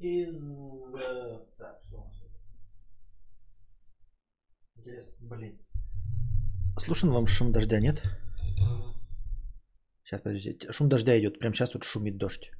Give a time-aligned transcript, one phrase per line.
[0.00, 1.46] In the...
[1.58, 2.14] Так, что у нас?
[4.76, 5.58] Интересно, блин.
[6.78, 8.02] Слышен вам шум дождя, нет?
[10.02, 10.72] Сейчас, подождите.
[10.72, 11.38] Шум дождя идет.
[11.38, 12.50] Прямо сейчас вот шумит дождь.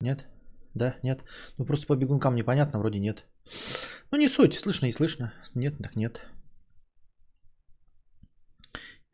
[0.00, 0.26] Нет?
[0.72, 0.96] Да?
[1.02, 1.24] Нет?
[1.58, 3.26] Ну просто по бегункам непонятно, вроде нет.
[4.10, 5.34] Ну не суть, слышно и слышно.
[5.54, 6.22] Нет, так нет.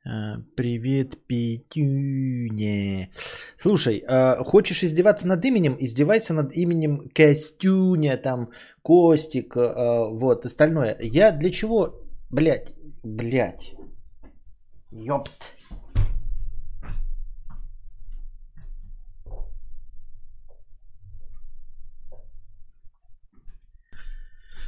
[0.07, 3.11] А, Привет, Петюня.
[3.65, 5.75] Слушай, а, хочешь издеваться над именем?
[5.81, 8.51] Издевайся над именем Костюня, там,
[8.83, 10.99] Костик, а, вот, остальное.
[11.01, 11.99] Я для чего,
[12.31, 13.73] блядь, блядь,
[14.91, 15.31] ёпт.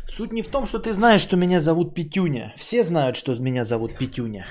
[0.09, 2.55] Суть не в том, что ты знаешь, что меня зовут Петюня.
[2.57, 4.47] Все знают, что меня зовут Петюня.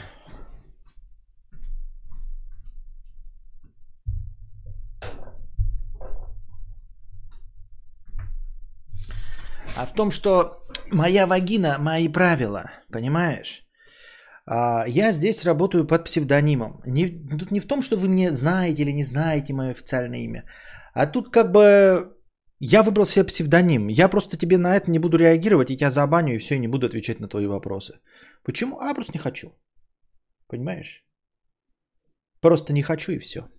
[9.77, 13.67] А в том, что моя вагина, мои правила, понимаешь?
[14.45, 16.81] А, я здесь работаю под псевдонимом.
[16.85, 17.07] Не,
[17.39, 20.43] тут не в том, что вы мне знаете или не знаете мое официальное имя.
[20.93, 22.15] А тут как бы
[22.59, 23.89] я выбрал себе псевдоним.
[23.89, 26.67] Я просто тебе на это не буду реагировать, и тебя забаню, и все, и не
[26.67, 27.99] буду отвечать на твои вопросы.
[28.43, 28.79] Почему?
[28.79, 29.51] А, просто не хочу.
[30.47, 31.03] Понимаешь?
[32.41, 33.49] Просто не хочу, и все.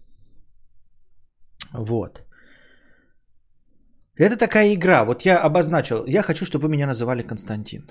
[1.73, 2.26] Вот.
[4.19, 5.05] Это такая игра.
[5.05, 6.07] Вот я обозначил.
[6.07, 7.91] Я хочу, чтобы вы меня называли Константин.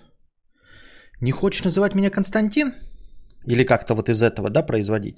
[1.21, 2.73] Не хочешь называть меня Константин?
[3.47, 5.17] Или как-то вот из этого, да, производить?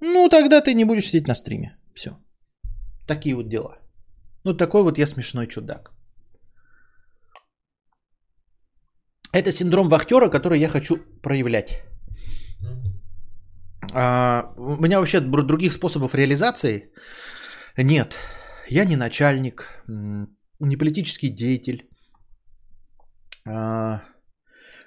[0.00, 1.76] Ну, тогда ты не будешь сидеть на стриме.
[1.94, 2.10] Все.
[3.06, 3.78] Такие вот дела.
[4.44, 5.92] Ну, такой вот я смешной чудак.
[9.32, 11.82] Это синдром вахтера, который я хочу проявлять.
[13.92, 16.92] А, у меня вообще других способов реализации
[17.76, 18.18] нет.
[18.70, 19.84] Я не начальник,
[20.60, 21.88] не политический деятель.
[23.46, 24.00] А,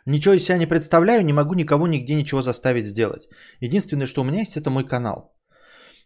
[0.06, 3.28] ничего из себя не представляю, не могу никого нигде ничего заставить сделать.
[3.60, 5.34] Единственное, что у меня есть, это мой канал.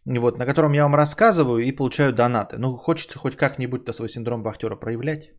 [0.06, 2.58] Вот, на котором я вам рассказываю и получаю донаты.
[2.58, 5.32] Ну, хочется хоть как-нибудь-то свой синдром вахтера проявлять.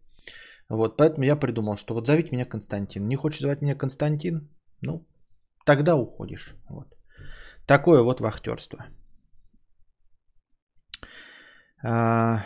[0.68, 3.06] Вот, поэтому я придумал, что вот зовите меня Константин.
[3.06, 4.48] Не хочешь звать меня Константин?
[4.80, 5.06] Ну,
[5.66, 6.54] тогда уходишь.
[6.68, 6.86] Вот.
[7.66, 8.86] Такое вот вахтерство.
[11.84, 12.44] А...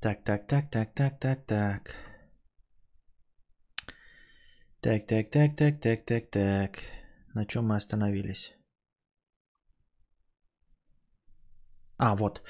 [0.00, 1.94] Так, так, так, так, так, так, так.
[4.80, 6.82] Так, так, так, так, так, так, так.
[7.34, 8.54] На чем мы остановились?
[11.96, 12.42] А, вот.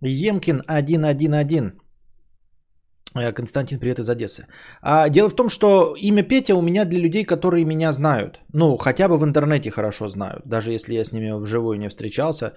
[0.00, 1.83] Емкин 111.
[3.14, 4.46] Константин, привет из Одессы.
[4.82, 8.40] А, дело в том, что имя Петя у меня для людей, которые меня знают.
[8.52, 10.42] Ну, хотя бы в интернете хорошо знают.
[10.46, 12.54] Даже если я с ними вживую не встречался.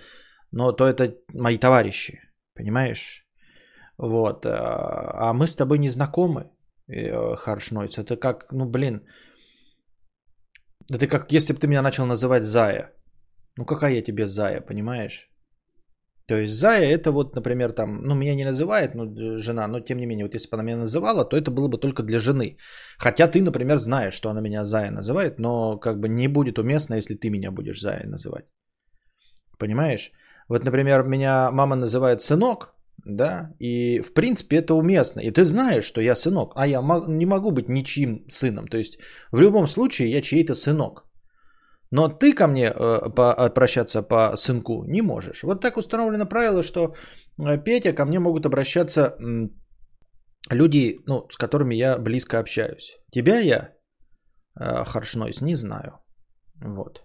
[0.51, 2.22] Но то это мои товарищи.
[2.56, 3.28] Понимаешь?
[3.97, 4.46] Вот.
[4.46, 6.50] А, а мы с тобой не знакомы,
[6.88, 8.00] э, Харшнойц.
[8.00, 9.01] Это как, ну, блин.
[10.91, 12.94] Это как если бы ты меня начал называть Зая.
[13.57, 15.29] Ну, какая я тебе Зая, понимаешь?
[16.27, 19.79] То есть Зая это вот, например, там, ну, меня не называет ну, э, жена, но
[19.79, 22.19] тем не менее, вот если бы она меня называла, то это было бы только для
[22.19, 22.57] жены.
[22.97, 26.95] Хотя ты, например, знаешь, что она меня Зая называет, но как бы не будет уместно,
[26.95, 28.45] если ты меня будешь Зая называть.
[29.57, 30.11] Понимаешь?
[30.49, 35.21] Вот, например, меня мама называет сынок, да, и в принципе это уместно.
[35.21, 38.67] И ты знаешь, что я сынок, а я не могу быть ничьим сыном.
[38.67, 38.99] То есть
[39.31, 41.06] в любом случае я чей-то сынок.
[41.91, 45.43] Но ты ко мне э, по, обращаться по сынку не можешь.
[45.43, 46.95] Вот так установлено правило, что
[47.39, 49.49] э, Петя ко мне могут обращаться м,
[50.49, 52.97] люди, ну, с которыми я близко общаюсь.
[53.11, 53.73] Тебя я,
[54.59, 55.99] э, Харшнойс, не знаю.
[56.61, 57.03] Вот.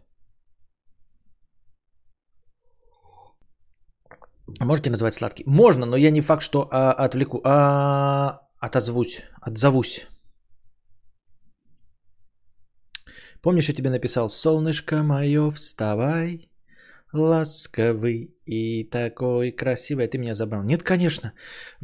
[4.60, 5.44] Можете называть сладкий?
[5.46, 7.40] Можно, но я не факт, что а, отвлеку.
[7.44, 10.06] А, отозвусь, отзовусь.
[13.42, 16.48] Помнишь, я тебе написал «Солнышко мое, вставай,
[17.12, 20.04] ласковый и такой красивый».
[20.04, 20.62] А ты меня забрал.
[20.62, 21.32] Нет, конечно.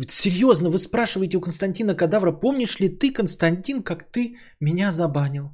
[0.09, 5.51] Серьезно, вы спрашиваете у Константина Кадавра, помнишь ли ты, Константин, как ты меня забанил?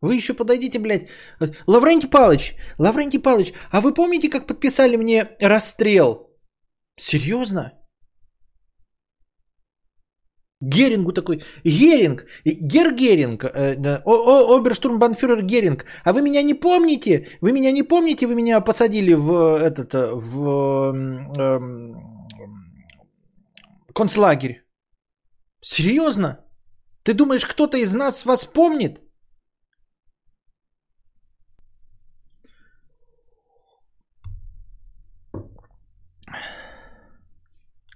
[0.00, 1.08] Вы еще подойдите, блядь.
[1.66, 6.30] Лаврентий Палыч, Лаврентий Палыч, а вы помните, как подписали мне расстрел?
[6.96, 7.79] Серьезно?
[10.60, 17.26] Герингу такой, Геринг, Гер Геринг, э, оберштурмбанфюрер Геринг, а вы меня не помните?
[17.40, 18.26] Вы меня не помните?
[18.26, 20.94] Вы меня посадили в этот, э, в
[21.38, 21.60] э,
[23.94, 24.62] концлагерь.
[25.62, 26.44] Серьезно?
[27.02, 29.00] Ты думаешь, кто-то из нас вас помнит?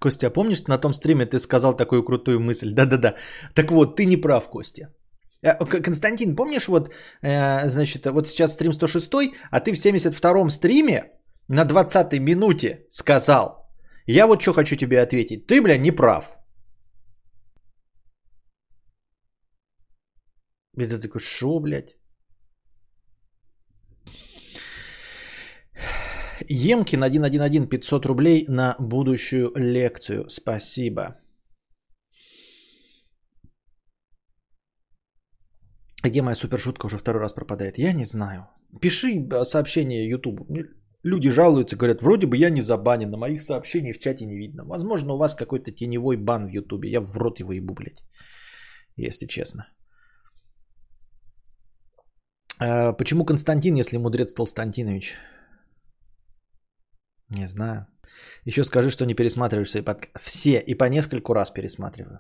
[0.05, 2.71] Костя, а помнишь, на том стриме ты сказал такую крутую мысль?
[2.73, 3.15] Да-да-да.
[3.55, 4.89] Так вот, ты не прав, Костя.
[5.43, 6.93] Э, Константин, помнишь, вот,
[7.23, 11.05] э, значит, вот сейчас стрим 106, а ты в 72-м стриме
[11.49, 13.67] на 20-й минуте сказал,
[14.07, 16.37] я вот что хочу тебе ответить, ты, бля, не прав.
[20.77, 21.97] Это такой, шо, блядь?
[26.49, 30.29] Емкин 111 500 рублей на будущую лекцию.
[30.29, 31.17] Спасибо.
[36.05, 37.79] Где моя супершутка уже второй раз пропадает?
[37.79, 38.47] Я не знаю.
[38.81, 40.41] Пиши сообщение YouTube.
[41.05, 44.65] Люди жалуются, говорят, вроде бы я не забанен, на моих сообщениях в чате не видно.
[44.65, 46.85] Возможно, у вас какой-то теневой бан в YouTube.
[46.85, 48.05] Я в рот его ебу, блядь.
[48.97, 49.67] Если честно.
[52.59, 55.19] А, почему Константин, если мудрец Толстантинович?
[57.29, 57.87] Не знаю.
[58.45, 60.19] Еще скажи, что не пересматриваешь свои подкасты.
[60.21, 62.19] Все и по нескольку раз пересматриваю.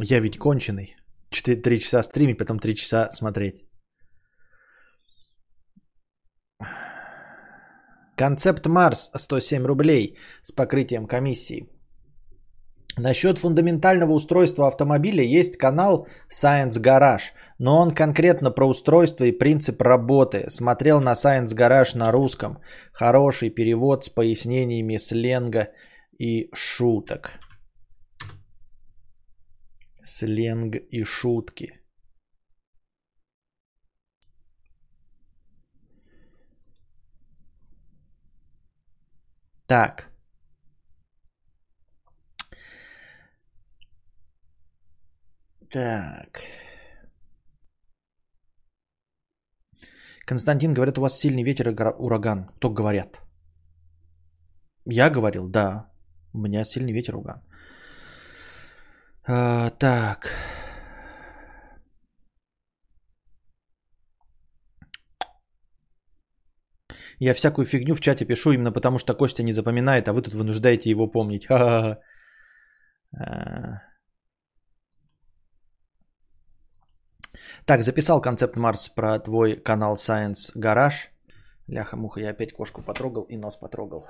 [0.00, 0.96] Я ведь конченый.
[1.30, 3.64] 4-3 часа стримить, потом 3 часа смотреть.
[8.16, 11.68] Концепт Марс 107 рублей с покрытием комиссии.
[12.96, 19.82] Насчет фундаментального устройства автомобиля есть канал Science Garage, но он конкретно про устройство и принцип
[19.82, 20.48] работы.
[20.48, 22.60] Смотрел на Science Garage на русском.
[22.92, 25.70] Хороший перевод с пояснениями сленга
[26.18, 27.32] и шуток.
[30.04, 31.80] Сленг и шутки.
[39.66, 40.13] Так.
[45.74, 46.40] Так.
[50.24, 52.46] Константин, говорят, у вас сильный ветер и ураган.
[52.56, 53.20] Кто говорят?
[54.86, 55.90] Я говорил, да.
[56.32, 57.42] У меня сильный ветер, ураган.
[59.26, 60.30] А, так.
[67.18, 70.34] Я всякую фигню в чате пишу именно потому, что Костя не запоминает, а вы тут
[70.34, 71.48] вынуждаете его помнить.
[73.16, 73.63] А.
[77.66, 81.08] Так, записал концепт Марс про твой канал Science Garage.
[81.66, 84.06] Ляха-муха, я опять кошку потрогал и нос потрогал.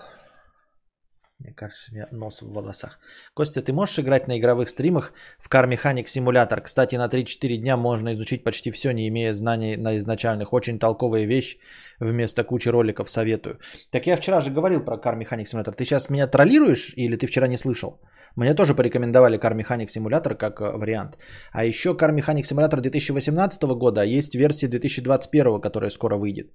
[1.38, 2.98] Мне кажется, у меня нос в волосах.
[3.32, 6.60] Костя, ты можешь играть на игровых стримах в Car Mechanic Simulator?
[6.62, 10.52] Кстати, на 3-4 дня можно изучить почти все, не имея знаний на изначальных.
[10.52, 11.56] Очень толковая вещь
[12.00, 13.60] вместо кучи роликов советую.
[13.90, 15.74] Так я вчера же говорил про Car Mechanic Simulator.
[15.74, 18.00] Ты сейчас меня троллируешь или ты вчера не слышал?
[18.36, 21.18] Мне тоже порекомендовали Car Mechanic Simulator как э, вариант.
[21.52, 26.52] А еще Car Mechanic Simulator 2018 года, а есть версия 2021, которая скоро выйдет.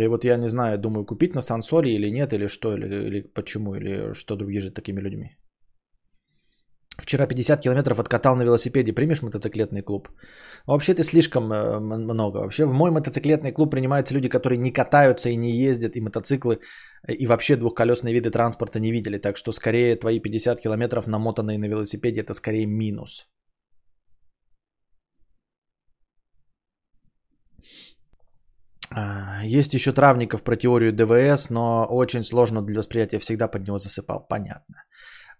[0.00, 3.22] И вот я не знаю, думаю, купить на Сансоре или нет, или что, или, или
[3.34, 5.36] почему, или что движет такими людьми.
[6.98, 8.92] Вчера 50 километров откатал на велосипеде.
[8.92, 10.08] Примешь мотоциклетный клуб?
[10.66, 12.38] Вообще ты слишком э, много.
[12.38, 16.58] Вообще в мой мотоциклетный клуб принимаются люди, которые не катаются и не ездят, и мотоциклы,
[17.08, 19.18] и вообще двухколесные виды транспорта не видели.
[19.18, 23.28] Так что скорее твои 50 километров намотанные на велосипеде это скорее минус.
[28.94, 33.18] А, есть еще Травников про теорию ДВС, но очень сложно для восприятия.
[33.18, 34.26] Всегда под него засыпал.
[34.28, 34.84] Понятно.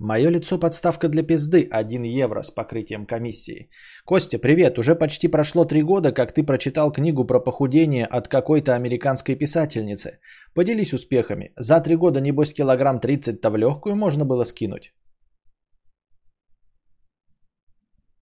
[0.02, 1.68] Мое лицо подставка для пизды.
[1.70, 3.70] 1 евро с покрытием комиссии.
[4.04, 4.78] Костя, привет.
[4.78, 10.18] Уже почти прошло три года, как ты прочитал книгу про похудение от какой-то американской писательницы.
[10.54, 11.52] Поделись успехами.
[11.56, 14.92] За три года, небось, килограмм 30-то в легкую можно было скинуть.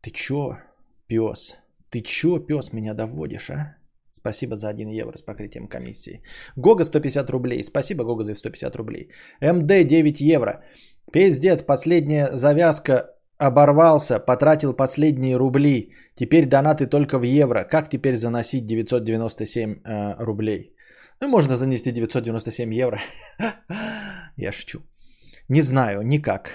[0.03, 0.59] Ты чё,
[1.07, 1.57] пес?
[1.89, 3.80] Ты чё, пес, меня доводишь, а?
[4.13, 6.23] Спасибо за 1 евро с покрытием комиссии.
[6.57, 7.63] Гога 150 рублей.
[7.63, 9.11] Спасибо, Гога, за 150 рублей.
[9.41, 10.63] МД 9 евро.
[11.13, 15.93] Пиздец, последняя завязка оборвался, потратил последние рубли.
[16.15, 17.65] Теперь донаты только в евро.
[17.65, 20.75] Как теперь заносить 997 э, рублей?
[21.21, 23.01] Ну, можно занести 997 евро.
[24.37, 24.81] Я шучу.
[25.49, 26.51] Не знаю, никак.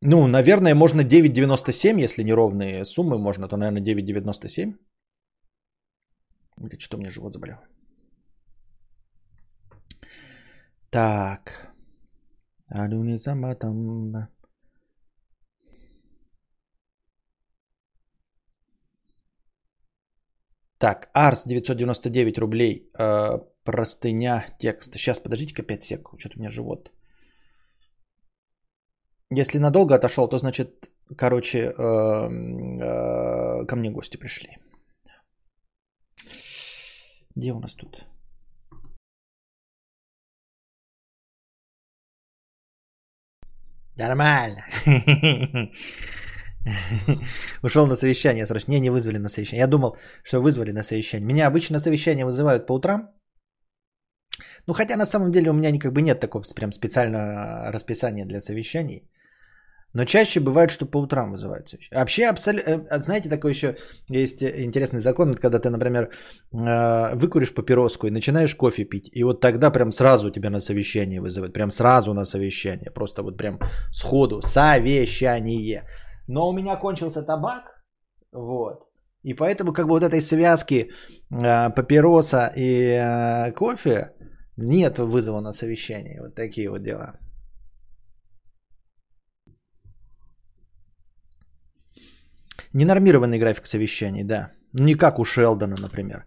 [0.00, 4.74] Ну, наверное, можно 9,97, если неровные суммы можно, то, наверное, 9,97.
[6.66, 7.58] Или что у меня живот заболел.
[10.90, 11.74] Так.
[20.78, 22.90] Так, Арс 999 рублей.
[22.98, 24.94] Э, простыня текст.
[24.94, 26.08] Сейчас, подождите-ка 5 сек.
[26.18, 26.90] Что-то у меня живот.
[29.30, 34.58] Если надолго отошел, то значит, короче, э, э, ко мне гости пришли.
[37.36, 38.04] Где у нас тут?
[43.96, 44.64] Нормально.
[47.62, 48.72] Ушел на совещание срочно.
[48.72, 49.60] Не, не вызвали на совещание.
[49.62, 51.26] Я думал, что вызвали на совещание.
[51.26, 53.10] Меня обычно совещание вызывают по утрам.
[54.66, 58.40] Ну, хотя на самом деле у меня как бы нет такого прям специального расписания для
[58.40, 59.08] совещаний.
[59.94, 62.00] Но чаще бывает, что по утрам совещание.
[62.00, 63.76] Вообще, абсолютно, знаете, такой еще
[64.08, 66.10] есть интересный закон, когда ты, например,
[66.52, 71.20] э, выкуришь папироску и начинаешь кофе пить, и вот тогда прям сразу тебя на совещание
[71.20, 73.60] вызывают, прям сразу на совещание, просто вот прям
[73.92, 75.84] сходу, совещание.
[76.26, 77.62] Но у меня кончился табак,
[78.32, 78.80] вот,
[79.22, 80.90] и поэтому как бы вот этой связки
[81.30, 84.10] э, папироса и э, кофе
[84.56, 87.14] нет вызова на совещание, вот такие вот дела.
[92.74, 94.50] Ненормированный график совещаний, да.
[94.72, 96.24] Ну, не как у Шелдона, например.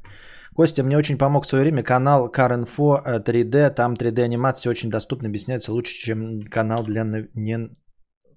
[0.55, 3.55] Костя мне очень помог в свое время канал CarInfo 3D.
[3.55, 7.03] Э, Там 3D анимация очень доступно объясняется лучше, чем канал для
[7.35, 7.69] не...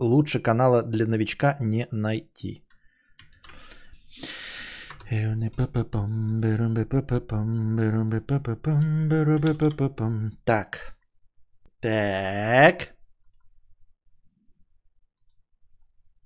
[0.00, 2.64] лучше канала для новичка не найти.
[10.44, 10.96] Так.
[11.80, 12.94] Так.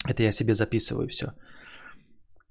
[0.09, 1.27] Это я себе записываю все.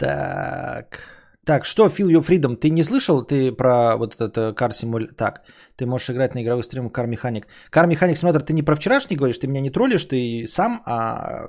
[0.03, 0.99] Так.
[1.45, 2.55] Так, что Feel Your Freedom?
[2.55, 5.13] Ты не слышал ты про вот этот э, Car Simulator?
[5.15, 5.41] Так,
[5.77, 7.45] ты можешь играть на игровых стримах Car Mechanic.
[7.71, 11.47] Car Mechanic Simulator ты не про вчерашний говоришь, ты меня не троллишь, ты сам, а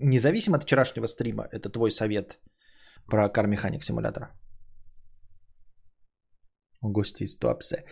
[0.00, 1.48] независимо от вчерашнего стрима.
[1.52, 2.38] Это твой совет
[3.06, 4.26] про Car Mechanic Simulator.
[6.82, 7.84] Гости из Туапсе.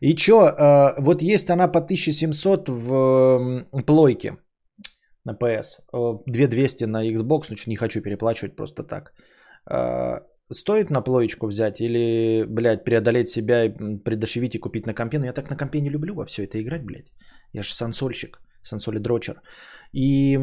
[0.00, 4.36] И чё, э, вот есть она по 1700 в плойке
[5.24, 5.82] на PS.
[6.26, 9.12] 2200 на Xbox, значит не хочу переплачивать просто так.
[9.70, 10.22] А,
[10.52, 15.18] стоит на плоечку взять или, блядь, преодолеть себя и придошевить и купить на компе?
[15.18, 17.12] Но я так на компе не люблю во все это играть, блядь.
[17.52, 19.42] Я же сансольщик, сансоли дрочер.
[19.92, 20.38] И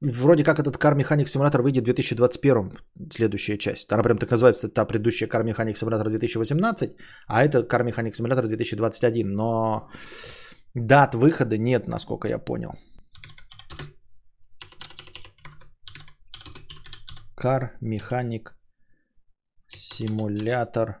[0.00, 2.72] вроде как этот Car Mechanic Simulator выйдет в 2021,
[3.10, 3.92] следующая часть.
[3.92, 8.46] Она прям так называется, та предыдущая Car Mechanic Simulator 2018, а это Car Mechanic Simulator
[8.46, 9.28] 2021.
[9.28, 9.88] Но
[10.74, 12.74] дат выхода нет, насколько я понял.
[17.46, 18.48] Car Mechanic
[19.72, 20.94] Simulator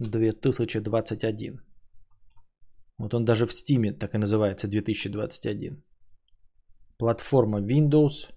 [0.00, 1.60] 2021.
[2.98, 5.84] Вот он даже в Steam так и называется 2021.
[6.98, 8.32] Платформа Windows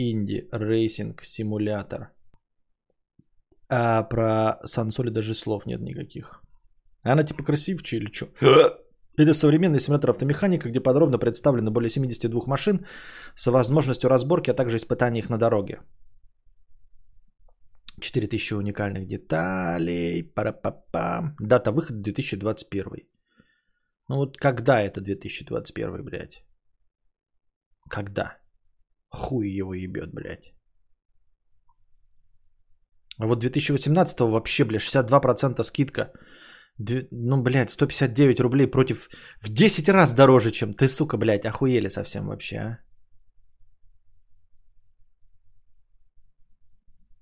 [0.00, 2.06] Indie Racing Simulator.
[3.68, 6.42] А про сансоли даже слов нет никаких.
[7.02, 8.26] Она типа красивче или что?
[9.18, 12.86] Это современный симулятор автомеханика, где подробно представлено более 72 машин
[13.34, 15.80] с возможностью разборки, а также испытаний их на дороге.
[18.00, 20.22] 4000 уникальных деталей.
[20.34, 21.34] Пара-па-па.
[21.40, 23.08] Дата выхода 2021.
[24.08, 26.44] Ну вот когда это 2021, блядь?
[27.90, 28.38] Когда?
[29.10, 30.54] Хуй его ебет, блядь.
[33.18, 36.12] А вот 2018 вообще, блядь, 62% скидка.
[37.10, 39.08] Ну, блядь, 159 рублей против...
[39.42, 42.78] В 10 раз дороже, чем ты, сука, блядь, охуели совсем вообще, а?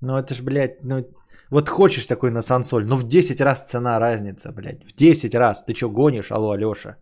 [0.00, 1.04] Ну это ж, блядь, ну
[1.50, 4.84] вот хочешь такой на сансоль, ну в 10 раз цена разница, блядь.
[4.84, 5.64] В 10 раз.
[5.64, 6.96] Ты что, гонишь, алло, Алёша?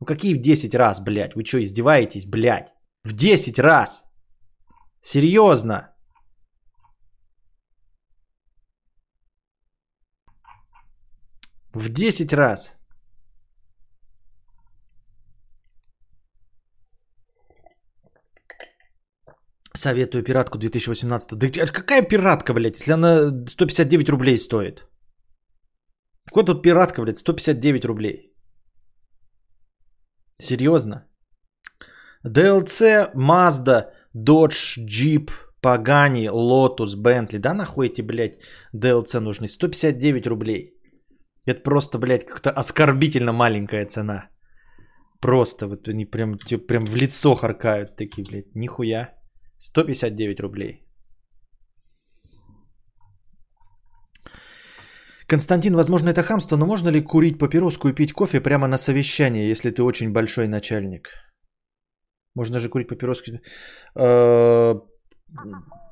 [0.00, 1.34] Ну какие в 10 раз, блядь?
[1.34, 2.72] Вы что, издеваетесь, блядь?
[3.04, 4.04] В 10 раз!
[5.00, 5.94] Серьезно?
[11.74, 12.76] В 10 раз.
[19.76, 21.38] Советую пиратку 2018.
[21.38, 24.86] Да какая пиратка, блядь, если она 159 рублей стоит?
[26.26, 28.32] Какой тут пиратка, блядь, 159 рублей?
[30.40, 31.08] Серьезно?
[32.26, 37.38] DLC, Mazda, Dodge, Jeep, Pagani, Lotus, Bentley.
[37.38, 38.38] Да нахуй эти, блядь,
[38.72, 39.48] DLC нужны?
[39.48, 40.70] 159 рублей.
[41.46, 44.30] Это просто, блядь, как-то оскорбительно маленькая цена.
[45.20, 46.38] Просто вот они прям,
[46.68, 49.14] прям в лицо харкают такие, блядь, нихуя.
[49.64, 50.84] 159 рублей.
[55.26, 59.50] Константин, возможно, это хамство, но можно ли курить папироску и пить кофе прямо на совещании,
[59.50, 61.08] если ты очень большой начальник?
[62.34, 63.40] Можно же курить папироски.
[63.96, 64.74] Э,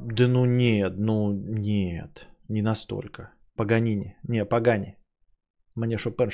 [0.00, 3.32] да ну нет, ну нет, не настолько.
[3.56, 4.16] Паганини.
[4.28, 4.96] Не, Пагани.
[5.74, 6.30] Мне Шопен,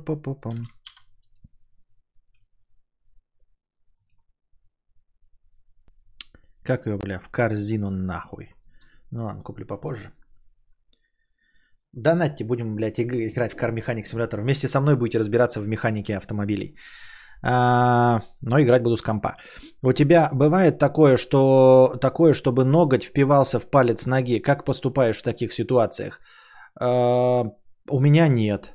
[0.00, 0.66] что Чайковский.
[6.62, 8.46] Как ее, бля, в корзину нахуй.
[9.10, 10.12] Ну ладно, куплю попозже.
[11.92, 14.40] Донатьте, будем, блядь, играть в Car Mechanic Simulator.
[14.40, 16.76] Вместе со мной будете разбираться в механике автомобилей.
[17.46, 19.36] А, но играть буду с компа.
[19.82, 24.42] У тебя бывает такое, что такое, чтобы ноготь впивался в палец ноги?
[24.42, 26.20] Как поступаешь в таких ситуациях?
[26.80, 27.44] А,
[27.90, 28.72] у меня нет.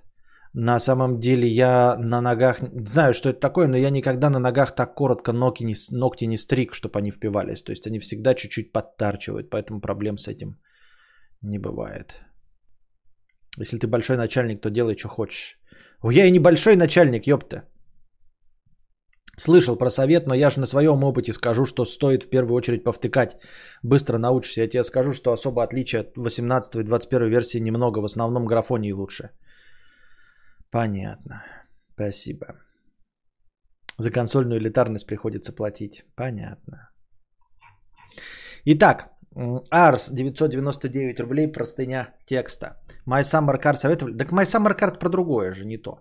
[0.54, 4.76] На самом деле я на ногах, знаю, что это такое, но я никогда на ногах
[4.76, 7.64] так коротко ногти не, ногти не стриг, чтобы они впивались.
[7.64, 10.60] То есть они всегда чуть-чуть подтарчивают, поэтому проблем с этим
[11.42, 12.22] не бывает.
[13.58, 15.60] Если ты большой начальник, то делай, что хочешь.
[16.04, 17.64] Я и небольшой начальник, ёпта.
[19.40, 22.84] Слышал про совет, но я же на своем опыте скажу, что стоит в первую очередь
[22.84, 23.38] повтыкать.
[23.84, 24.62] Быстро научишься.
[24.62, 28.00] Я тебе скажу, что особо отличия от 18 и 21 версии немного.
[28.02, 29.30] В основном графонии лучше.
[30.72, 31.44] Понятно.
[31.94, 32.46] Спасибо.
[33.98, 36.04] За консольную элитарность приходится платить.
[36.16, 36.90] Понятно.
[38.66, 39.10] Итак,
[39.70, 42.78] Арс 999 рублей, простыня текста.
[43.08, 44.18] My Summer Car советовали.
[44.18, 46.00] Так My Summer Car про другое же, не то.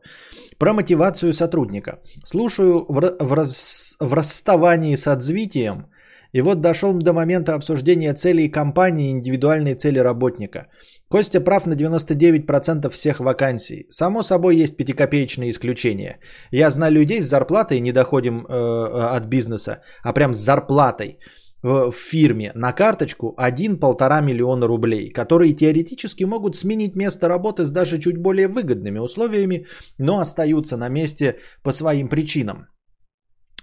[0.59, 2.01] Про мотивацию сотрудника.
[2.25, 5.87] Слушаю в, в, раз, в расставании с отзвитием.
[6.33, 10.67] И вот дошел до момента обсуждения целей компании и индивидуальной цели работника.
[11.09, 13.87] Костя прав на 99% всех вакансий.
[13.89, 16.19] Само собой есть пятикопеечные исключения.
[16.51, 21.19] Я знаю людей с зарплатой, не доходим э, от бизнеса, а прям с зарплатой
[21.63, 27.99] в фирме на карточку 1-1,5 миллиона рублей, которые теоретически могут сменить место работы с даже
[27.99, 29.67] чуть более выгодными условиями,
[29.99, 32.67] но остаются на месте по своим причинам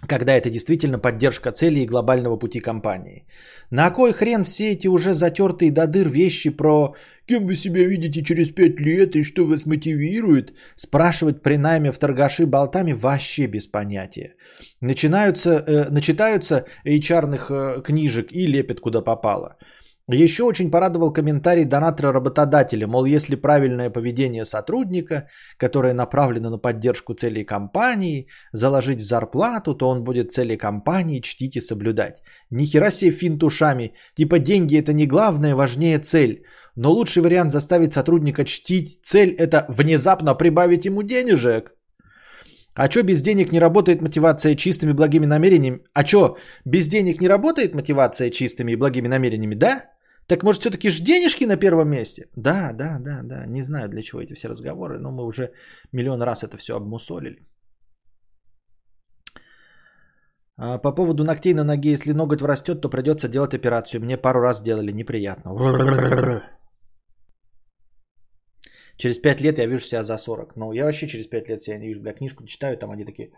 [0.07, 3.25] когда это действительно поддержка цели и глобального пути компании.
[3.71, 6.95] На кой хрен все эти уже затертые до дыр вещи про
[7.25, 11.97] «кем вы себя видите через пять лет и что вас мотивирует?» спрашивать при найме в
[11.97, 14.35] торгаши болтами вообще без понятия.
[14.81, 19.57] Начинаются, э, начитаются HR-ных э, книжек и лепят куда попало.
[20.07, 25.27] Еще очень порадовал комментарий донатора работодателя, мол, если правильное поведение сотрудника,
[25.57, 31.57] которое направлено на поддержку целей компании, заложить в зарплату, то он будет цели компании чтить
[31.57, 32.21] и соблюдать.
[32.51, 36.43] Ни хера себе финт ушами, типа деньги это не главное, важнее цель.
[36.75, 41.71] Но лучший вариант заставить сотрудника чтить цель это внезапно прибавить ему денежек.
[42.75, 45.79] А что без денег не работает мотивация чистыми благими намерениями?
[45.93, 49.94] А что, без денег не работает мотивация чистыми и благими намерениями, да?
[50.27, 52.27] Так может все-таки ж денежки на первом месте?
[52.35, 53.45] Да, да, да, да.
[53.45, 55.51] Не знаю для чего эти все разговоры, но мы уже
[55.91, 57.47] миллион раз это все обмусолили.
[60.57, 64.01] А по поводу ногтей на ноге, если ноготь врастет, то придется делать операцию.
[64.01, 65.51] Мне пару раз делали, неприятно.
[68.97, 70.55] Через 5 лет я вижу себя за 40.
[70.55, 72.01] Но я вообще через 5 лет себя не вижу.
[72.01, 73.31] Бля, книжку читаю, там они такие...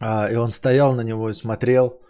[0.00, 2.00] А, и он стоял на него и смотрел.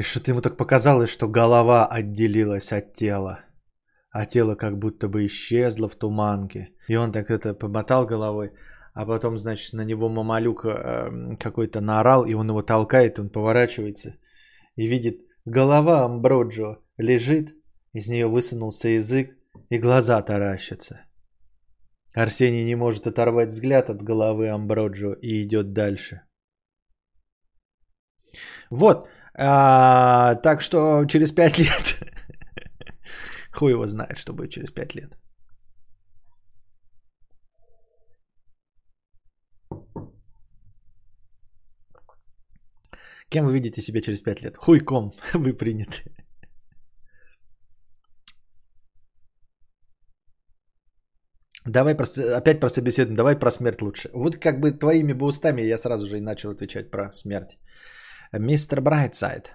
[0.00, 3.40] И что-то ему так показалось, что голова отделилась от тела.
[4.10, 6.70] А тело как будто бы исчезло в туманке.
[6.88, 8.52] И он так это помотал головой.
[8.94, 14.16] А потом, значит, на него мамалюк э, какой-то наорал, и он его толкает, он поворачивается
[14.74, 17.54] и видит, голова Амброджо лежит,
[17.92, 19.36] из нее высунулся язык,
[19.68, 21.02] и глаза таращатся.
[22.14, 26.22] Арсений не может оторвать взгляд от головы Амброджо и идет дальше.
[28.70, 31.98] Вот, а, так что через 5 лет,
[33.52, 35.16] хуй его знает, что будет через 5 лет.
[43.30, 44.56] Кем вы видите себя через 5 лет?
[44.56, 46.02] Хуйком вы приняты.
[51.66, 52.04] Давай про,
[52.36, 54.10] опять про собеседование, давай про смерть лучше.
[54.14, 57.58] Вот как бы твоими бы устами я сразу же и начал отвечать про смерть.
[58.32, 59.54] Мистер Брайтсайд.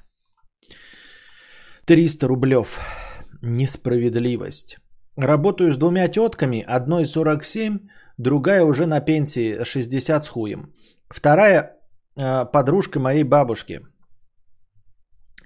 [1.86, 2.80] 300 рублев.
[3.42, 4.78] Несправедливость.
[5.16, 7.80] Работаю с двумя тетками, одной 47,
[8.18, 10.74] другая уже на пенсии 60 с хуем.
[11.10, 11.78] Вторая
[12.18, 13.82] э, подружка моей бабушки.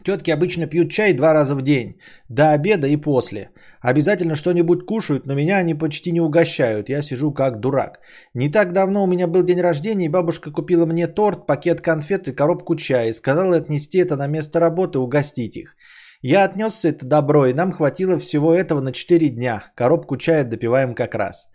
[0.05, 3.49] Тетки обычно пьют чай два раза в день, до обеда и после.
[3.81, 6.89] Обязательно что-нибудь кушают, но меня они почти не угощают.
[6.89, 7.99] Я сижу как дурак.
[8.33, 12.27] Не так давно у меня был день рождения, и бабушка купила мне торт, пакет конфет
[12.27, 13.09] и коробку чая.
[13.09, 15.75] И сказала отнести это на место работы, угостить их.
[16.21, 19.71] Я отнес все это добро, и нам хватило всего этого на 4 дня.
[19.75, 21.47] Коробку чая допиваем как раз.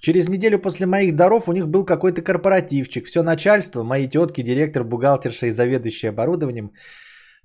[0.00, 3.06] Через неделю после моих даров у них был какой-то корпоративчик.
[3.06, 6.72] Все начальство, мои тетки, директор, бухгалтерша и заведующий оборудованием–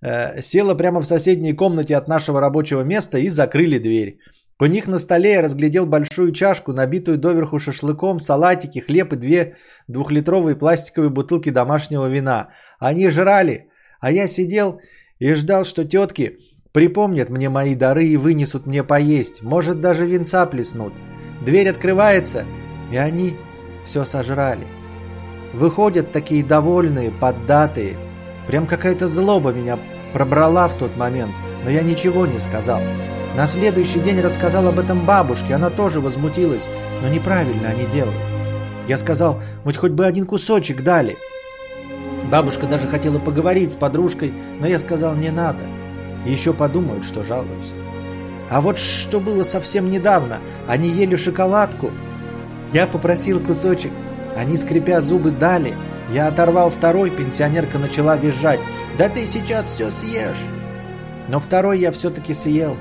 [0.02, 4.20] села прямо в соседней комнате от нашего рабочего места и закрыли дверь.
[4.62, 9.56] У них на столе я разглядел большую чашку, набитую доверху шашлыком, салатики, хлеб и две
[9.88, 12.50] двухлитровые пластиковые бутылки домашнего вина.
[12.80, 13.70] Они жрали,
[14.02, 14.82] а я сидел
[15.20, 16.40] и ждал, что тетки
[16.72, 19.42] Припомнят мне мои дары и вынесут мне поесть.
[19.42, 20.94] Может, даже венца плеснут.
[21.44, 22.46] Дверь открывается,
[22.92, 23.38] и они
[23.86, 24.68] все сожрали.
[25.54, 27.98] Выходят такие довольные, поддатые.
[28.50, 29.78] Прям какая-то злоба меня
[30.12, 31.32] пробрала в тот момент,
[31.64, 32.82] но я ничего не сказал.
[33.36, 36.68] На следующий день рассказал об этом бабушке, она тоже возмутилась,
[37.04, 38.18] но неправильно они делают.
[38.88, 41.16] Я сказал, вот хоть бы один кусочек дали.
[42.32, 45.62] Бабушка даже хотела поговорить с подружкой, но я сказал, не надо.
[46.26, 47.72] Еще подумают, что жалуюсь.
[48.50, 51.92] А вот что было совсем недавно, они ели шоколадку.
[52.74, 53.92] Я попросил кусочек,
[54.36, 55.74] они, скрипя зубы, дали.
[56.12, 58.60] Я оторвал второй, пенсионерка начала визжать.
[58.98, 60.46] «Да ты сейчас все съешь!»
[61.28, 62.76] Но второй я все-таки съел.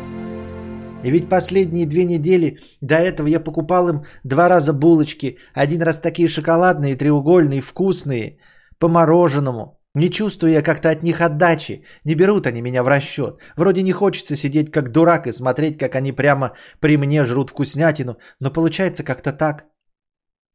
[1.05, 5.39] И ведь последние две недели до этого я покупал им два раза булочки.
[5.55, 8.39] Один раз такие шоколадные, треугольные, вкусные,
[8.79, 9.79] по мороженому.
[9.95, 11.85] Не чувствую я как-то от них отдачи.
[12.05, 13.41] Не берут они меня в расчет.
[13.57, 18.17] Вроде не хочется сидеть как дурак и смотреть, как они прямо при мне жрут вкуснятину.
[18.41, 19.67] Но получается как-то так.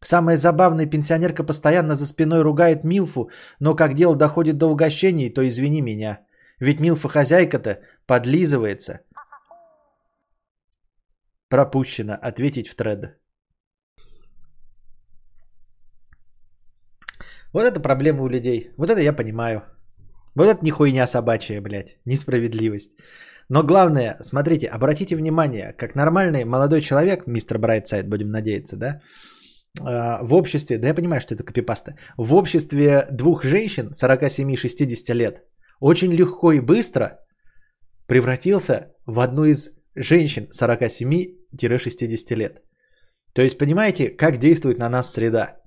[0.03, 5.47] Самая забавная пенсионерка постоянно за спиной ругает Милфу, но как дело доходит до угощений, то
[5.47, 6.19] извини меня.
[6.59, 8.99] Ведь Милфа хозяйка-то подлизывается.
[11.49, 12.17] Пропущено.
[12.21, 13.17] Ответить в тред.
[17.53, 18.71] Вот это проблема у людей.
[18.77, 19.61] Вот это я понимаю.
[20.35, 21.97] Вот это не хуйня собачья, блядь.
[22.05, 22.97] Несправедливость.
[23.49, 29.01] Но главное, смотрите, обратите внимание, как нормальный молодой человек, мистер Брайтсайд, будем надеяться, да,
[29.79, 35.43] в обществе, да я понимаю, что это копипаста, в обществе двух женщин 47-60 лет
[35.79, 37.19] очень легко и быстро
[38.07, 42.61] превратился в одну из женщин 47-60 лет.
[43.33, 45.57] То есть понимаете, как действует на нас среда.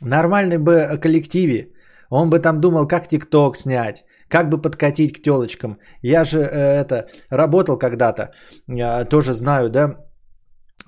[0.00, 1.72] Нормальный бы коллективе,
[2.10, 5.78] он бы там думал, как ТикТок снять, как бы подкатить к телочкам.
[6.02, 8.32] Я же э, это работал когда-то,
[8.68, 9.96] э, тоже знаю, да,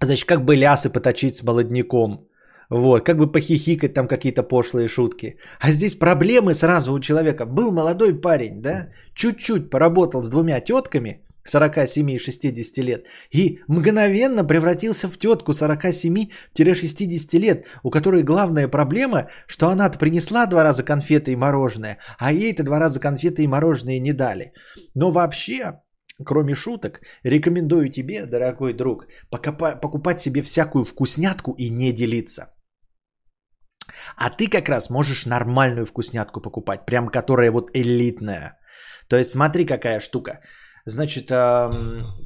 [0.03, 2.29] значит, как бы лясы поточить с молодняком.
[2.71, 5.37] Вот, как бы похихикать там какие-то пошлые шутки.
[5.61, 7.47] А здесь проблемы сразу у человека.
[7.47, 14.45] Был молодой парень, да, чуть-чуть поработал с двумя тетками, 47 и 60 лет, и мгновенно
[14.45, 21.33] превратился в тетку 47-60 лет, у которой главная проблема, что она-то принесла два раза конфеты
[21.33, 24.53] и мороженое, а ей-то два раза конфеты и мороженое не дали.
[24.95, 25.81] Но вообще,
[26.25, 32.56] кроме шуток, рекомендую тебе, дорогой друг, покупать себе всякую вкуснятку и не делиться.
[34.17, 38.59] А ты как раз можешь нормальную вкуснятку покупать, прям которая вот элитная.
[39.09, 40.41] То есть смотри, какая штука.
[40.87, 41.29] Значит,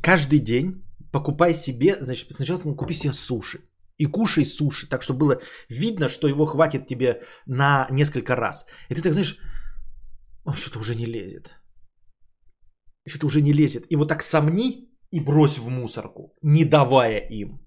[0.02, 3.60] каждый день покупай себе, значит, сначала купи себе суши.
[3.98, 8.66] И кушай суши, так что было видно, что его хватит тебе на несколько раз.
[8.88, 9.38] И ты так знаешь,
[10.54, 11.50] что-то уже не лезет.
[13.06, 13.84] Что-то уже не лезет.
[13.90, 17.60] И вот так сомни и брось в мусорку, не давая им.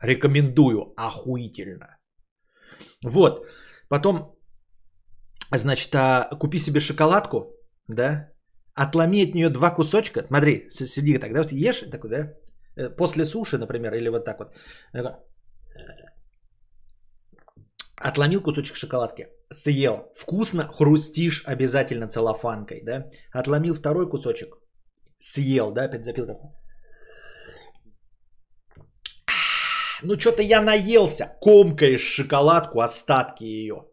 [0.00, 1.98] Рекомендую, охуительно.
[3.04, 3.46] Вот.
[3.88, 4.34] Потом,
[5.52, 7.54] значит, а, купи себе шоколадку,
[7.88, 8.30] да,
[8.74, 10.22] отломи от нее два кусочка.
[10.22, 12.32] Смотри, сиди так, да, вот ешь такой, да,
[12.76, 14.54] э, после суши, например, или вот так вот.
[17.96, 20.12] Отломил кусочек шоколадки, съел.
[20.16, 23.10] Вкусно, хрустишь обязательно целлофанкой, да.
[23.32, 24.56] Отломил второй кусочек,
[25.18, 26.50] съел, да, опять запил такой.
[30.04, 33.86] Ну что-то я наелся, комкаешь шоколадку, остатки ее.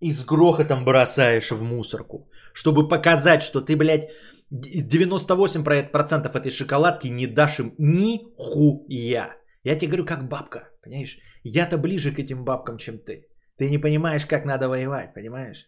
[0.00, 2.28] И с грохотом бросаешь в мусорку.
[2.52, 4.10] Чтобы показать, что ты, блядь,
[4.52, 9.36] 98% этой шоколадки не дашь им ни хуя.
[9.64, 11.18] Я тебе говорю, как бабка, понимаешь?
[11.42, 13.26] Я-то ближе к этим бабкам, чем ты.
[13.58, 15.66] Ты не понимаешь, как надо воевать, понимаешь?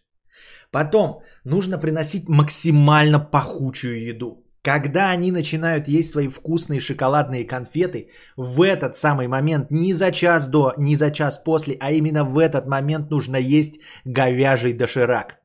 [0.71, 4.45] Потом нужно приносить максимально пахучую еду.
[4.61, 10.47] Когда они начинают есть свои вкусные шоколадные конфеты, в этот самый момент, не за час
[10.47, 15.39] до, не за час после, а именно в этот момент нужно есть говяжий доширак.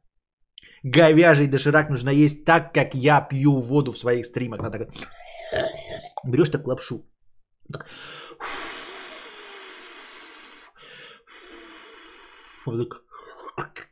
[0.82, 4.60] Говяжий доширак нужно есть так, как я пью воду в своих стримах.
[4.72, 4.88] Так...
[6.24, 7.06] Берешь так лапшу.
[7.72, 7.86] Так.
[12.66, 12.88] Вот
[13.56, 13.88] так.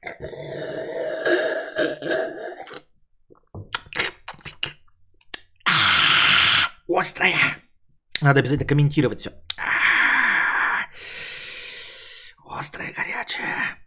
[6.97, 7.39] Острая.
[8.21, 9.33] Надо обязательно комментировать все.
[12.49, 13.79] Острая, горячая.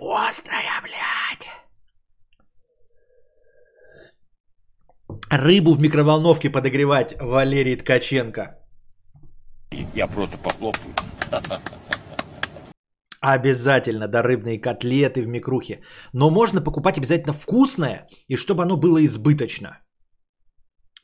[0.00, 1.50] Острая, блядь.
[5.32, 8.61] рыбу в микроволновке подогревать Валерий Ткаченко.
[9.94, 10.94] Я просто похлопаю.
[13.20, 15.80] Обязательно, да, рыбные котлеты в микрухе.
[16.12, 19.78] Но можно покупать обязательно вкусное, и чтобы оно было избыточно.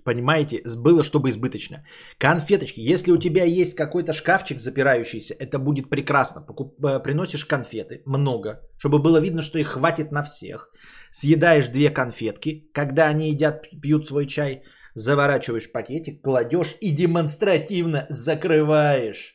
[0.04, 1.84] Понимаете, было, чтобы избыточно.
[2.18, 2.80] Конфеточки.
[2.80, 6.40] Если у тебя есть какой-то шкафчик запирающийся, это будет прекрасно.
[6.40, 6.82] Покуп...
[6.82, 10.70] Э, приносишь конфеты, много, чтобы было видно, что их хватит на всех.
[11.12, 14.62] Съедаешь две конфетки, когда они едят, пьют свой чай,
[14.98, 19.34] заворачиваешь пакетик, кладешь и демонстративно закрываешь.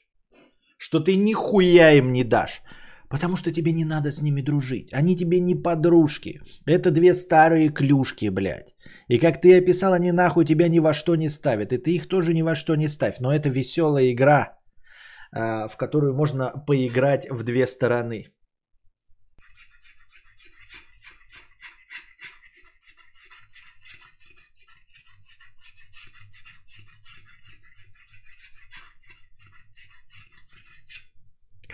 [0.77, 2.61] Что ты нихуя им не дашь.
[3.09, 4.91] Потому что тебе не надо с ними дружить.
[4.91, 6.41] Они тебе не подружки.
[6.65, 8.75] Это две старые клюшки, блядь.
[9.07, 11.71] И как ты описал, они нахуй тебя ни во что не ставят.
[11.73, 13.19] И ты их тоже ни во что не ставь.
[13.19, 14.57] Но это веселая игра,
[15.31, 18.32] а, в которую можно поиграть в две стороны.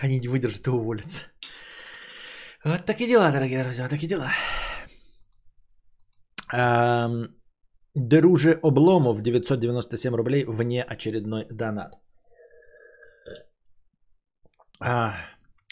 [0.02, 1.24] Они не выдержат и уволятся.
[2.64, 4.32] Вот такие дела, дорогие друзья, вот такие дела.
[7.94, 11.92] Друже Обломов, 997 рублей, вне очередной донат.
[14.82, 15.14] А,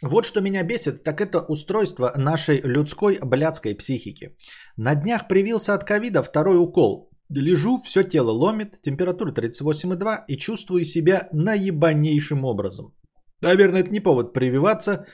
[0.02, 4.36] вот что меня бесит, так это устройство нашей людской блядской психики.
[4.76, 7.10] На днях привился от ковида второй укол.
[7.30, 12.97] Лежу, все тело ломит, температура 38,2 и чувствую себя наебанейшим образом.
[13.42, 15.06] Наверное, это не повод прививаться.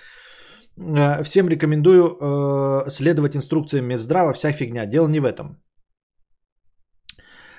[0.76, 4.86] Э, всем рекомендую э, следовать инструкциям Минздрава, вся фигня.
[4.86, 5.64] Дело не в этом.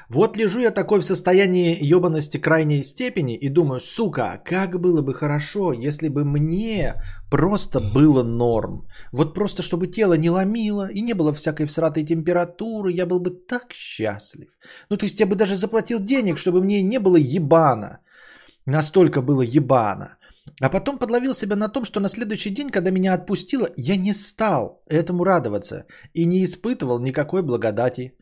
[0.09, 5.13] Вот лежу я такой в состоянии ебаности крайней степени и думаю, сука, как было бы
[5.13, 6.93] хорошо, если бы мне
[7.31, 8.87] просто было норм.
[9.11, 13.31] Вот просто чтобы тело не ломило и не было всякой всратой температуры, я был бы
[13.31, 14.49] так счастлив.
[14.89, 17.99] Ну то есть я бы даже заплатил денег, чтобы мне не было ебано.
[18.67, 20.17] Настолько было ебано.
[20.61, 24.13] А потом подловил себя на том, что на следующий день, когда меня отпустило, я не
[24.13, 28.13] стал этому радоваться и не испытывал никакой благодати.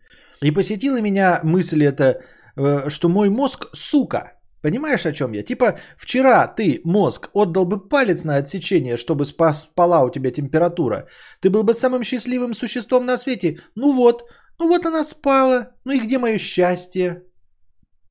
[0.42, 2.22] И посетила меня мысль это,
[2.56, 4.32] э, что мой мозг сука.
[4.62, 5.44] Понимаешь, о чем я?
[5.44, 11.08] Типа, вчера ты, мозг, отдал бы палец на отсечение, чтобы спала у тебя температура.
[11.42, 13.60] Ты был бы самым счастливым существом на свете.
[13.76, 14.24] Ну вот,
[14.60, 15.72] ну вот она спала.
[15.84, 17.24] Ну и где мое счастье?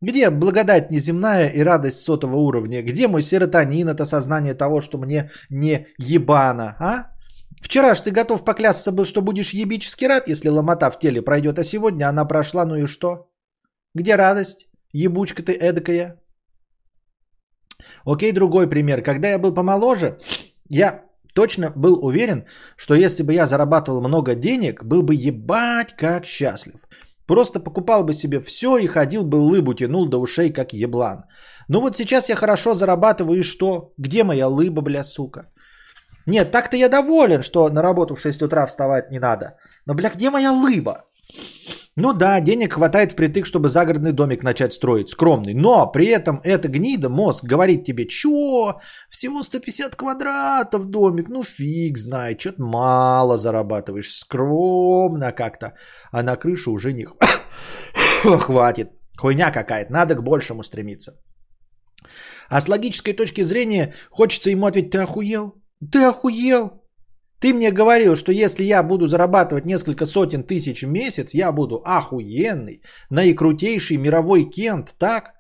[0.03, 2.83] Где благодать неземная и радость сотого уровня?
[2.83, 7.07] Где мой серотонин, это сознание того, что мне не ебано, а?
[7.63, 11.59] Вчера ж ты готов поклясться был, что будешь ебически рад, если ломота в теле пройдет,
[11.59, 13.31] а сегодня она прошла, ну и что?
[13.95, 14.69] Где радость?
[14.93, 16.21] Ебучка ты эдакая.
[18.05, 19.03] Окей, другой пример.
[19.03, 20.19] Когда я был помоложе,
[20.69, 22.45] я точно был уверен,
[22.77, 26.81] что если бы я зарабатывал много денег, был бы ебать как счастлив.
[27.33, 31.25] Просто покупал бы себе все и ходил бы лыбу тянул до ушей, как еблан.
[31.69, 33.95] Ну вот сейчас я хорошо зарабатываю и что?
[33.97, 35.47] Где моя лыба, бля, сука?
[36.27, 39.57] Нет, так-то я доволен, что на работу в 6 утра вставать не надо.
[39.87, 41.05] Но, бля, где моя лыба?
[41.97, 45.53] Ну да, денег хватает впритык, чтобы загородный домик начать строить, скромный.
[45.55, 51.99] Но при этом эта гнида, мозг, говорит тебе, чё, всего 150 квадратов домик, ну фиг
[51.99, 55.75] знает, что-то мало зарабатываешь, скромно как-то.
[56.13, 57.05] А на крышу уже не
[58.39, 58.89] хватит.
[59.19, 61.13] Хуйня какая-то, надо к большему стремиться.
[62.49, 65.63] А с логической точки зрения хочется ему ответить, ты охуел?
[65.93, 66.82] Ты охуел?
[67.43, 71.83] Ты мне говорил, что если я буду зарабатывать несколько сотен тысяч в месяц, я буду
[71.85, 75.35] охуенный, наикрутейший мировой кент, так?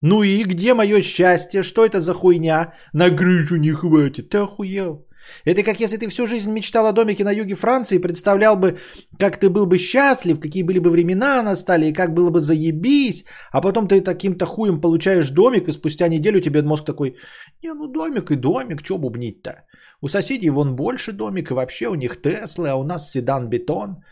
[0.00, 1.62] Ну и где мое счастье?
[1.62, 2.72] Что это за хуйня?
[2.94, 4.30] На крышу не хватит.
[4.30, 5.06] Ты охуел?
[5.44, 8.78] Это как если ты всю жизнь мечтал о домике на юге Франции, представлял бы,
[9.18, 13.24] как ты был бы счастлив, какие были бы времена настали, и как было бы заебись,
[13.52, 17.16] а потом ты таким-то хуем получаешь домик, и спустя неделю тебе мозг такой,
[17.62, 19.64] не, ну домик и домик, что бубнить-то?
[20.04, 24.04] У соседей вон больше домик, и вообще у них Теслы, а у нас седан-бетон.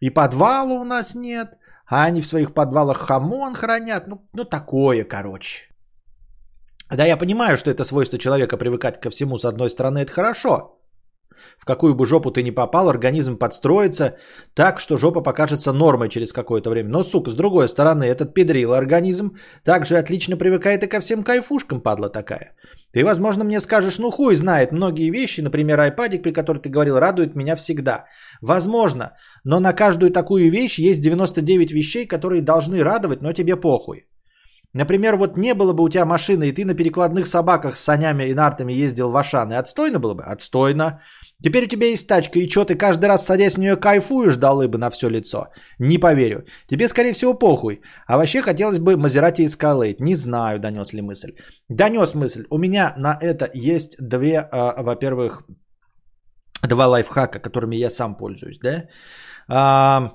[0.00, 4.06] И подвала у нас нет, а они в своих подвалах хамон хранят.
[4.06, 5.68] Ну, ну такое, короче.
[6.90, 10.73] Да, я понимаю, что это свойство человека привыкать ко всему, с одной стороны, это хорошо.
[11.58, 14.16] В какую бы жопу ты ни попал, организм подстроится
[14.54, 16.90] так, что жопа покажется нормой через какое-то время.
[16.90, 21.80] Но, сука, с другой стороны, этот педрил организм также отлично привыкает и ко всем кайфушкам,
[21.80, 22.54] падла такая.
[22.92, 26.98] Ты, возможно, мне скажешь, ну хуй знает, многие вещи, например, айпадик, при котором ты говорил,
[26.98, 28.04] радует меня всегда.
[28.42, 29.12] Возможно,
[29.44, 34.06] но на каждую такую вещь есть 99 вещей, которые должны радовать, но тебе похуй.
[34.74, 38.24] Например, вот не было бы у тебя машины, и ты на перекладных собаках с санями
[38.24, 40.24] и нартами ездил в Ашан, и отстойно было бы?
[40.24, 41.00] Отстойно.
[41.42, 44.68] Теперь у тебя есть тачка, и что, ты каждый раз, садясь в нее, кайфуешь, далы
[44.68, 45.48] бы на все лицо?
[45.78, 46.44] Не поверю.
[46.66, 47.80] Тебе, скорее всего, похуй.
[48.06, 49.96] А вообще хотелось бы Мазерати Escalade.
[49.98, 51.32] Не знаю, донес ли мысль.
[51.68, 52.44] Донес мысль.
[52.50, 55.42] У меня на это есть две, а, во-первых,
[56.62, 58.84] два лайфхака, которыми я сам пользуюсь, да?
[59.48, 60.12] А,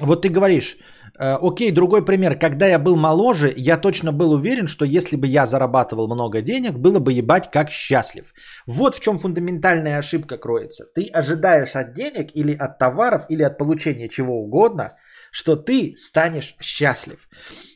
[0.00, 2.38] вот ты говоришь, Э, окей, другой пример.
[2.38, 6.78] Когда я был моложе, я точно был уверен, что если бы я зарабатывал много денег,
[6.78, 8.34] было бы ебать как счастлив.
[8.66, 10.84] Вот в чем фундаментальная ошибка кроется.
[10.94, 14.96] Ты ожидаешь от денег или от товаров, или от получения чего угодно,
[15.30, 17.28] что ты станешь счастлив.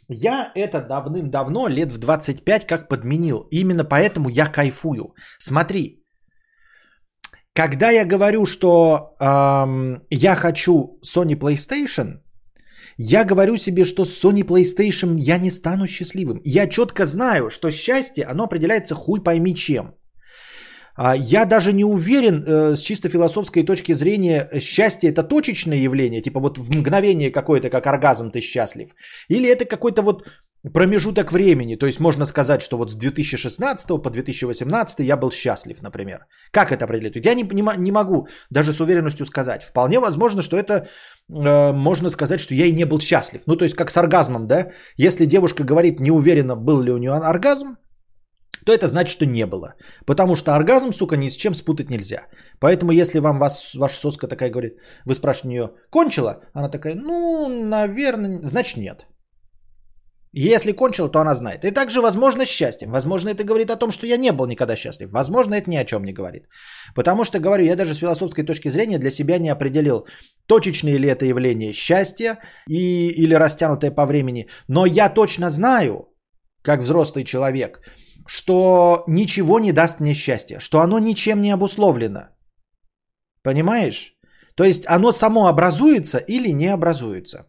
[0.09, 3.47] Я это давным-давно, лет в 25, как подменил.
[3.51, 5.15] Именно поэтому я кайфую.
[5.39, 6.03] Смотри,
[7.53, 12.21] когда я говорю, что эм, я хочу Sony PlayStation,
[12.99, 16.41] я говорю себе, что с Sony PlayStation я не стану счастливым.
[16.45, 19.95] Я четко знаю, что счастье, оно определяется хуй пойми чем.
[20.97, 26.21] А, я даже не уверен э, с чисто философской точки зрения, счастье это точечное явление,
[26.23, 28.91] типа вот в мгновение какое-то, как оргазм, ты счастлив.
[29.29, 30.27] Или это какой-то вот
[30.73, 31.77] промежуток времени.
[31.77, 36.27] То есть можно сказать, что вот с 2016 по 2018 я был счастлив, например.
[36.53, 37.27] Как это определить?
[37.27, 39.63] Я не, не, не могу даже с уверенностью сказать.
[39.63, 40.73] Вполне возможно, что это
[41.29, 43.43] э, можно сказать, что я и не был счастлив.
[43.47, 44.71] Ну, то есть как с оргазмом, да?
[44.97, 47.77] Если девушка говорит, не уверена, был ли у нее оргазм,
[48.65, 49.75] то это значит, что не было.
[50.07, 52.27] Потому что оргазм, сука, ни с чем спутать нельзя.
[52.61, 56.41] Поэтому, если вам вас, ваша соска такая говорит, вы спрашиваете у нее, кончила?
[56.53, 59.07] Она такая, ну, наверное, значит нет.
[60.33, 61.65] Если кончила, то она знает.
[61.65, 62.91] И также, возможно, счастьем.
[62.91, 65.11] Возможно, это говорит о том, что я не был никогда счастлив.
[65.11, 66.49] Возможно, это ни о чем не говорит.
[66.95, 70.07] Потому что, говорю, я даже с философской точки зрения для себя не определил,
[70.47, 72.39] точечное ли это явление счастья
[72.69, 74.49] и, или растянутое по времени.
[74.69, 76.09] Но я точно знаю,
[76.63, 77.81] как взрослый человек,
[78.27, 82.29] что ничего не даст мне счастья, что оно ничем не обусловлено.
[83.43, 84.15] Понимаешь?
[84.55, 87.47] То есть оно само образуется или не образуется.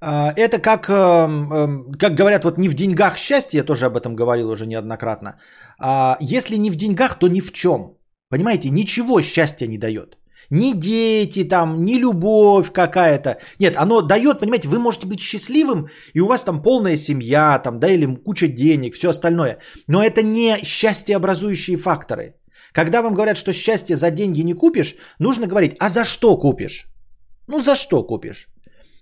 [0.00, 3.96] А, это как, эм, эм, как говорят, вот не в деньгах счастье, я тоже об
[3.96, 5.40] этом говорил уже неоднократно.
[5.78, 7.96] А, если не в деньгах, то ни в чем.
[8.30, 10.18] Понимаете, ничего счастья не дает.
[10.50, 13.38] Ни дети там, ни любовь какая-то.
[13.58, 17.80] Нет, оно дает, понимаете, вы можете быть счастливым, и у вас там полная семья, там,
[17.80, 19.58] да, или куча денег, все остальное.
[19.88, 22.34] Но это не счастьеобразующие факторы.
[22.72, 26.86] Когда вам говорят, что счастье за деньги не купишь, нужно говорить, а за что купишь?
[27.48, 28.48] Ну, за что купишь?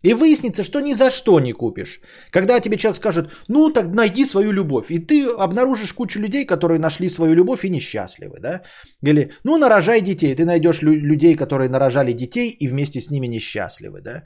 [0.06, 2.00] И выяснится, что ни за что не купишь.
[2.30, 4.90] Когда тебе человек скажет, ну так найди свою любовь.
[4.90, 8.38] И ты обнаружишь кучу людей, которые нашли свою любовь и несчастливы.
[8.40, 8.62] Да?
[9.02, 10.36] Или, ну нарожай детей.
[10.36, 14.00] Ты найдешь лю- людей, которые нарожали детей и вместе с ними несчастливы.
[14.00, 14.22] Да?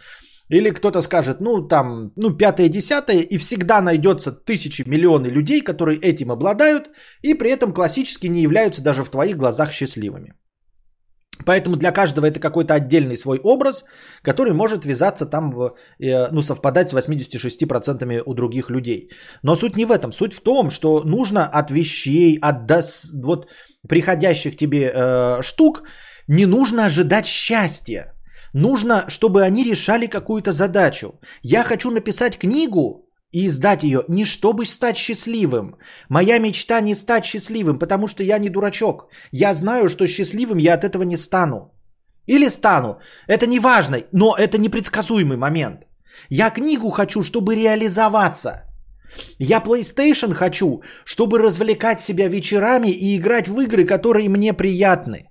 [0.50, 5.98] Или кто-то скажет, ну там, ну пятое, десятое, и всегда найдется тысячи, миллионы людей, которые
[5.98, 6.90] этим обладают,
[7.22, 10.34] и при этом классически не являются даже в твоих глазах счастливыми.
[11.46, 13.84] Поэтому для каждого это какой-то отдельный свой образ,
[14.22, 19.10] который может вязаться там, в, э, ну, совпадать с 86% у других людей.
[19.42, 20.12] Но суть не в этом.
[20.12, 23.46] Суть в том, что нужно от вещей, от дос, вот,
[23.88, 25.82] приходящих тебе э, штук,
[26.28, 28.14] не нужно ожидать счастья.
[28.52, 31.20] Нужно, чтобы они решали какую-то задачу.
[31.42, 35.76] Я хочу написать книгу, и издать ее не чтобы стать счастливым.
[36.08, 39.08] Моя мечта не стать счастливым, потому что я не дурачок.
[39.32, 41.72] Я знаю, что счастливым я от этого не стану.
[42.26, 42.98] Или стану.
[43.28, 45.86] Это не важно, но это непредсказуемый момент.
[46.28, 48.64] Я книгу хочу, чтобы реализоваться.
[49.38, 55.29] Я PlayStation хочу, чтобы развлекать себя вечерами и играть в игры, которые мне приятны.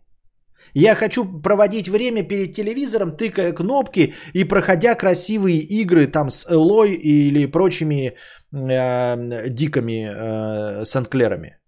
[0.74, 6.94] Я хочу проводить время перед телевизором, тыкая кнопки и проходя красивые игры там с Элой
[6.94, 8.14] или прочими
[8.52, 11.60] э, диками э, Сент-Клерами.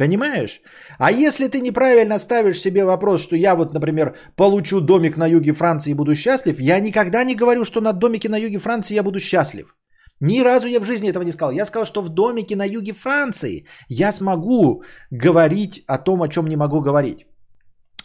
[0.00, 0.62] Понимаешь?
[0.98, 5.52] А если ты неправильно ставишь себе вопрос, что я вот, например, получу домик на юге
[5.52, 9.02] Франции и буду счастлив, я никогда не говорю, что на домике на юге Франции я
[9.02, 9.76] буду счастлив.
[10.20, 11.52] Ни разу я в жизни этого не сказал.
[11.52, 16.46] Я сказал, что в домике на юге Франции я смогу говорить о том, о чем
[16.46, 17.26] не могу говорить.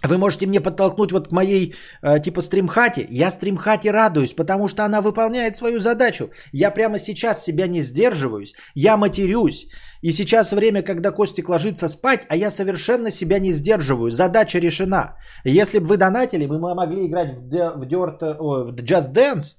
[0.08, 3.06] Вы можете мне подтолкнуть вот к моей э, типа стримхате.
[3.10, 6.30] Я стримхате радуюсь, потому что она выполняет свою задачу.
[6.52, 8.54] Я прямо сейчас себя не сдерживаюсь.
[8.76, 9.68] Я матерюсь.
[10.02, 14.12] И сейчас время, когда Костик ложится спать, а я совершенно себя не сдерживаю.
[14.12, 15.16] Задача решена.
[15.46, 19.56] Если бы вы донатили, мы могли играть в, в, Dirt, о, в Just Dance.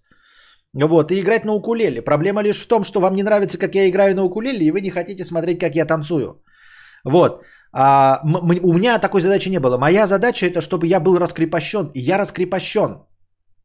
[0.74, 2.02] Вот, и играть на укулеле.
[2.02, 4.80] Проблема лишь в том, что вам не нравится, как я играю на укулеле, и вы
[4.82, 6.42] не хотите смотреть, как я танцую.
[7.04, 7.42] Вот.
[7.78, 8.20] А,
[8.62, 9.78] у меня такой задачи не было.
[9.78, 11.90] Моя задача это, чтобы я был раскрепощен.
[11.94, 13.02] И я раскрепощен.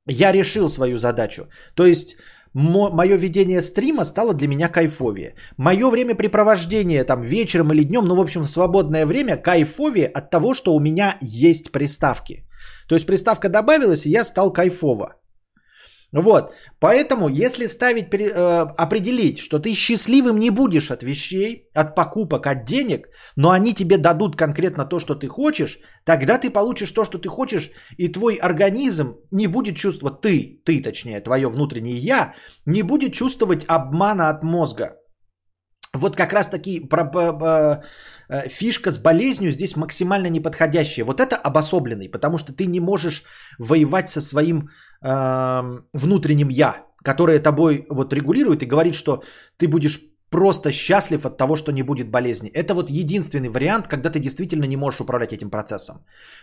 [0.06, 1.48] Я решил свою задачу.
[1.76, 2.18] То есть
[2.54, 5.36] мое ведение стрима стало для меня кайфовее.
[5.58, 10.54] Мое времяпрепровождение там вечером или днем, ну, в общем, в свободное время кайфовее от того,
[10.54, 12.44] что у меня есть приставки.
[12.90, 15.21] То есть приставка добавилась, и я стал кайфово.
[16.14, 22.48] Вот, поэтому если ставить, э, определить, что ты счастливым не будешь от вещей, от покупок,
[22.48, 23.08] от денег,
[23.38, 27.30] но они тебе дадут конкретно то, что ты хочешь, тогда ты получишь то, что ты
[27.30, 32.34] хочешь, и твой организм не будет чувствовать, ты, ты точнее, твое внутреннее я,
[32.66, 34.98] не будет чувствовать обмана от мозга.
[35.94, 36.88] Вот как раз таки
[38.32, 41.06] э, фишка с болезнью здесь максимально неподходящая.
[41.06, 43.24] Вот это обособленный, потому что ты не можешь
[43.60, 44.70] воевать со своим
[45.04, 45.62] э,
[45.94, 49.24] внутренним я, которое тобой вот регулирует и говорит, что
[49.58, 50.00] ты будешь
[50.32, 52.50] просто счастлив от того, что не будет болезни.
[52.50, 55.96] Это вот единственный вариант, когда ты действительно не можешь управлять этим процессом.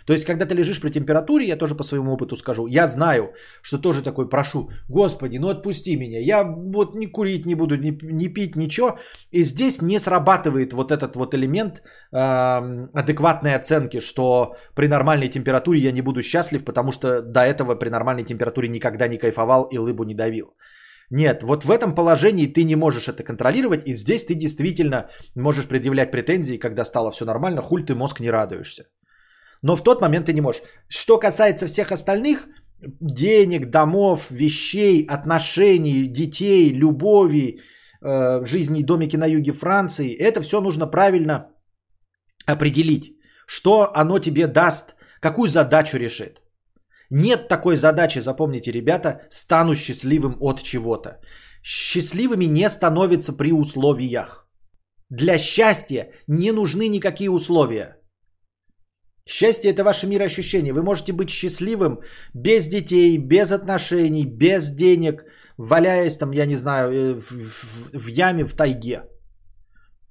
[0.06, 3.32] То есть, когда ты лежишь при температуре, я тоже по своему опыту скажу, я знаю,
[3.62, 7.98] что тоже такой прошу, Господи, ну отпусти меня, я вот не курить не буду, не,
[8.02, 8.98] не пить, ничего.
[9.32, 11.82] И здесь не срабатывает вот этот вот элемент
[12.12, 17.74] э, адекватной оценки, что при нормальной температуре я не буду счастлив, потому что до этого
[17.74, 20.52] при нормальной температуре никогда не кайфовал и лыбу не давил.
[21.10, 25.66] Нет, вот в этом положении ты не можешь это контролировать, и здесь ты действительно можешь
[25.66, 28.84] предъявлять претензии, когда стало все нормально, хуль ты мозг не радуешься.
[29.62, 30.62] Но в тот момент ты не можешь.
[30.88, 32.46] Что касается всех остальных,
[33.00, 37.60] денег, домов, вещей, отношений, детей, любови,
[38.02, 41.48] э, жизни домики на юге Франции, это все нужно правильно
[42.46, 43.16] определить.
[43.46, 46.40] Что оно тебе даст, какую задачу решит.
[47.10, 51.20] Нет такой задачи, запомните, ребята, стану счастливым от чего-то.
[51.62, 54.46] Счастливыми не становится при условиях.
[55.10, 57.96] Для счастья не нужны никакие условия.
[59.26, 60.72] Счастье– это ваше мироощущение.
[60.72, 62.00] Вы можете быть счастливым
[62.34, 65.24] без детей, без отношений, без денег,
[65.58, 69.02] валяясь там, я не знаю, э, в, в, в яме в тайге,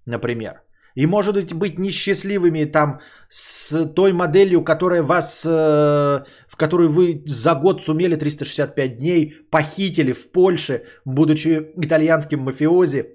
[0.06, 0.62] например.
[0.98, 6.24] И может быть несчастливыми там с той моделью, которая вас, э,
[6.58, 13.05] в которую вы за год сумели 365 дней похитили в Польше, будучи итальянским мафиози,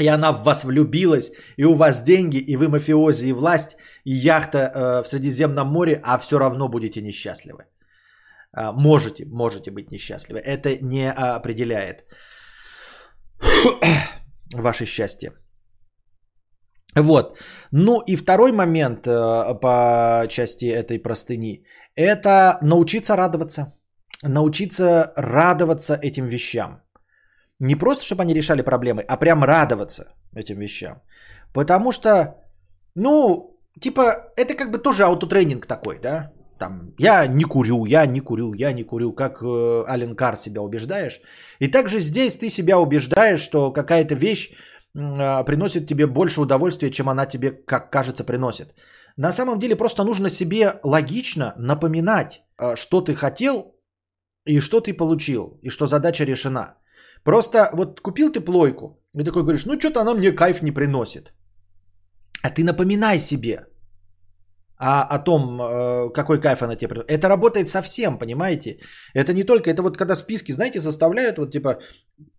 [0.00, 4.12] и она в вас влюбилась, и у вас деньги, и вы мафиози, и власть, и
[4.12, 7.64] яхта э, в Средиземном море, а все равно будете несчастливы.
[8.56, 10.38] Э, можете, можете быть несчастливы.
[10.38, 12.04] Это не определяет
[14.54, 15.32] ваше счастье.
[16.96, 17.38] Вот.
[17.72, 19.10] Ну и второй момент э,
[19.60, 21.64] по части этой простыни–
[21.96, 23.72] это научиться радоваться.
[24.22, 26.82] Научиться радоваться этим вещам.
[27.58, 30.04] Не просто, чтобы они решали проблемы, а прям радоваться
[30.36, 31.02] этим вещам.
[31.52, 32.36] Потому что,
[32.94, 36.32] ну, типа, это как бы тоже аутотренинг такой, да?
[36.58, 40.60] Там, я не курю, я не курю, я не курю, как э, Ален Кар себя
[40.60, 41.20] убеждаешь.
[41.58, 44.52] И также здесь ты себя убеждаешь, что какая-то вещь
[44.96, 48.74] а, приносит тебе больше удовольствия, чем она тебе, как кажется, приносит.
[49.16, 53.74] На самом деле просто нужно себе логично напоминать, а, что ты хотел
[54.46, 56.74] и что ты получил, и что задача решена.
[57.24, 61.32] Просто вот купил ты плойку, и такой говоришь, ну что-то она мне кайф не приносит.
[62.42, 63.66] А ты напоминай себе
[64.82, 67.10] а, о том, э, какой кайф она тебе приносит.
[67.10, 68.78] Это работает совсем, понимаете?
[69.14, 71.78] Это не только, это вот когда списки, знаете, составляют, вот типа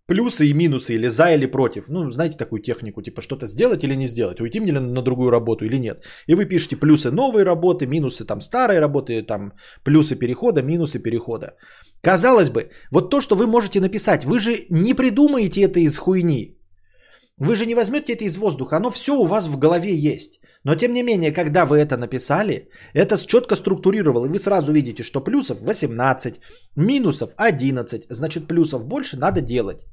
[0.06, 1.88] плюсы и минусы, или за, или против.
[1.88, 5.64] Ну, знаете такую технику, типа что-то сделать или не сделать, уйти мне на другую работу
[5.64, 6.04] или нет.
[6.26, 9.52] И вы пишете плюсы новой работы, минусы там старой работы, там
[9.84, 11.54] плюсы перехода, минусы перехода.
[12.00, 16.58] Казалось бы, вот то, что вы можете написать, вы же не придумаете это из хуйни.
[17.38, 20.40] Вы же не возьмете это из воздуха, оно все у вас в голове есть.
[20.64, 25.02] Но тем не менее, когда вы это написали, это четко структурировало, и вы сразу видите,
[25.02, 26.40] что плюсов 18,
[26.76, 29.84] минусов 11, значит плюсов больше надо делать.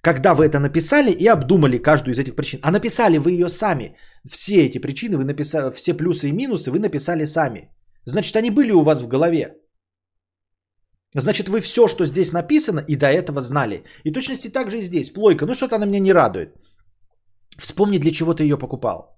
[0.00, 3.96] Когда вы это написали и обдумали каждую из этих причин, а написали вы ее сами,
[4.30, 7.70] все эти причины, вы написали, все плюсы и минусы вы написали сами.
[8.04, 9.56] Значит, они были у вас в голове.
[11.14, 13.82] Значит, вы все, что здесь написано, и до этого знали.
[14.04, 15.12] И точности так же и здесь.
[15.12, 16.54] Плойка, ну что-то она меня не радует.
[17.58, 19.15] Вспомни, для чего ты ее покупал.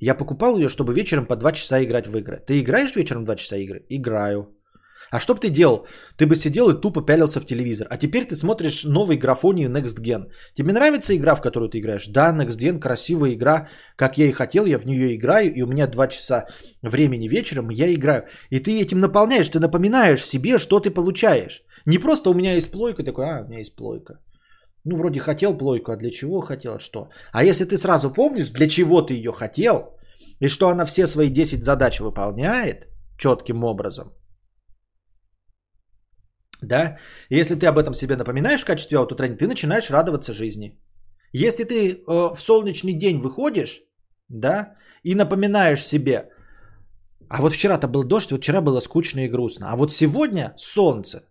[0.00, 2.42] Я покупал ее, чтобы вечером по 2 часа играть в игры.
[2.46, 3.84] Ты играешь вечером 2 часа игры?
[3.88, 4.54] Играю.
[5.10, 5.86] А что бы ты делал?
[6.16, 7.86] Ты бы сидел и тупо пялился в телевизор.
[7.90, 10.30] А теперь ты смотришь новый графонию Next Gen.
[10.54, 12.08] Тебе нравится игра, в которую ты играешь?
[12.08, 15.66] Да, Next Gen красивая игра, как я и хотел, я в нее играю, и у
[15.66, 16.46] меня 2 часа
[16.82, 18.24] времени вечером, я играю.
[18.50, 21.62] И ты этим наполняешь, ты напоминаешь себе, что ты получаешь.
[21.86, 24.20] Не просто у меня есть плойка, такой, а, у меня есть плойка.
[24.84, 27.10] Ну, вроде хотел плойку, а для чего хотел, что?
[27.32, 29.98] А если ты сразу помнишь, для чего ты ее хотел,
[30.40, 32.86] и что она все свои 10 задач выполняет
[33.18, 34.12] четким образом,
[36.62, 36.98] да,
[37.30, 40.78] если ты об этом себе напоминаешь в качестве аутотренинга, ты начинаешь радоваться жизни.
[41.32, 43.82] Если ты э, в солнечный день выходишь,
[44.28, 44.74] да,
[45.04, 46.30] и напоминаешь себе,
[47.28, 51.22] а вот вчера-то был дождь, вот вчера было скучно и грустно, а вот сегодня солнце.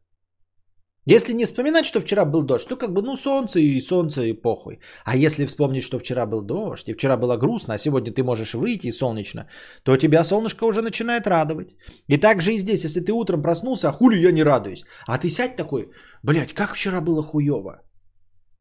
[1.10, 4.34] Если не вспоминать, что вчера был дождь, то как бы, ну, солнце и солнце и
[4.34, 4.80] похуй.
[5.06, 8.54] А если вспомнить, что вчера был дождь, и вчера было грустно, а сегодня ты можешь
[8.54, 9.48] выйти и солнечно,
[9.84, 11.70] то тебя солнышко уже начинает радовать.
[12.08, 14.84] И так же и здесь, если ты утром проснулся, а хули я не радуюсь.
[15.08, 15.92] А ты сядь такой,
[16.24, 17.82] блядь, как вчера было хуево.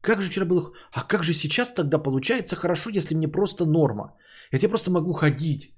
[0.01, 0.71] Как же вчера было...
[0.93, 4.13] А как же сейчас тогда получается хорошо, если мне просто норма?
[4.53, 5.75] Я тебе просто могу ходить,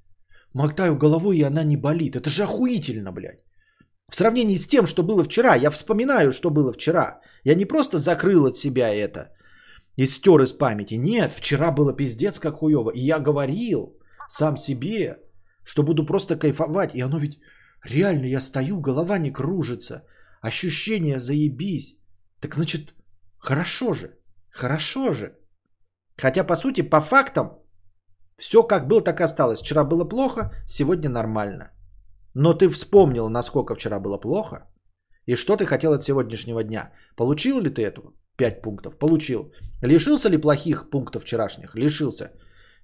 [0.53, 2.15] мотаю головой, и она не болит.
[2.15, 3.39] Это же охуительно, блядь.
[4.10, 7.22] В сравнении с тем, что было вчера, я вспоминаю, что было вчера.
[7.43, 9.32] Я не просто закрыл от себя это
[9.99, 10.97] и стер из памяти.
[10.97, 12.91] Нет, вчера было пиздец как хуево.
[12.91, 13.97] И я говорил
[14.30, 15.18] сам себе,
[15.64, 16.95] что буду просто кайфовать.
[16.95, 17.39] И оно ведь
[17.84, 20.03] реально, я стою, голова не кружится.
[20.41, 21.97] Ощущение заебись.
[22.39, 22.93] Так значит,
[23.38, 24.18] хорошо же.
[24.51, 25.36] Хорошо же.
[26.18, 27.60] Хотя, по сути, по фактам,
[28.38, 29.60] все как было, так и осталось.
[29.60, 31.72] Вчера было плохо, сегодня нормально.
[32.34, 34.67] Но ты вспомнил, насколько вчера было плохо,
[35.25, 36.91] и что ты хотел от сегодняшнего дня.
[37.15, 38.97] Получил ли ты эту 5 пунктов?
[38.97, 39.51] Получил.
[39.82, 41.75] Лишился ли плохих пунктов вчерашних?
[41.75, 42.32] Лишился.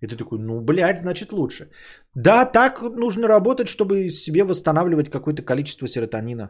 [0.01, 1.69] И ты такой, ну, блядь, значит лучше.
[2.15, 6.49] Да, так нужно работать, чтобы себе восстанавливать какое-то количество серотонина.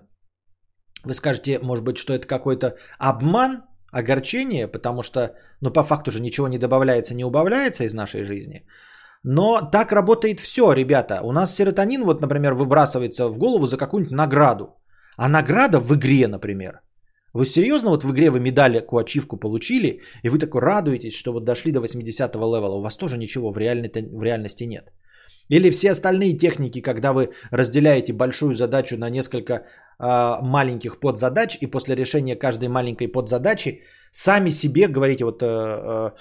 [1.06, 6.20] Вы скажете, может быть, что это какой-то обман, огорчение, потому что, ну, по факту же
[6.20, 8.66] ничего не добавляется, не убавляется из нашей жизни.
[9.28, 11.22] Но так работает все, ребята.
[11.24, 14.66] У нас серотонин, вот, например, выбрасывается в голову за какую-нибудь награду.
[15.18, 16.82] А награда в игре, например.
[17.34, 21.44] Вы серьезно вот в игре вы медальку, ачивку получили, и вы такой радуетесь, что вот
[21.44, 22.76] дошли до 80-го левела.
[22.76, 24.92] У вас тоже ничего в, реальной, в реальности нет.
[25.50, 29.64] Или все остальные техники, когда вы разделяете большую задачу на несколько э,
[30.42, 36.12] маленьких подзадач, и после решения каждой маленькой подзадачи сами себе говорите, вот э,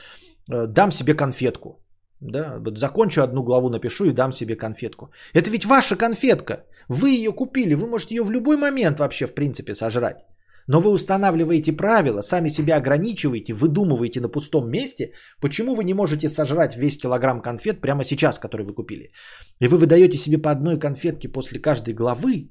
[0.50, 1.83] э, дам себе конфетку.
[2.24, 5.10] Да, вот закончу одну главу, напишу и дам себе конфетку.
[5.34, 6.64] Это ведь ваша конфетка.
[6.88, 10.24] Вы ее купили, вы можете ее в любой момент вообще в принципе сожрать.
[10.66, 16.30] Но вы устанавливаете правила, сами себя ограничиваете, выдумываете на пустом месте, почему вы не можете
[16.30, 19.12] сожрать весь килограмм конфет прямо сейчас, который вы купили.
[19.60, 22.50] И вы выдаете себе по одной конфетке после каждой главы,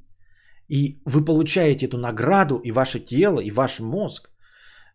[0.70, 4.30] и вы получаете эту награду, и ваше тело, и ваш мозг,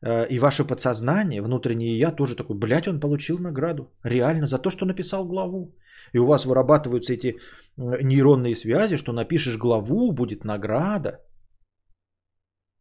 [0.02, 3.92] и ваше подсознание, внутреннее я тоже такой, блядь, он получил награду.
[4.04, 5.74] Реально, за то, что написал главу.
[6.12, 7.38] И у вас вырабатываются эти
[7.76, 11.20] нейронные связи, что напишешь главу, будет награда.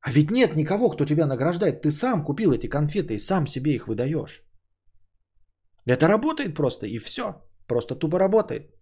[0.01, 1.81] А ведь нет никого, кто тебя награждает.
[1.81, 4.43] Ты сам купил эти конфеты и сам себе их выдаешь.
[5.85, 7.23] Это работает просто и все.
[7.67, 8.76] Просто тупо работает.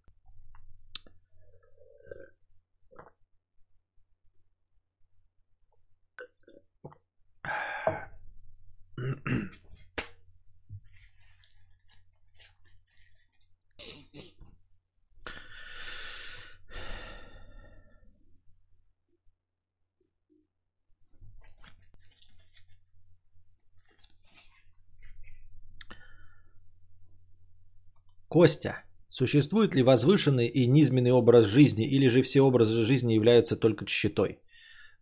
[28.36, 33.86] Костя, существует ли возвышенный и низменный образ жизни, или же все образы жизни являются только
[33.86, 34.40] читой?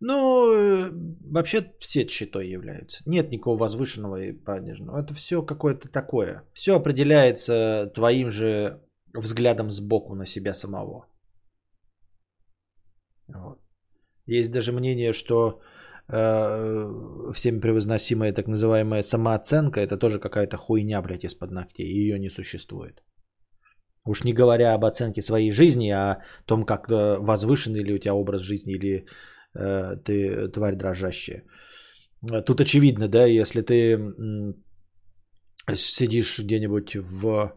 [0.00, 0.90] Ну, э,
[1.30, 3.02] вообще все читой являются.
[3.06, 5.00] Нет никакого возвышенного и пониженного.
[5.00, 6.42] Это все какое-то такое.
[6.52, 8.80] Все определяется твоим же
[9.14, 11.06] взглядом сбоку на себя самого.
[13.28, 13.58] Вот.
[14.26, 15.60] Есть даже мнение, что
[16.08, 21.86] э, всеми превозносимая так называемая самооценка это тоже какая-то хуйня, блядь, из-под ногтей.
[21.86, 23.02] Ее не существует.
[24.06, 28.14] Уж не говоря об оценке своей жизни, а о том, как возвышенный ли у тебя
[28.14, 29.04] образ жизни, или э,
[29.54, 31.44] ты тварь дрожащая.
[32.46, 33.98] Тут очевидно, да, если ты
[35.74, 37.52] сидишь где-нибудь в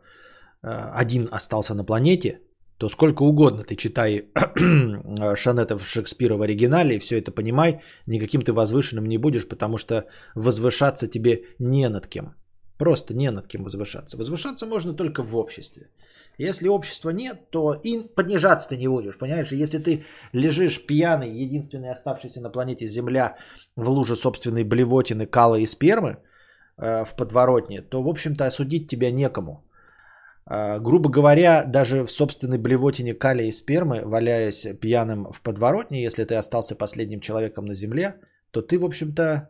[0.64, 0.68] э,
[1.02, 2.40] один остался на планете,
[2.78, 4.30] то сколько угодно ты читай
[5.36, 10.06] Шанетов Шекспира в оригинале и все это понимай, никаким ты возвышенным не будешь, потому что
[10.36, 12.36] возвышаться тебе не над кем.
[12.78, 14.18] Просто не над кем возвышаться.
[14.18, 15.90] Возвышаться можно только в обществе.
[16.38, 19.52] Если общества нет, то и понижаться ты не будешь, понимаешь?
[19.52, 23.36] Если ты лежишь пьяный, единственный оставшийся на планете Земля
[23.76, 26.18] в луже собственной блевотины, кала и спермы
[26.78, 29.68] э, в подворотне, то, в общем-то, осудить тебя некому.
[30.50, 36.24] Э, грубо говоря, даже в собственной блевотине калия и спермы, валяясь пьяным в подворотне, если
[36.24, 38.14] ты остался последним человеком на Земле,
[38.52, 39.50] то ты, в общем-то,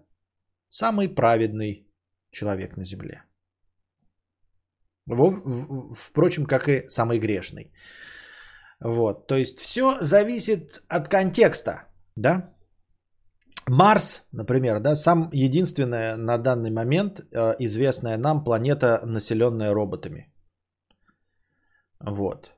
[0.70, 1.86] самый праведный
[2.32, 3.27] человек на Земле.
[5.08, 7.72] Впрочем, как и самый грешный.
[8.80, 12.54] Вот, то есть все зависит от контекста, да?
[13.70, 20.32] Марс, например, да, сам единственная на данный момент э, известная нам планета, населенная роботами.
[22.00, 22.54] Вот.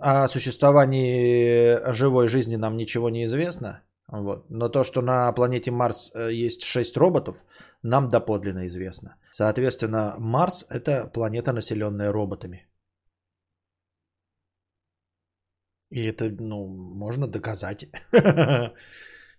[0.00, 3.82] О существовании живой жизни нам ничего не известно.
[4.08, 4.50] Вот.
[4.50, 7.36] Но то, что на планете Марс э, есть 6 роботов,
[7.82, 9.16] нам доподлинно известно.
[9.30, 12.66] Соответственно, Марс– это планета, населенная роботами.
[15.90, 17.86] И это, ну, можно доказать.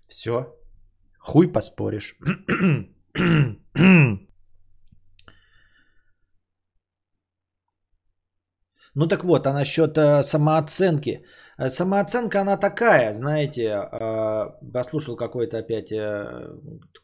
[0.07, 0.55] Все.
[1.19, 2.17] Хуй поспоришь.
[8.99, 11.23] Ну так вот, а насчет э, самооценки.
[11.59, 16.49] Э, самооценка она такая, знаете, э, послушал какой-то опять, э,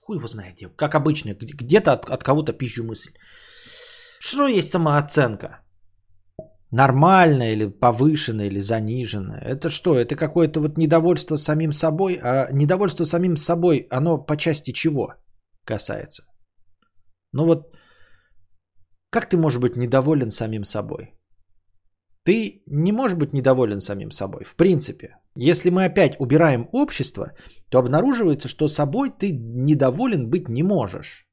[0.01, 3.11] хуй его знаете, как обычно, где-то от, от кого-то пищу мысль.
[4.19, 5.59] Что есть самооценка?
[6.71, 9.39] Нормальная или повышенная или заниженная?
[9.41, 9.95] Это что?
[9.95, 15.13] Это какое-то вот недовольство самим собой, а недовольство самим собой, оно по части чего
[15.65, 16.23] касается?
[17.33, 17.75] Ну вот,
[19.09, 21.13] как ты можешь быть недоволен самим собой?
[22.23, 25.17] Ты не можешь быть недоволен самим собой, в принципе.
[25.35, 27.31] Если мы опять убираем общество,
[27.69, 31.27] то обнаруживается, что собой ты недоволен быть не можешь.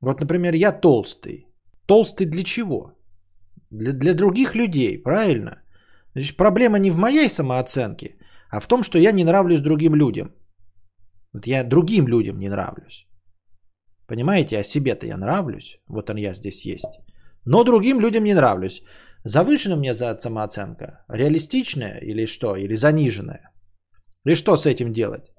[0.00, 1.46] Вот, например, я толстый.
[1.86, 2.94] Толстый для чего?
[3.70, 5.62] Для, для других людей, правильно?
[6.14, 8.16] Значит, проблема не в моей самооценке,
[8.50, 10.34] а в том, что я не нравлюсь другим людям.
[11.32, 13.09] Вот я другим людям не нравлюсь.
[14.10, 15.78] Понимаете, а себе-то я нравлюсь.
[15.88, 17.00] Вот он я здесь есть.
[17.44, 18.82] Но другим людям не нравлюсь.
[19.24, 21.04] Завышена мне за самооценка?
[21.08, 22.56] Реалистичная или что?
[22.56, 23.52] Или заниженная?
[24.26, 25.30] И что с этим делать?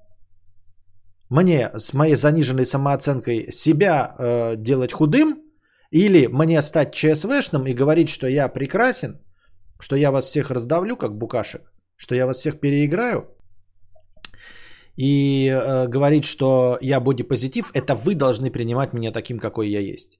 [1.28, 5.42] Мне с моей заниженной самооценкой себя э, делать худым?
[5.90, 9.20] Или мне стать ЧСВшным и говорить, что я прекрасен?
[9.80, 11.60] Что я вас всех раздавлю, как букашек?
[11.96, 13.36] Что я вас всех переиграю?
[14.96, 20.18] И э, говорить, что я бодипозитив, это вы должны принимать меня таким, какой я есть.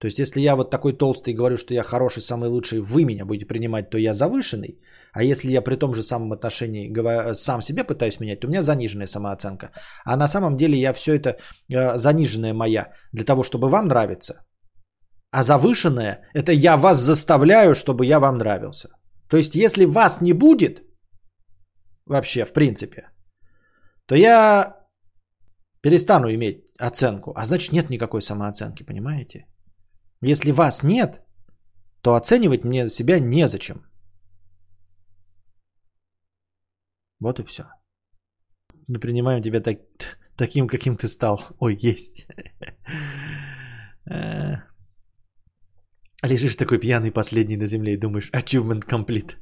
[0.00, 3.04] То есть, если я вот такой толстый и говорю, что я хороший, самый лучший, вы
[3.04, 4.80] меня будете принимать, то я завышенный.
[5.12, 6.92] А если я при том же самом отношении
[7.34, 9.70] сам себя пытаюсь менять, то у меня заниженная самооценка.
[10.04, 11.38] А на самом деле я все это
[11.72, 14.34] э, заниженная моя для того, чтобы вам нравиться.
[15.30, 18.88] А завышенная– это я вас заставляю, чтобы я вам нравился.
[19.30, 20.82] То есть, если вас не будет,
[22.06, 23.08] вообще, в принципе,
[24.06, 24.76] то я
[25.80, 27.32] перестану иметь оценку.
[27.36, 29.46] А значит, нет никакой самооценки, понимаете?
[30.22, 31.22] Если вас нет,
[32.00, 33.84] то оценивать мне себя незачем.
[37.20, 37.62] Вот и все.
[38.88, 39.78] Мы принимаем тебя так,
[40.36, 41.40] таким, каким ты стал.
[41.58, 42.26] Ой, есть.
[44.10, 44.56] Э.
[46.22, 49.36] Лежишь такой пьяный последний на земле и думаешь, achievement complete.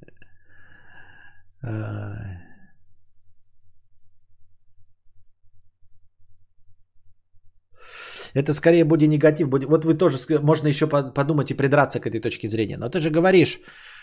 [8.34, 9.48] Это скорее будет негатив.
[9.48, 9.68] Будет...
[9.68, 12.78] Вот вы тоже, можно еще подумать и придраться к этой точке зрения.
[12.78, 13.60] Но ты же говоришь,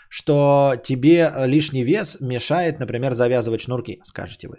[0.08, 4.56] что тебе лишний вес мешает, например, завязывать шнурки, скажете вы.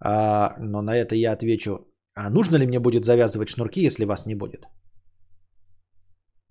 [0.00, 4.26] А, но на это я отвечу, а нужно ли мне будет завязывать шнурки, если вас
[4.26, 4.66] не будет?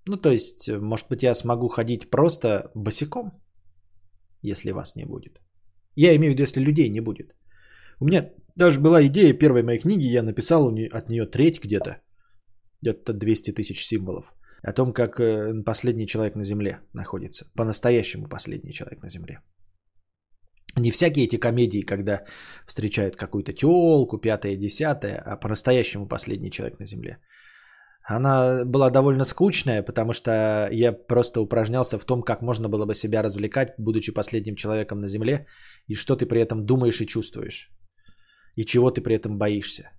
[0.06, 3.32] Ну, то есть, может быть, я смогу ходить просто босиком,
[4.42, 5.40] если вас не будет.
[5.94, 7.34] Я имею в виду, если людей не будет.
[8.00, 12.00] У меня даже была идея первой моей книги, я написал от нее треть где-то
[12.82, 14.32] где-то 200 тысяч символов.
[14.62, 17.46] О том, как э, последний человек на Земле находится.
[17.56, 19.40] По-настоящему последний человек на Земле.
[20.76, 22.24] Не всякие эти комедии, когда
[22.66, 27.18] встречают какую-то телку, пятое, десятое, а по-настоящему последний человек на Земле.
[28.04, 32.94] Она была довольно скучная, потому что я просто упражнялся в том, как можно было бы
[32.94, 35.46] себя развлекать, будучи последним человеком на Земле,
[35.88, 37.70] и что ты при этом думаешь и чувствуешь,
[38.56, 39.90] и чего ты при этом боишься.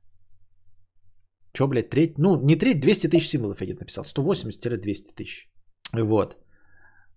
[1.54, 2.18] Че, блядь, треть?
[2.18, 4.04] Ну, не треть, 200 тысяч символов я где-то написал.
[4.04, 5.50] 180-200 тысяч.
[5.94, 6.38] Вот.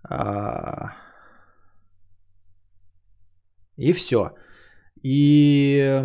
[0.09, 0.95] А...
[3.79, 4.31] И все.
[5.03, 6.01] И,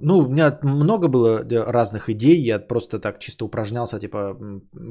[0.00, 4.36] ну, у меня много было разных идей, я просто так чисто упражнялся, типа,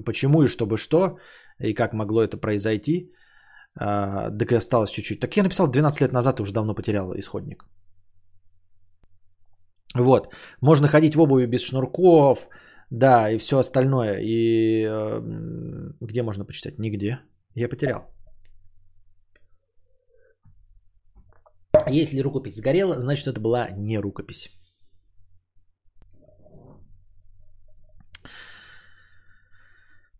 [0.05, 1.17] почему и чтобы что,
[1.59, 3.11] и как могло это произойти.
[3.79, 5.19] А, так и осталось чуть-чуть.
[5.19, 7.65] Так я написал 12 лет назад и уже давно потерял исходник.
[9.95, 10.33] Вот.
[10.61, 12.47] Можно ходить в обуви без шнурков,
[12.89, 14.19] да, и все остальное.
[14.21, 15.21] И э,
[16.01, 16.79] где можно почитать?
[16.79, 17.19] Нигде.
[17.55, 18.01] Я потерял.
[21.89, 24.49] Если рукопись сгорела, значит это была не рукопись.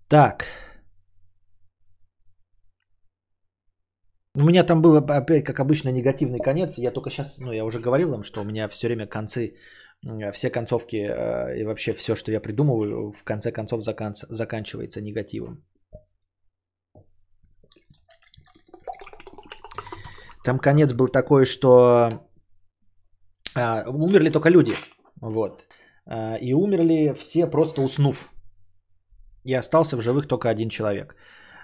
[0.07, 0.45] Так.
[4.35, 6.77] У меня там был опять, как обычно, негативный конец.
[6.77, 9.57] Я только сейчас, ну, я уже говорил вам, что у меня все время концы,
[10.33, 14.13] все концовки э, и вообще все, что я придумываю, в конце концов закан...
[14.29, 15.63] заканчивается негативом.
[20.43, 22.09] Там конец был такой, что
[23.55, 24.75] а, умерли только люди.
[25.21, 25.65] Вот.
[26.05, 28.29] А, и умерли все просто уснув.
[29.43, 31.15] И остался в живых только один человек.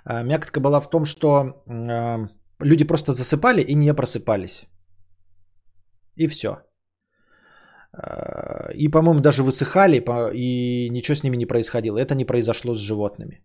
[0.05, 2.27] А, мякотка была в том, что а,
[2.59, 4.65] люди просто засыпали и не просыпались.
[6.15, 6.49] И все.
[7.93, 10.03] А, и, по-моему, даже высыхали,
[10.33, 11.97] и ничего с ними не происходило.
[11.97, 13.43] Это не произошло с животными.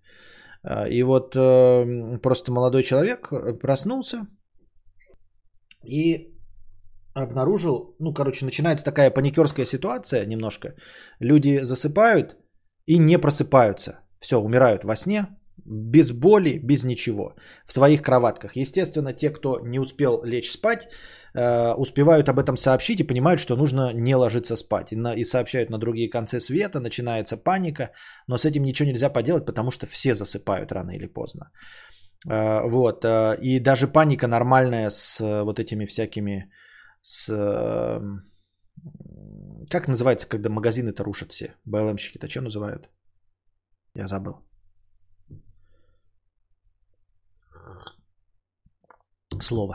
[0.63, 3.29] А, и вот э, просто молодой человек
[3.61, 4.27] проснулся
[5.85, 6.33] и
[7.15, 10.75] обнаружил, ну, короче, начинается такая паникерская ситуация немножко.
[11.21, 12.37] Люди засыпают
[12.87, 14.01] и не просыпаются.
[14.21, 15.27] Все, умирают во сне,
[15.65, 17.35] без боли, без ничего,
[17.67, 18.57] в своих кроватках.
[18.57, 20.89] Естественно, те, кто не успел лечь спать,
[21.35, 24.93] э, успевают об этом сообщить и понимают, что нужно не ложиться спать.
[24.93, 27.91] И, на, и сообщают на другие концы света, начинается паника,
[28.29, 31.51] но с этим ничего нельзя поделать, потому что все засыпают рано или поздно.
[32.29, 33.05] Э, вот.
[33.05, 36.51] Э, и даже паника нормальная с вот этими всякими
[37.03, 37.29] с...
[39.71, 41.55] Как называется, когда магазины-то рушат все?
[41.67, 42.89] БЛМщики-то что называют?
[43.95, 44.35] Я забыл.
[49.43, 49.74] Слово.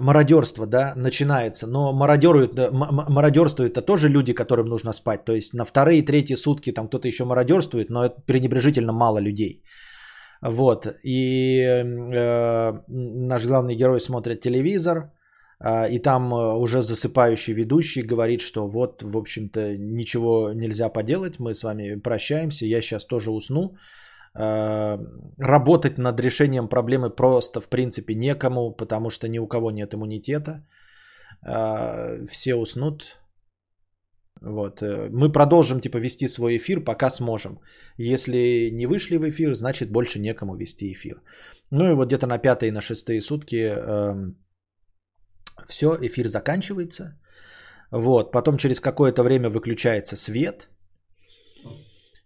[0.00, 1.66] Мародерство, да, начинается.
[1.66, 5.24] Но мародеруют, мародерствуют это тоже люди, которым нужно спать.
[5.24, 9.62] То есть на вторые третьи сутки там кто-то еще мародерствует, но это пренебрежительно мало людей.
[10.42, 10.86] Вот.
[11.04, 15.12] И э, наш главный герой смотрит телевизор,
[15.60, 21.38] э, и там э, уже засыпающий ведущий говорит, что вот, в общем-то, ничего нельзя поделать,
[21.38, 23.76] мы с вами прощаемся, я сейчас тоже усну.
[24.38, 24.98] Э,
[25.38, 30.66] работать над решением проблемы просто, в принципе, некому, потому что ни у кого нет иммунитета.
[31.46, 33.22] Э, все уснут,
[34.42, 34.82] вот.
[34.82, 37.60] Э, мы продолжим типа вести свой эфир, пока сможем.
[37.98, 41.22] Если не вышли в эфир, значит больше некому вести эфир.
[41.70, 44.36] Ну и вот где-то на пятые на шестые сутки эм,
[45.68, 47.18] все, эфир заканчивается.
[47.92, 48.32] Вот.
[48.32, 50.68] Потом через какое-то время выключается свет.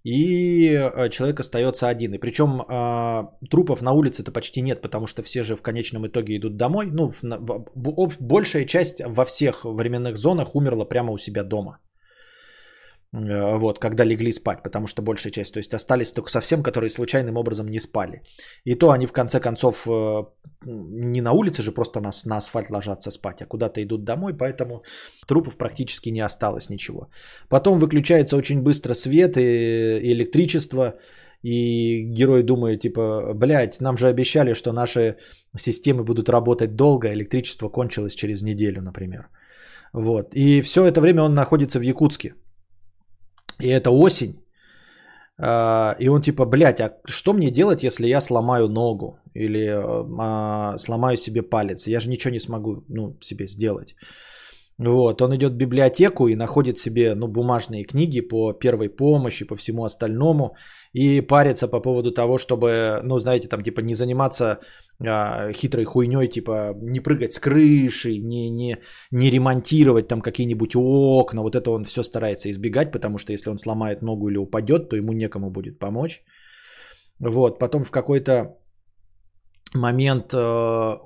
[0.07, 2.15] И э, человек остается один.
[2.15, 6.37] И причем э, трупов на улице-то почти нет, потому что все же в конечном итоге
[6.37, 6.91] идут домой.
[6.93, 7.23] Ну, в,
[7.75, 11.79] в, большая часть во всех временных зонах умерла прямо у себя дома.
[13.17, 16.91] Э, вот, когда легли спать, потому что большая часть, то есть остались только совсем, которые
[16.91, 18.23] случайным образом не спали.
[18.65, 20.25] И то они в конце концов э,
[20.67, 24.83] не на улице же просто на, на асфальт ложатся спать, а куда-то идут домой, поэтому
[25.27, 27.09] трупов практически не осталось ничего.
[27.49, 30.95] Потом выключается очень быстро свет и, и электричество,
[31.43, 35.17] и герой думает, типа, блядь, нам же обещали, что наши
[35.57, 39.29] системы будут работать долго, электричество кончилось через неделю, например.
[39.93, 40.35] Вот.
[40.35, 42.35] И все это время он находится в Якутске.
[43.61, 44.43] И это осень.
[45.39, 49.67] А, и он типа, блядь, а что мне делать, если я сломаю ногу или
[50.19, 51.87] а, сломаю себе палец?
[51.87, 53.95] Я же ничего не смогу ну, себе сделать.
[54.79, 59.57] Вот, он идет в библиотеку и находит себе ну, бумажные книги по первой помощи, по
[59.57, 60.55] всему остальному,
[60.93, 64.61] и парится по поводу того, чтобы, ну, знаете, там, типа, не заниматься
[65.01, 68.79] а, хитрой хуйней, типа, не прыгать с крыши, не, не,
[69.11, 73.59] не ремонтировать там какие-нибудь окна, вот это он все старается избегать, потому что если он
[73.59, 76.23] сломает ногу или упадет, то ему некому будет помочь.
[77.19, 78.59] Вот, потом в какой-то
[79.75, 80.39] момент э,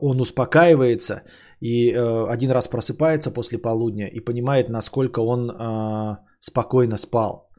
[0.00, 1.22] он успокаивается
[1.60, 7.50] и э, один раз просыпается после полудня и понимает, насколько он э, спокойно спал.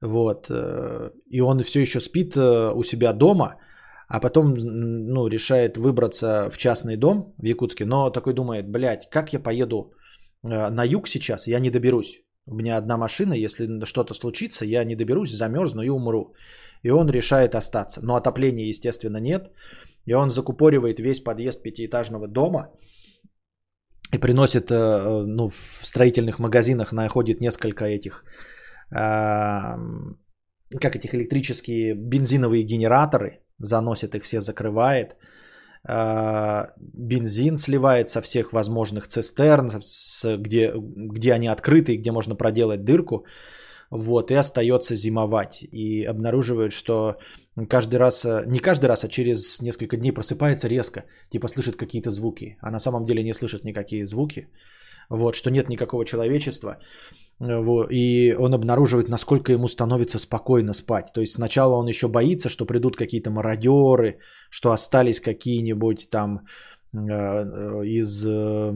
[0.00, 0.50] Вот.
[0.50, 3.56] Э, и он все еще спит э, у себя дома,
[4.08, 9.32] а потом ну, решает выбраться в частный дом в Якутске, но такой думает, блядь, как
[9.32, 9.92] я поеду
[10.42, 12.20] э, на юг сейчас, я не доберусь.
[12.46, 16.34] У меня одна машина, если что-то случится, я не доберусь, замерзну и умру.
[16.82, 18.00] И он решает остаться.
[18.04, 19.50] Но отопления, естественно, нет.
[20.04, 22.70] И он закупоривает весь подъезд пятиэтажного дома
[24.12, 28.24] и приносит, ну, в строительных магазинах находит несколько этих
[30.80, 35.16] как этих электрические бензиновые генераторы, заносит их все, закрывает,
[35.86, 39.70] а, бензин сливает со всех возможных цистерн,
[40.38, 43.26] где, где они открыты и где можно проделать дырку,
[43.90, 45.62] вот, и остается зимовать.
[45.72, 47.16] И обнаруживает, что
[47.68, 52.56] каждый раз, не каждый раз, а через несколько дней просыпается резко, типа слышит какие-то звуки,
[52.62, 54.48] а на самом деле не слышит никакие звуки,
[55.10, 56.78] вот, что нет никакого человечества.
[57.40, 61.12] Вот, и он обнаруживает, насколько ему становится спокойно спать.
[61.14, 64.18] То есть сначала он еще боится, что придут какие-то мародеры,
[64.50, 66.46] что остались какие-нибудь там
[66.92, 68.72] э, э, из э,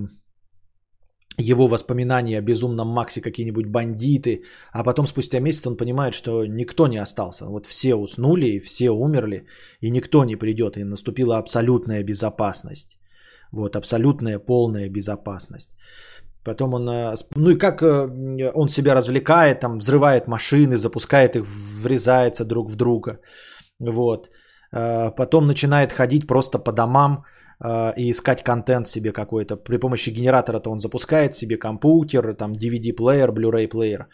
[1.39, 4.43] его воспоминания о безумном Максе какие-нибудь бандиты,
[4.73, 7.47] а потом спустя месяц он понимает, что никто не остался.
[7.47, 9.47] Вот все уснули, все умерли,
[9.81, 12.99] и никто не придет, и наступила абсолютная безопасность.
[13.53, 15.71] Вот, абсолютная полная безопасность.
[16.49, 21.45] Потом он, э, ну и как э, он себя развлекает, там взрывает машины, запускает их,
[21.83, 23.21] врезается друг в друга.
[23.81, 24.31] Вот.
[24.77, 27.25] Э, потом начинает ходить просто по домам
[27.99, 29.57] и искать контент себе какой-то.
[29.57, 34.07] При помощи генератора-то он запускает себе компьютер, там DVD-плеер, Blu-ray плеер.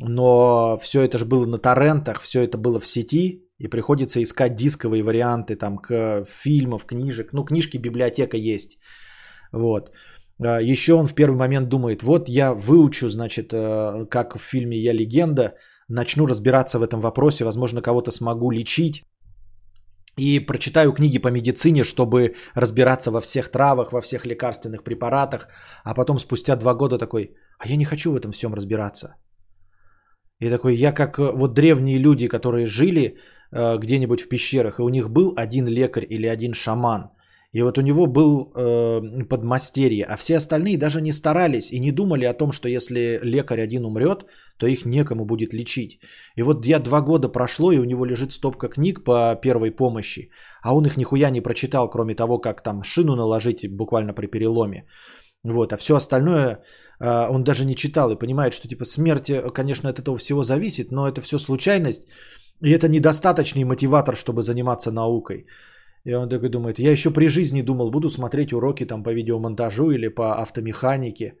[0.00, 4.56] Но все это же было на торрентах, все это было в сети, и приходится искать
[4.56, 7.32] дисковые варианты там к фильмов, книжек.
[7.32, 8.78] Ну, книжки, библиотека есть.
[9.52, 9.90] Вот.
[10.42, 14.76] А, Еще он в первый момент думает, вот я выучу, значит, э, как в фильме
[14.76, 15.54] «Я легенда»,
[15.88, 19.04] начну разбираться в этом вопросе, возможно, кого-то смогу лечить.
[20.18, 25.48] И прочитаю книги по медицине, чтобы разбираться во всех травах, во всех лекарственных препаратах.
[25.84, 29.16] А потом спустя два года такой, а я не хочу в этом всем разбираться.
[30.40, 33.16] И такой, я как э, вот древние люди, которые жили
[33.52, 37.10] э, где-нибудь в пещерах, и у них был один лекарь или один шаман–
[37.52, 41.92] и вот у него был э, подмастерье, а все остальные даже не старались и не
[41.92, 44.24] думали о том, что если лекарь один умрет,
[44.56, 45.98] то их некому будет лечить.
[46.36, 50.30] И вот я два года прошло, и у него лежит стопка книг по первой помощи,
[50.62, 54.86] а он их нихуя не прочитал, кроме того, как там шину наложить буквально при переломе.
[55.42, 56.62] Вот, а все остальное
[57.00, 60.42] э, он даже не читал и понимает, что типа смерть, э, конечно, от этого всего
[60.42, 62.06] зависит, но это все случайность,
[62.62, 65.46] и это недостаточный мотиватор, чтобы заниматься наукой.
[66.04, 69.90] И он такой думает, я еще при жизни думал, буду смотреть уроки там по видеомонтажу
[69.90, 71.34] или по автомеханике.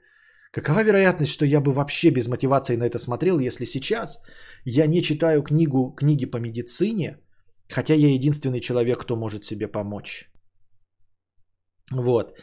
[0.52, 4.22] Какова вероятность, что я бы вообще без мотивации на это смотрел, если сейчас
[4.64, 7.18] я не читаю книгу, книги по медицине,
[7.68, 10.30] хотя я единственный человек, кто может себе помочь.
[11.92, 12.34] Вот.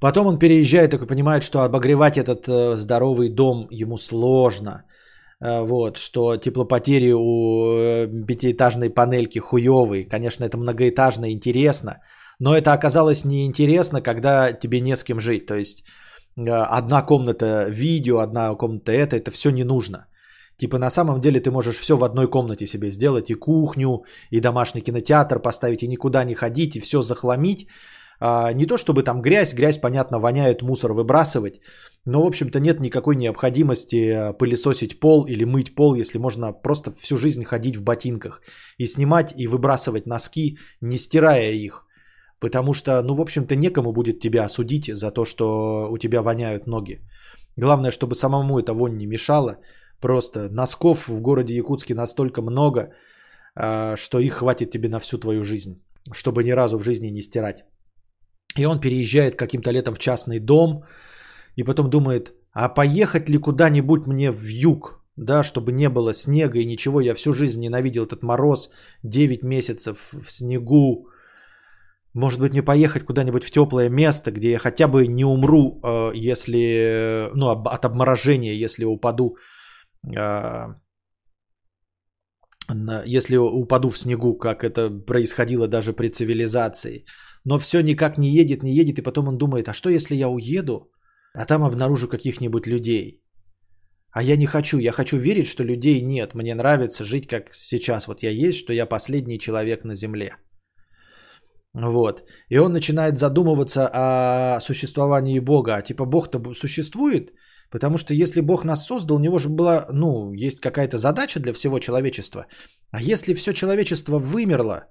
[0.00, 4.84] Потом он переезжает, такой понимает, что обогревать этот э, здоровый дом ему сложно.
[5.40, 10.04] Э, вот, что теплопотери у э, пятиэтажной панельки хуевые.
[10.04, 12.00] Конечно, это многоэтажно интересно,
[12.40, 15.46] но это оказалось неинтересно, когда тебе не с кем жить.
[15.46, 15.84] То есть
[16.36, 20.06] э, одна комната видео, одна комната это, это все не нужно.
[20.56, 24.40] Типа на самом деле ты можешь все в одной комнате себе сделать, и кухню, и
[24.40, 27.68] домашний кинотеатр поставить, и никуда не ходить, и все захламить.
[28.20, 31.60] А, не то чтобы там грязь, грязь, понятно, воняет, мусор выбрасывать,
[32.04, 36.90] но, в общем-то, нет никакой необходимости э, пылесосить пол или мыть пол, если можно просто
[36.90, 38.40] всю жизнь ходить в ботинках
[38.78, 41.84] и снимать и выбрасывать носки, не стирая их.
[42.40, 46.66] Потому что, ну, в общем-то, некому будет тебя осудить за то, что у тебя воняют
[46.66, 47.00] ноги.
[47.56, 49.58] Главное, чтобы самому эта вонь не мешала.
[50.00, 52.80] Просто носков в городе Якутске настолько много,
[53.54, 57.22] э, что их хватит тебе на всю твою жизнь, чтобы ни разу в жизни не
[57.22, 57.64] стирать.
[58.58, 60.84] И он переезжает каким-то летом в частный дом,
[61.56, 66.58] и потом думает, а поехать ли куда-нибудь мне в юг, да, чтобы не было снега
[66.58, 68.70] и ничего, я всю жизнь ненавидел этот мороз,
[69.04, 71.08] 9 месяцев в снегу,
[72.14, 76.10] может быть, мне поехать куда-нибудь в теплое место, где я хотя бы не умру, э,
[76.14, 79.36] если, ну, от обморожения, если упаду,
[80.16, 80.74] э,
[83.06, 87.04] если упаду в снегу, как это происходило даже при цивилизации.
[87.48, 90.28] Но все никак не едет, не едет, и потом он думает, а что если я
[90.28, 90.90] уеду,
[91.34, 93.22] а там обнаружу каких-нибудь людей.
[94.10, 96.34] А я не хочу, я хочу верить, что людей нет.
[96.34, 98.06] Мне нравится жить как сейчас.
[98.06, 100.30] Вот я есть, что я последний человек на Земле.
[101.72, 102.22] Вот.
[102.50, 105.76] И он начинает задумываться о существовании Бога.
[105.76, 107.32] А типа Бог-то существует?
[107.70, 111.54] Потому что если Бог нас создал, у него же была, ну, есть какая-то задача для
[111.54, 112.44] всего человечества.
[112.90, 114.84] А если все человечество вымерло,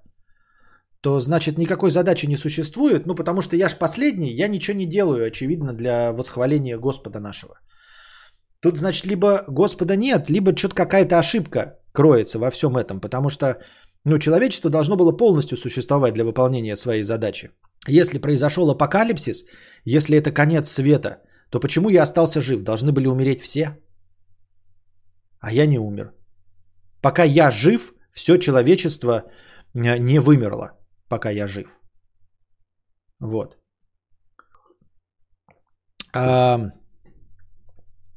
[1.00, 4.86] то значит никакой задачи не существует, ну потому что я ж последний, я ничего не
[4.86, 7.54] делаю, очевидно, для восхваления Господа нашего.
[8.60, 13.46] Тут, значит, либо Господа нет, либо что-то какая-то ошибка кроется во всем этом, потому что
[14.04, 17.50] ну, человечество должно было полностью существовать для выполнения своей задачи.
[17.86, 19.44] Если произошел апокалипсис,
[19.84, 22.62] если это конец света, то почему я остался жив?
[22.62, 23.78] Должны были умереть все?
[25.40, 26.12] А я не умер.
[27.00, 29.22] Пока я жив, все человечество
[29.74, 30.77] э, не вымерло
[31.08, 31.66] пока я жив.
[33.20, 33.56] Вот.
[36.14, 36.58] А,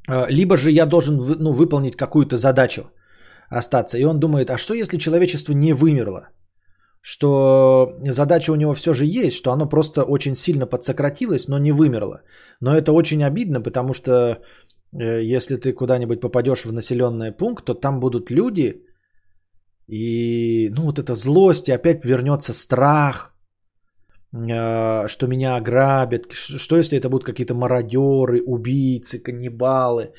[0.08, 2.82] а, либо же я должен ну, выполнить какую-то задачу,
[3.50, 3.98] остаться.
[3.98, 6.28] И он думает, а что если человечество не вымерло?
[7.02, 11.72] что задача у него все же есть, что оно просто очень сильно подсократилось, но не
[11.72, 12.22] вымерло.
[12.60, 14.12] Но это очень обидно, потому что
[14.92, 18.84] э, если ты куда-нибудь попадешь в населенный пункт, то там будут люди,
[19.92, 23.34] и ну вот эта злость, и опять вернется страх,
[24.32, 30.14] э, что меня ограбят, что если это будут какие-то мародеры, убийцы, каннибалы.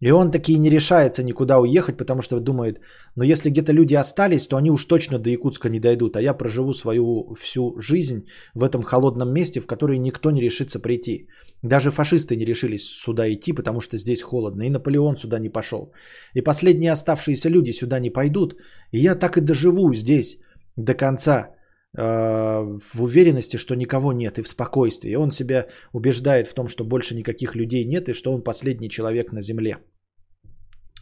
[0.00, 2.80] И он таки не решается никуда уехать, потому что думает,
[3.16, 6.34] но если где-то люди остались, то они уж точно до Якутска не дойдут, а я
[6.34, 11.28] проживу свою всю жизнь в этом холодном месте, в которое никто не решится прийти.
[11.62, 15.92] Даже фашисты не решились сюда идти, потому что здесь холодно, и Наполеон сюда не пошел.
[16.34, 18.54] И последние оставшиеся люди сюда не пойдут,
[18.92, 20.38] и я так и доживу здесь
[20.76, 21.57] до конца,
[21.98, 25.16] в уверенности, что никого нет и в спокойствии.
[25.16, 29.32] Он себя убеждает в том, что больше никаких людей нет и что он последний человек
[29.32, 29.78] на земле.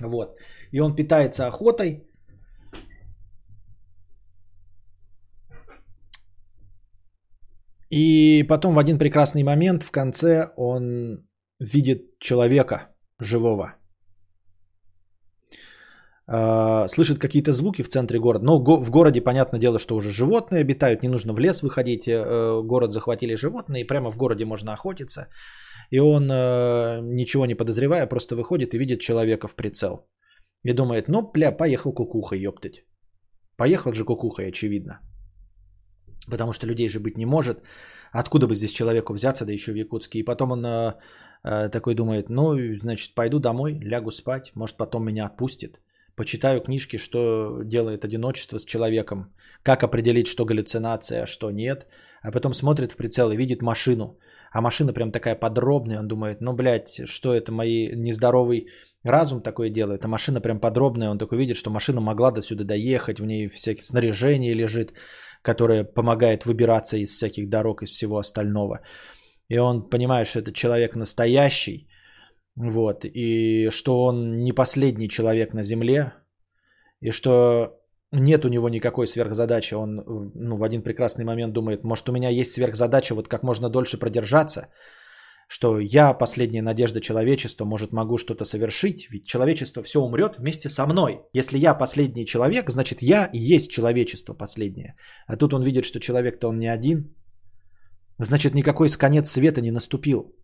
[0.01, 0.39] Вот.
[0.73, 2.03] И он питается охотой.
[7.91, 11.27] И потом в один прекрасный момент в конце он
[11.61, 12.89] видит человека
[13.21, 13.75] живого.
[16.29, 18.45] А, слышит какие-то звуки в центре города.
[18.45, 22.09] Но в городе, понятное дело, что уже животные обитают, не нужно в лес выходить.
[22.09, 25.29] Э, город захватили животные, и прямо в городе можно охотиться.
[25.91, 30.09] И он, э, ничего не подозревая, просто выходит и видит человека в прицел.
[30.65, 32.85] И думает, ну, бля, поехал кукуха, ёптать.
[33.57, 35.01] Поехал же кукухой, очевидно.
[36.29, 37.63] Потому что людей же быть не может.
[38.11, 40.19] Откуда бы здесь человеку взяться, да еще в Якутске.
[40.19, 40.95] И потом он э,
[41.45, 45.81] э, такой думает, ну, значит, пойду домой, лягу спать, может, потом меня отпустит.
[46.17, 51.87] Почитаю книжки, что делает одиночество с человеком, как определить, что галлюцинация, а что нет.
[52.23, 54.19] А потом смотрит в прицел и видит машину.
[54.51, 58.67] А машина прям такая подробная, он думает, ну, блядь, что это мои нездоровый
[59.05, 62.65] разум такое делает, а машина прям подробная, он такой видит, что машина могла до сюда
[62.65, 64.95] доехать, в ней всякие снаряжение лежит,
[65.43, 68.81] которое помогает выбираться из всяких дорог, из всего остального.
[69.49, 71.89] И он понимает, что это человек настоящий,
[72.57, 76.13] вот, и что он не последний человек на Земле,
[77.01, 77.79] и что
[78.13, 79.75] нет у него никакой сверхзадачи.
[79.75, 83.69] Он ну, в один прекрасный момент думает, может у меня есть сверхзадача вот как можно
[83.69, 84.69] дольше продержаться,
[85.49, 90.87] что я последняя надежда человечества, может могу что-то совершить, ведь человечество все умрет вместе со
[90.87, 91.21] мной.
[91.35, 94.97] Если я последний человек, значит я и есть человечество последнее.
[95.27, 97.15] А тут он видит, что человек-то он не один,
[98.19, 100.35] значит никакой конец света не наступил.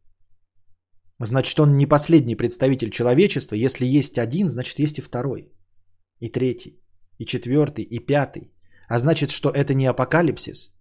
[1.19, 5.53] Значит он не последний представитель человечества, если есть один, значит есть и второй,
[6.21, 6.83] и третий,
[7.19, 8.53] и четвертый, и пятый.
[8.89, 10.73] А значит, что это не апокалипсис,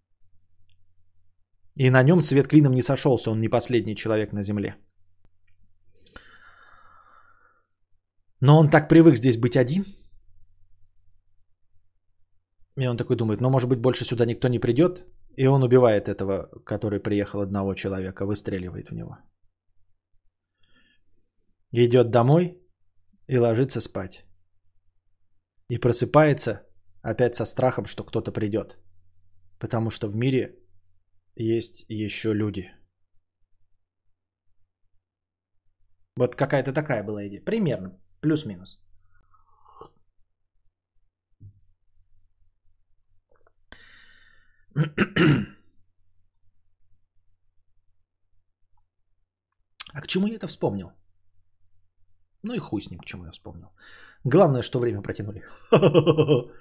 [1.77, 4.75] и на нем свет клином не сошелся, он не последний человек на Земле.
[8.41, 9.85] Но он так привык здесь быть один.
[12.77, 15.05] И он такой думает, ну может быть больше сюда никто не придет.
[15.37, 19.17] И он убивает этого, который приехал одного человека, выстреливает в него.
[21.73, 22.61] Идет домой
[23.27, 24.25] и ложится спать.
[25.69, 26.67] И просыпается
[27.01, 28.77] опять со страхом, что кто-то придет.
[29.59, 30.59] Потому что в мире
[31.35, 32.69] есть еще люди.
[36.17, 37.41] Вот какая-то такая была идея.
[37.45, 37.97] Примерно.
[38.21, 38.79] Плюс-минус.
[49.93, 50.91] А к чему я это вспомнил?
[52.43, 53.67] Ну и хуй с ним, к чему я вспомнил.
[54.23, 55.43] Главное, что время протянули.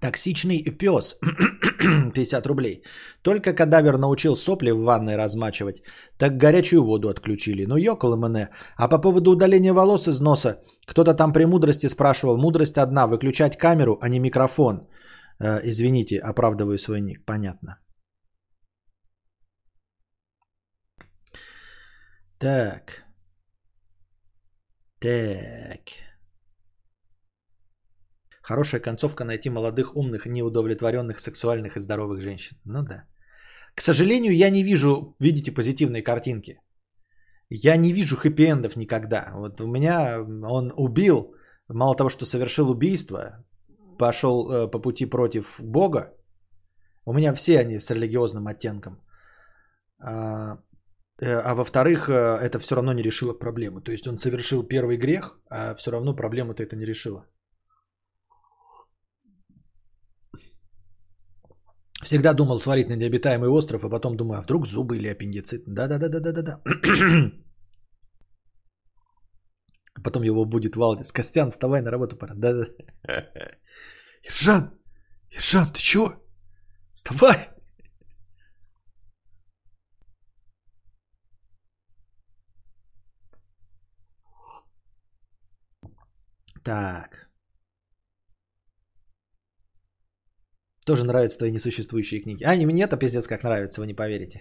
[0.00, 1.18] Токсичный пес.
[2.14, 2.82] 50 рублей.
[3.22, 5.82] Только кадавер научил сопли в ванной размачивать,
[6.18, 7.66] так горячую воду отключили.
[7.66, 8.48] Ну, ёкол мене.
[8.76, 12.36] А по поводу удаления волос из носа, кто-то там при мудрости спрашивал.
[12.36, 14.86] Мудрость одна, выключать камеру, а не микрофон.
[15.40, 17.24] Э, извините, оправдываю свой ник.
[17.24, 17.76] Понятно.
[22.38, 23.04] Так.
[25.00, 25.80] Так.
[28.42, 32.56] Хорошая концовка найти молодых, умных, неудовлетворенных, сексуальных и здоровых женщин.
[32.64, 33.04] Ну да.
[33.74, 36.60] К сожалению, я не вижу, видите, позитивной картинки.
[37.50, 39.32] Я не вижу хэппи-эндов никогда.
[39.34, 41.34] Вот у меня он убил,
[41.68, 43.44] мало того, что совершил убийство,
[43.98, 46.14] пошел э, по пути против Бога.
[47.04, 49.02] У меня все они с религиозным оттенком.
[51.20, 53.80] А, э, а во-вторых, э, это все равно не решило проблемы.
[53.80, 57.26] То есть он совершил первый грех, а все равно проблему-то это не решило.
[62.04, 65.64] Всегда думал сварить на необитаемый остров, а потом думаю, а вдруг зубы или аппендицит.
[65.66, 66.60] Да-да-да-да-да-да.
[70.04, 71.12] потом его будет Валдис.
[71.12, 72.34] Костян, вставай на работу пора.
[72.34, 72.66] Да-да.
[74.22, 74.70] Ержан,
[75.30, 76.12] Ержан, ты чего?
[76.94, 77.48] Вставай.
[86.68, 87.30] Так.
[90.86, 92.44] Тоже нравятся твои несуществующие книги.
[92.44, 94.40] А, не мне-то пиздец как нравится, вы не поверите.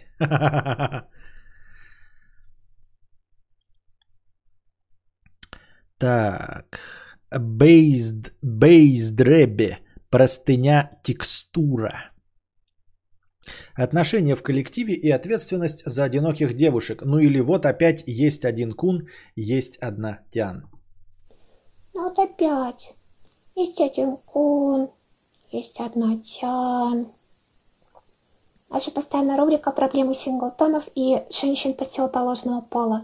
[5.99, 6.79] Так.
[7.33, 9.79] Based, based ребе.
[10.09, 12.09] Простыня текстура.
[13.73, 17.03] Отношения в коллективе и ответственность за одиноких девушек.
[17.05, 19.07] Ну или вот опять есть один кун,
[19.37, 20.76] есть одна тян.
[21.97, 22.93] Ну вот опять.
[23.55, 24.89] Есть один кун,
[25.51, 27.07] есть одна тян.
[28.69, 33.01] Наша постоянная рубрика «Проблемы синглтонов и женщин противоположного пола».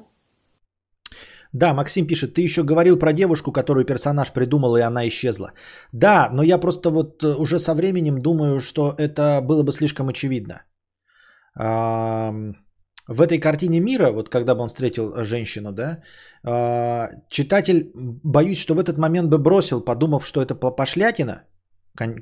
[1.53, 5.53] Да, Максим пишет, ты еще говорил про девушку, которую персонаж придумал, и она исчезла.
[5.91, 10.09] Да, но я просто вот э, уже со временем думаю, что это было бы слишком
[10.09, 10.65] очевидно.
[13.07, 16.01] В этой картине мира, вот когда бы он встретил женщину, да,
[16.43, 17.91] а, читатель,
[18.23, 21.43] боюсь, что в этот момент бы бросил, подумав, что это пошлятина,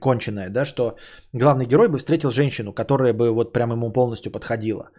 [0.02, 0.96] конченая, да, что
[1.34, 4.90] главный герой бы встретил женщину, которая бы вот прям ему полностью подходила.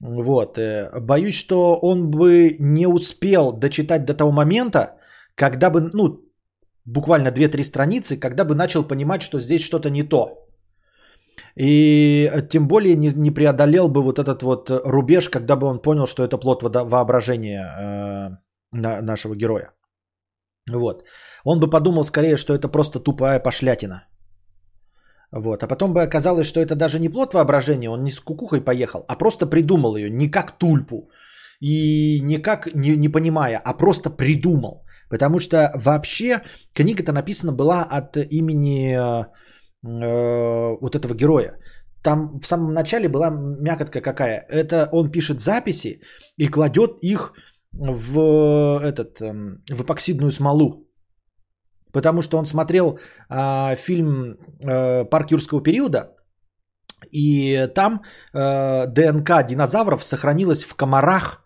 [0.00, 0.58] Вот.
[0.58, 4.98] Э, боюсь, что он бы не успел дочитать до того момента,
[5.34, 6.20] когда бы, ну,
[6.84, 10.49] буквально 2-3 страницы, когда бы начал понимать, что здесь что-то не то.
[11.56, 16.06] И тем более не, не преодолел бы вот этот вот рубеж, когда бы он понял,
[16.06, 18.36] что это плод воображения э,
[18.72, 19.72] на, нашего героя.
[20.70, 21.04] Вот.
[21.44, 24.04] Он бы подумал скорее, что это просто тупая пошлятина.
[25.32, 25.62] Вот.
[25.62, 29.04] А потом бы оказалось, что это даже не плод воображения, он не с кукухой поехал,
[29.08, 31.10] а просто придумал ее, не как тульпу.
[31.60, 34.86] И никак не, не понимая, а просто придумал.
[35.10, 39.26] Потому что вообще книга-то написана была от имени
[39.84, 41.58] э, э, вот этого героя.
[42.02, 44.46] Там в самом начале была мякотка какая.
[44.48, 46.00] Это он пишет записи
[46.38, 47.32] и кладет их
[47.72, 50.86] в, этот, эм, в эпоксидную смолу.
[51.92, 56.16] Потому что он смотрел э, фильм э, «Парк юрского периода»,
[57.12, 58.02] и там
[58.34, 61.44] э, ДНК динозавров сохранилась в комарах,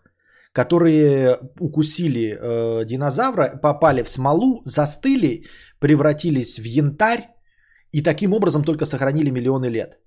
[0.51, 5.45] которые укусили э, динозавра, попали в смолу, застыли,
[5.79, 7.34] превратились в янтарь
[7.95, 9.99] и таким образом только сохранили миллионы лет.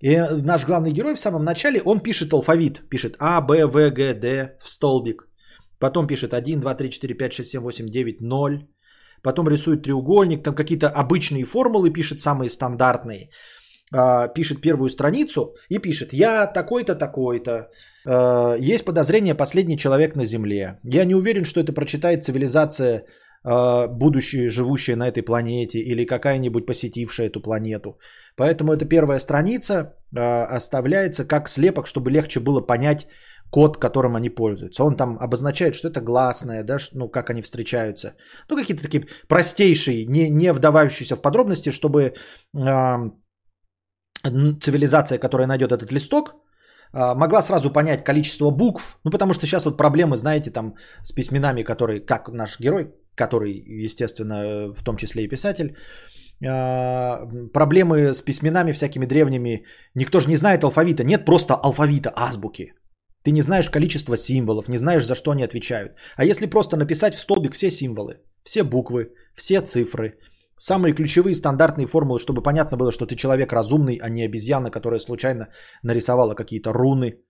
[0.00, 4.14] И наш главный герой в самом начале, он пишет алфавит, пишет А, Б, В, Г,
[4.14, 5.28] Д в столбик.
[5.78, 8.66] Потом пишет 1, 2, 3, 4, 5, 6, 7, 8, 9, 0
[9.22, 13.28] потом рисует треугольник, там какие-то обычные формулы пишет, самые стандартные,
[13.92, 17.68] а, пишет первую страницу и пишет, я такой-то, такой-то,
[18.06, 20.80] а, есть подозрение последний человек на Земле.
[20.84, 23.04] Я не уверен, что это прочитает цивилизация,
[23.44, 27.98] а, будущая, живущая на этой планете или какая-нибудь посетившая эту планету.
[28.36, 33.06] Поэтому эта первая страница оставляется как слепок, чтобы легче было понять,
[33.50, 34.84] код, которым они пользуются.
[34.84, 38.14] Он там обозначает, что это гласное, да, ну, как они встречаются.
[38.48, 42.12] Ну, какие-то такие простейшие, не, не вдавающиеся в подробности, чтобы э,
[44.60, 46.36] цивилизация, которая найдет этот листок,
[46.94, 48.98] могла сразу понять количество букв.
[49.04, 53.52] Ну, потому что сейчас вот проблемы, знаете, там с письменами, которые, как наш герой, который,
[53.84, 55.76] естественно, в том числе и писатель,
[56.40, 59.64] проблемы с письменами всякими древними.
[59.94, 61.04] Никто же не знает алфавита.
[61.04, 62.74] Нет просто алфавита, азбуки.
[63.24, 65.92] Ты не знаешь количество символов, не знаешь, за что они отвечают.
[66.16, 70.18] А если просто написать в столбик все символы, все буквы, все цифры,
[70.58, 74.98] самые ключевые стандартные формулы, чтобы понятно было, что ты человек разумный, а не обезьяна, которая
[74.98, 75.48] случайно
[75.84, 77.20] нарисовала какие-то руны.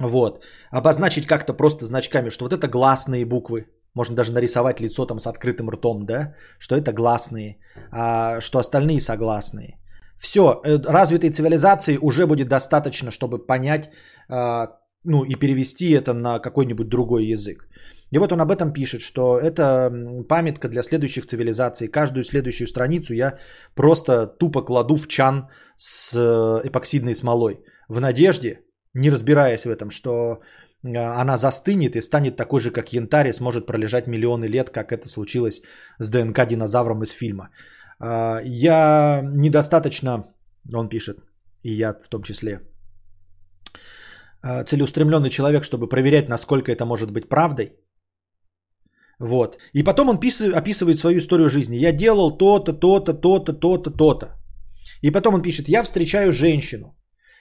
[0.00, 0.44] Вот.
[0.70, 3.66] Обозначить как-то просто значками, что вот это гласные буквы.
[3.94, 6.34] Можно даже нарисовать лицо там с открытым ртом, да?
[6.58, 7.58] Что это гласные,
[7.92, 9.78] а что остальные согласные.
[10.18, 13.90] Все, э, развитой цивилизации уже будет достаточно, чтобы понять,
[14.28, 14.68] а,
[15.04, 17.68] ну и перевести это на какой-нибудь другой язык.
[18.10, 19.90] И вот он об этом пишет, что это
[20.28, 21.88] памятка для следующих цивилизаций.
[21.88, 23.38] Каждую следующую страницу я
[23.74, 27.64] просто тупо кладу в чан с э, эпоксидной смолой.
[27.88, 28.60] В надежде,
[28.94, 30.40] не разбираясь в этом, что
[30.84, 35.08] она застынет и станет такой же, как янтарь, и сможет пролежать миллионы лет, как это
[35.08, 35.62] случилось
[35.98, 37.48] с ДНК динозавром из фильма.
[37.98, 40.26] А, я недостаточно,
[40.72, 41.18] он пишет,
[41.62, 42.60] и я в том числе,
[44.44, 47.72] Э, целеустремленный человек, чтобы проверять, насколько это может быть правдой.
[49.18, 49.56] Вот.
[49.72, 51.76] И потом он описывает свою историю жизни.
[51.76, 54.26] Я делал то-то, то-то, то-то, то-то, то-то.
[55.02, 56.94] И потом он пишет, я встречаю женщину.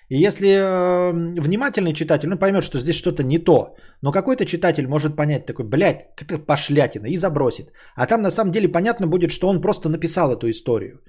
[0.10, 4.88] И если э, внимательный читатель, ну, поймет, что здесь что-то не то, но какой-то читатель
[4.88, 7.72] может понять такой, блядь, это пошлятина, и забросит.
[7.96, 11.02] А там на самом деле понятно будет, что он просто написал эту историю.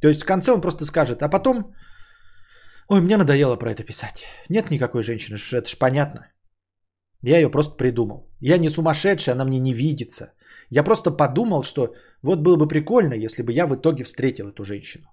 [0.00, 1.74] То есть в конце он просто скажет, а потом,
[2.88, 4.24] ой, мне надоело про это писать.
[4.48, 6.26] Нет никакой женщины, это ж понятно.
[7.22, 8.30] Я ее просто придумал.
[8.40, 10.32] Я не сумасшедший, она мне не видится.
[10.70, 14.64] Я просто подумал, что вот было бы прикольно, если бы я в итоге встретил эту
[14.64, 15.06] женщину.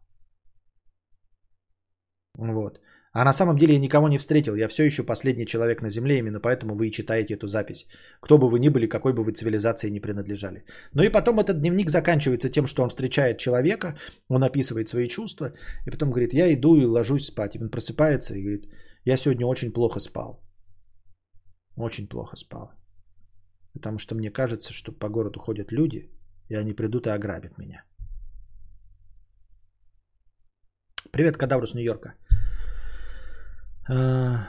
[2.38, 2.80] Вот.
[3.18, 4.56] А на самом деле я никого не встретил.
[4.56, 7.88] Я все еще последний человек на Земле, именно поэтому вы и читаете эту запись.
[8.22, 10.66] Кто бы вы ни были, какой бы вы цивилизации ни принадлежали.
[10.94, 13.98] Ну и потом этот дневник заканчивается тем, что он встречает человека,
[14.30, 15.54] он описывает свои чувства,
[15.88, 17.56] и потом говорит, я иду и ложусь спать.
[17.56, 18.66] И он просыпается и говорит,
[19.06, 20.40] я сегодня очень плохо спал.
[21.76, 22.70] Очень плохо спал.
[23.74, 26.12] Потому что мне кажется, что по городу ходят люди,
[26.50, 27.84] и они придут и ограбят меня.
[31.12, 32.14] Привет, Кадаврус Нью-Йорка.
[33.90, 34.48] А,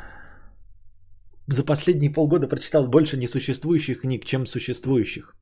[1.46, 5.34] за последние полгода прочитал больше несуществующих книг, чем существующих.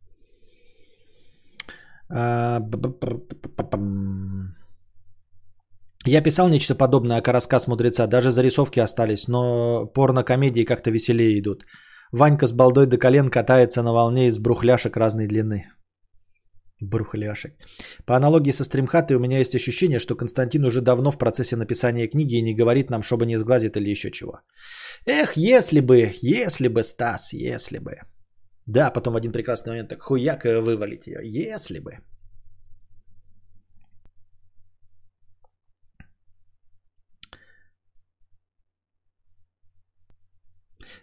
[2.09, 2.60] А,
[6.05, 8.06] Я писал нечто подобное, как рассказ мудреца.
[8.06, 11.64] Даже зарисовки остались, но порно-комедии как-то веселее идут.
[12.12, 15.64] Ванька с балдой до колен катается на волне из брухляшек разной длины.
[16.81, 17.53] Брухляшек.
[18.05, 22.09] По аналогии со стримхатой у меня есть ощущение, что Константин уже давно в процессе написания
[22.09, 24.40] книги и не говорит нам, чтобы не сглазит или еще чего.
[25.07, 27.97] Эх, если бы, если бы, Стас, если бы.
[28.66, 31.20] Да, потом в один прекрасный момент так хуяк вывалить ее.
[31.23, 31.98] Если бы.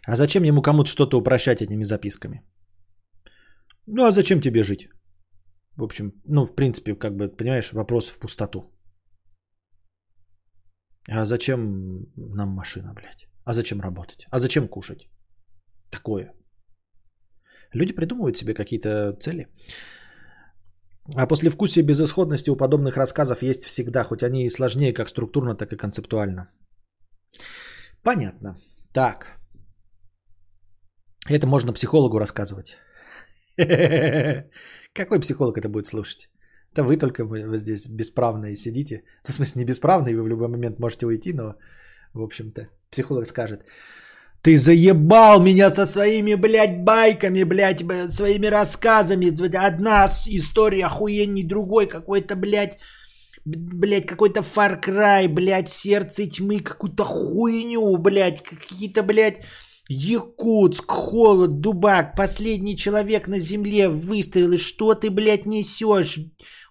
[0.08, 2.42] А зачем ему кому-то что-то упрощать этими записками?
[3.88, 4.90] Ну а зачем тебе жить?
[5.78, 8.72] В общем, ну, в принципе, как бы, понимаешь, вопрос в пустоту.
[11.10, 13.28] А зачем нам машина, блядь?
[13.46, 14.26] А зачем работать?
[14.32, 15.10] А зачем кушать?
[15.92, 16.34] Такое.
[17.74, 19.48] Люди придумывают себе какие-то цели.
[21.16, 25.56] А после вкусия безысходности у подобных рассказов есть всегда, хоть они и сложнее как структурно,
[25.56, 26.50] так и концептуально.
[28.04, 28.58] Понятно.
[28.94, 29.40] Так.
[31.30, 32.78] Это можно психологу рассказывать.
[34.94, 36.30] Какой психолог это будет слушать?
[36.74, 37.24] Это вы только
[37.58, 39.04] здесь бесправные сидите.
[39.28, 41.56] Ну, в смысле, не бесправные, вы в любой момент можете уйти, но,
[42.14, 43.62] в общем-то, психолог скажет,
[44.42, 49.32] ты заебал меня со своими, блядь, байками, блядь, своими рассказами.
[49.68, 52.78] Одна история охуенней другой, какой-то, блядь,
[53.46, 59.42] блядь, какой-то Far Cry, блядь, сердце тьмы, какую-то хуйню, блядь, какие-то, блядь,
[59.90, 66.20] Якутск, холод, дубак, последний человек на земле, выстрелы, что ты, блядь, несешь?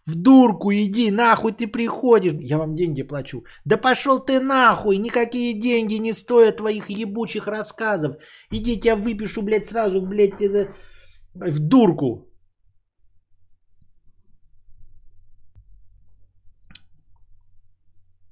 [0.07, 2.33] В дурку иди, нахуй ты приходишь.
[2.41, 3.45] Я вам деньги плачу.
[3.65, 8.17] Да пошел ты нахуй, никакие деньги не стоят твоих ебучих рассказов.
[8.51, 10.75] Иди, тебя выпишу, блядь, сразу, блядь, это...
[11.35, 12.29] в дурку.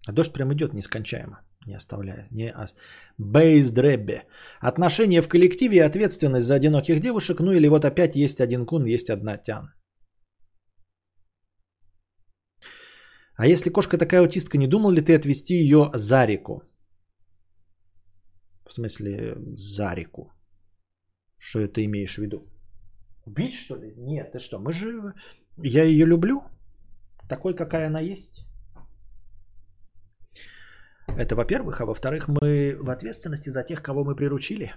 [0.08, 2.28] А дождь прям идет нескончаемо не оставляя.
[2.30, 2.74] Не ос...
[3.18, 4.24] Бейсдреббе.
[4.60, 7.40] Отношения в коллективе и ответственность за одиноких девушек.
[7.40, 9.72] Ну или вот опять есть один кун, есть одна тян.
[13.36, 16.62] А если кошка такая аутистка, не думал ли ты отвести ее за реку?
[18.66, 20.32] В смысле, за реку.
[21.38, 22.46] Что это имеешь в виду?
[23.26, 23.94] Убить, что ли?
[23.96, 25.14] Нет, ты что, мы же...
[25.56, 26.42] Я ее люблю,
[27.28, 28.49] такой, какая она есть.
[31.18, 31.80] Это во-первых.
[31.80, 34.72] А во-вторых, мы в ответственности за тех, кого мы приручили.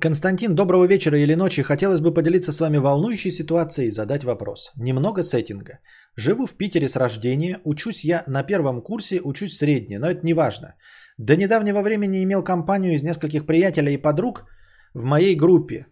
[0.00, 1.62] Константин, доброго вечера или ночи.
[1.62, 4.72] Хотелось бы поделиться с вами волнующей ситуацией и задать вопрос.
[4.76, 5.80] Немного сеттинга.
[6.16, 10.34] Живу в Питере с рождения, учусь я на первом курсе, учусь средне, но это не
[10.34, 10.76] важно.
[11.18, 14.46] До недавнего времени имел компанию из нескольких приятелей и подруг
[14.94, 15.86] в моей группе.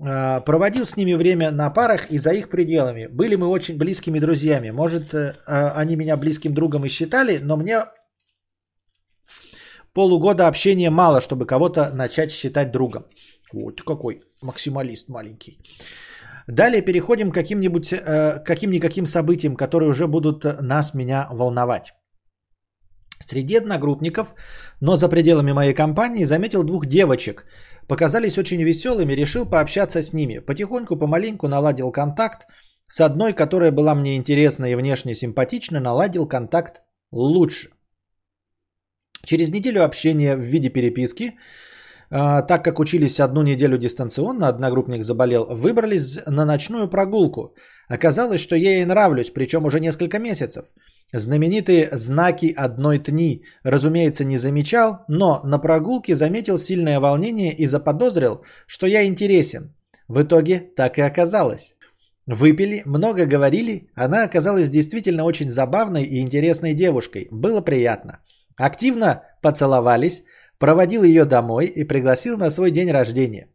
[0.00, 3.06] А, проводил с ними время на парах и за их пределами.
[3.06, 4.70] Были мы очень близкими друзьями.
[4.70, 7.84] Может, э, а, они меня близким другом и считали, но мне
[9.92, 13.06] полугода общения мало, чтобы кого-то начать считать другом.
[13.52, 15.58] Вот какой максималист маленький.
[16.46, 21.94] Далее переходим к каким-нибудь, э, каким-никаким событиям, которые уже будут нас, меня волновать.
[23.20, 24.34] Среди одногруппников,
[24.80, 27.46] но за пределами моей компании, заметил двух девочек–
[27.88, 30.38] Показались очень веселыми, решил пообщаться с ними.
[30.38, 32.46] Потихоньку, помаленьку наладил контакт.
[32.86, 36.82] С одной, которая была мне интересна и внешне симпатична, наладил контакт
[37.12, 37.70] лучше.
[39.24, 41.32] Через неделю общения в виде переписки,
[42.10, 47.54] а, так как учились одну неделю дистанционно, одногруппник заболел, выбрались на ночную прогулку.
[47.88, 50.66] Оказалось, что я ей нравлюсь, причем уже несколько месяцев.
[51.16, 58.42] Знаменитые знаки одной тни, разумеется, не замечал, но на прогулке заметил сильное волнение и заподозрил,
[58.66, 59.72] что я интересен.
[60.08, 61.76] В итоге так и оказалось.
[62.26, 68.18] Выпили, много говорили, она оказалась действительно очень забавной и интересной девушкой, было приятно.
[68.56, 70.24] Активно поцеловались,
[70.58, 73.46] проводил ее домой и пригласил на свой день рождения.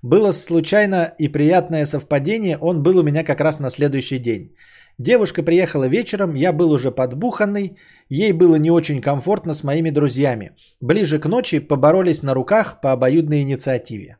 [0.00, 4.56] Было случайно и приятное совпадение, он был у меня как раз на следующий день.
[4.98, 7.78] Девушка приехала вечером, я был уже подбуханный,
[8.08, 10.50] ей было не очень комфортно с моими друзьями.
[10.80, 14.18] Ближе к ночи поборолись на руках по обоюдной инициативе.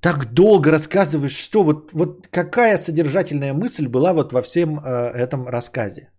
[0.00, 5.46] Так долго рассказываешь, что вот, вот какая содержательная мысль была вот во всем э, этом
[5.46, 6.10] рассказе.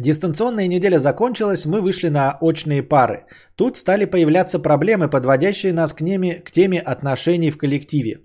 [0.00, 3.26] Дистанционная неделя закончилась, мы вышли на очные пары.
[3.56, 8.20] Тут стали появляться проблемы, подводящие нас к, ними, к теме отношений в коллективе.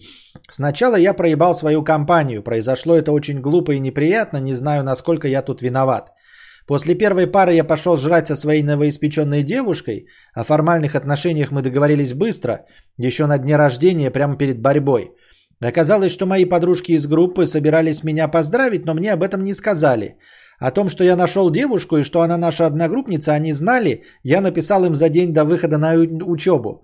[0.49, 2.43] Сначала я проебал свою компанию.
[2.43, 6.11] Произошло это очень глупо и неприятно, не знаю, насколько я тут виноват.
[6.67, 10.07] После первой пары я пошел жрать со своей новоиспеченной девушкой.
[10.33, 12.65] О формальных отношениях мы договорились быстро,
[12.97, 15.11] еще на дне рождения, прямо перед борьбой.
[15.59, 20.17] Оказалось, что мои подружки из группы собирались меня поздравить, но мне об этом не сказали.
[20.59, 24.03] О том, что я нашел девушку и что она наша одногруппница, они знали.
[24.23, 25.93] Я написал им за день до выхода на
[26.25, 26.83] учебу.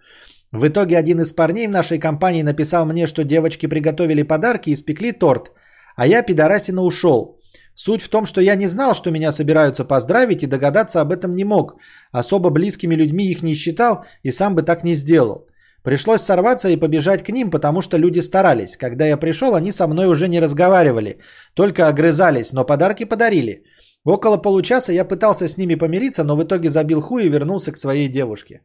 [0.51, 4.73] В итоге один из парней в нашей компании написал мне, что девочки приготовили подарки и
[4.73, 5.51] испекли торт,
[5.95, 7.39] а я пидорасина ушел.
[7.75, 11.35] Суть в том, что я не знал, что меня собираются поздравить и догадаться об этом
[11.35, 11.77] не мог.
[12.11, 15.47] Особо близкими людьми их не считал и сам бы так не сделал.
[15.83, 18.75] Пришлось сорваться и побежать к ним, потому что люди старались.
[18.75, 21.19] Когда я пришел, они со мной уже не разговаривали,
[21.53, 23.63] только огрызались, но подарки подарили.
[24.03, 27.77] Около получаса я пытался с ними помириться, но в итоге забил хуй и вернулся к
[27.77, 28.61] своей девушке.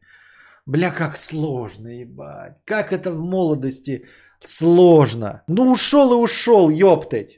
[0.66, 2.56] Бля, как сложно, ебать.
[2.64, 4.06] Как это в молодости
[4.40, 5.42] сложно.
[5.46, 7.36] Ну ушел и ушел, ёптать.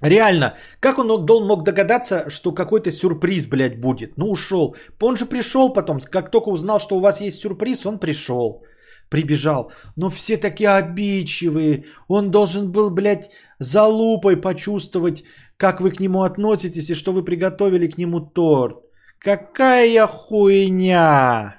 [0.00, 1.08] Реально, как он
[1.46, 4.16] мог догадаться, что какой-то сюрприз, блядь, будет?
[4.16, 4.76] Ну, ушел.
[5.00, 8.62] Он же пришел потом, как только узнал, что у вас есть сюрприз, он пришел.
[9.08, 9.72] Прибежал.
[9.96, 11.84] Но все такие обидчивые.
[12.08, 15.24] Он должен был, блядь, за лупой почувствовать,
[15.56, 18.76] как вы к нему относитесь и что вы приготовили к нему торт.
[19.18, 21.57] Какая хуйня!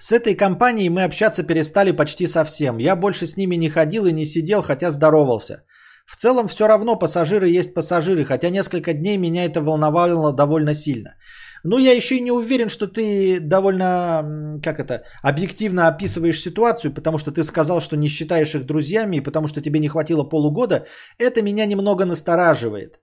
[0.00, 2.78] С этой компанией мы общаться перестали почти совсем.
[2.78, 5.64] Я больше с ними не ходил и не сидел, хотя здоровался.
[6.06, 11.16] В целом все равно пассажиры есть пассажиры, хотя несколько дней меня это волновало довольно сильно.
[11.64, 17.18] Ну, я еще и не уверен, что ты довольно, как это, объективно описываешь ситуацию, потому
[17.18, 20.86] что ты сказал, что не считаешь их друзьями, и потому что тебе не хватило полугода.
[21.18, 23.00] Это меня немного настораживает.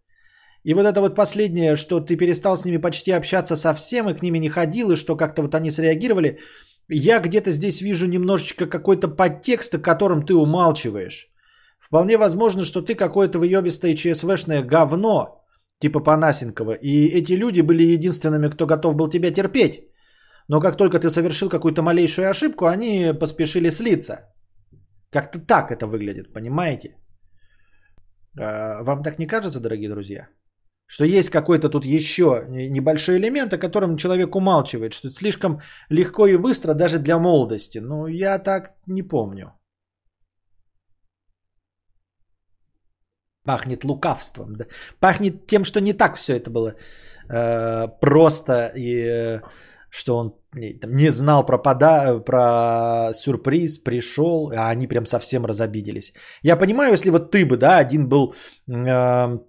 [0.63, 4.23] И вот это вот последнее, что ты перестал с ними почти общаться совсем, и к
[4.23, 6.39] ними не ходил, и что как-то вот они среагировали,
[6.89, 11.31] я где-то здесь вижу немножечко какой-то подтекст, о котором ты умалчиваешь.
[11.79, 15.43] Вполне возможно, что ты какое-то выебистое ЧСВшное говно,
[15.79, 19.83] типа Панасенкова, и эти люди были единственными, кто готов был тебя терпеть.
[20.47, 24.33] Но как только ты совершил какую-то малейшую ошибку, они поспешили слиться.
[25.11, 26.97] Как-то так это выглядит, понимаете?
[28.39, 30.27] А, вам так не кажется, дорогие друзья?
[30.87, 36.27] Что есть какой-то тут еще небольшой элемент, о котором человек умалчивает, что это слишком легко
[36.27, 37.79] и быстро даже для молодости.
[37.79, 39.53] Но я так не помню.
[43.43, 44.55] Пахнет лукавством.
[44.55, 44.65] Да?
[44.99, 46.75] Пахнет тем, что не так все это было
[47.29, 49.41] э, просто и э,
[49.89, 55.45] что он не, там, не знал про, пода, про сюрприз, пришел, а они прям совсем
[55.45, 56.13] разобиделись.
[56.43, 58.35] Я понимаю, если вот ты бы, да, один был
[58.67, 59.39] э,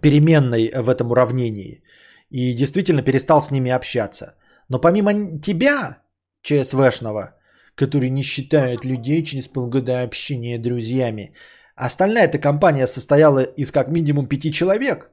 [0.00, 1.82] переменной в этом уравнении
[2.30, 4.34] и действительно перестал с ними общаться.
[4.68, 6.02] Но помимо тебя,
[6.42, 7.34] ЧСВшного,
[7.74, 11.34] который не считает людей через полгода общения друзьями,
[11.76, 15.10] остальная эта компания состояла из как минимум пяти человек.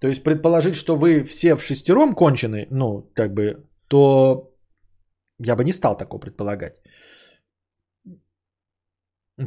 [0.00, 4.54] То есть предположить, что вы все в шестером кончены, ну, как бы, то
[5.38, 6.74] я бы не стал такого предполагать.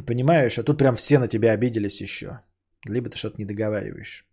[0.06, 2.40] Понимаешь, а тут прям все на тебя обиделись еще.
[2.84, 4.26] Либо ты что-то не договариваешь.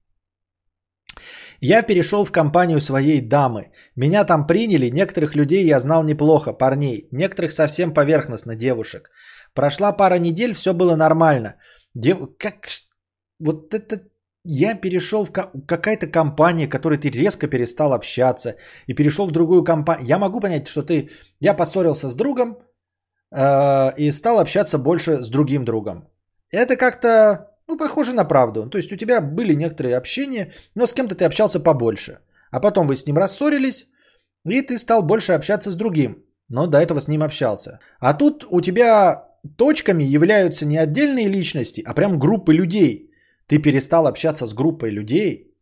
[1.61, 3.71] Я перешел в компанию своей дамы.
[3.95, 9.09] Меня там приняли, некоторых людей я знал неплохо, парней, некоторых совсем поверхностно, девушек.
[9.53, 11.55] Прошла пара недель, все было нормально.
[11.93, 12.17] Дев...
[12.37, 12.67] Как...
[13.39, 14.01] Вот это...
[14.45, 18.55] Я перешел в какая-то компания, которой ты резко перестал общаться,
[18.87, 20.07] и перешел в другую компанию.
[20.07, 21.09] Я могу понять, что ты...
[21.41, 22.57] Я поссорился с другом
[23.31, 26.07] э, и стал общаться больше с другим другом.
[26.51, 28.69] Это как-то ну, похоже на правду.
[28.69, 32.19] То есть у тебя были некоторые общения, но с кем-то ты общался побольше.
[32.51, 33.87] А потом вы с ним рассорились,
[34.45, 37.79] И ты стал больше общаться с другим, но до этого с ним общался.
[37.99, 39.27] А тут у тебя
[39.57, 43.11] точками являются не отдельные личности, а прям группы людей.
[43.47, 45.55] Ты перестал общаться с группой людей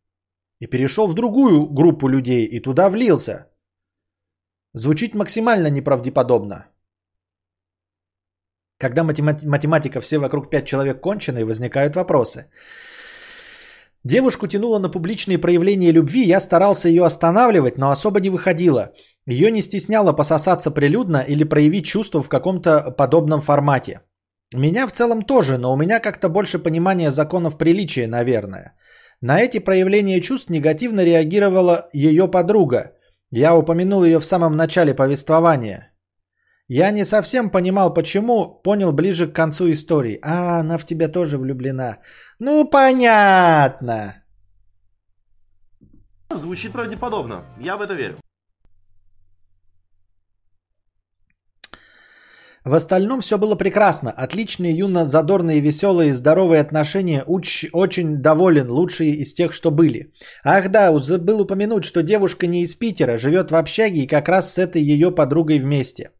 [0.59, 3.47] и перешел в другую группу людей и туда влился.
[4.73, 6.67] Звучит максимально неправдеподобно.
[8.79, 12.45] Когда математика все вокруг 5 человек конченые, возникают вопросы.
[14.03, 18.93] Девушку тянуло на публичные проявления любви, я старался ее останавливать, но особо не выходило.
[19.25, 24.01] Ее не стесняло пососаться прилюдно или проявить чувство в каком-то подобном формате.
[24.55, 28.75] Меня в целом тоже, но у меня как-то больше понимания законов приличия, наверное.
[29.21, 32.93] На эти проявления чувств негативно реагировала ее подруга.
[33.31, 35.91] Я упомянул ее в самом начале повествования.
[36.69, 40.19] Я не совсем понимал, почему, понял ближе к концу истории.
[40.21, 41.99] А, она в тебя тоже влюблена.
[42.41, 44.23] Ну, понятно.
[46.35, 47.45] Звучит правдеподобно.
[47.61, 48.17] Я в это верю.
[52.65, 54.11] В остальном все было прекрасно.
[54.11, 57.23] Отличные, юно, задорные, веселые, здоровые отношения.
[57.25, 60.11] Уч, очень доволен, лучшие из тех, что были.
[60.43, 64.53] Ах да, забыл упомянуть, что девушка не из Питера, живет в общаге и как раз
[64.53, 66.11] с этой ее подругой вместе.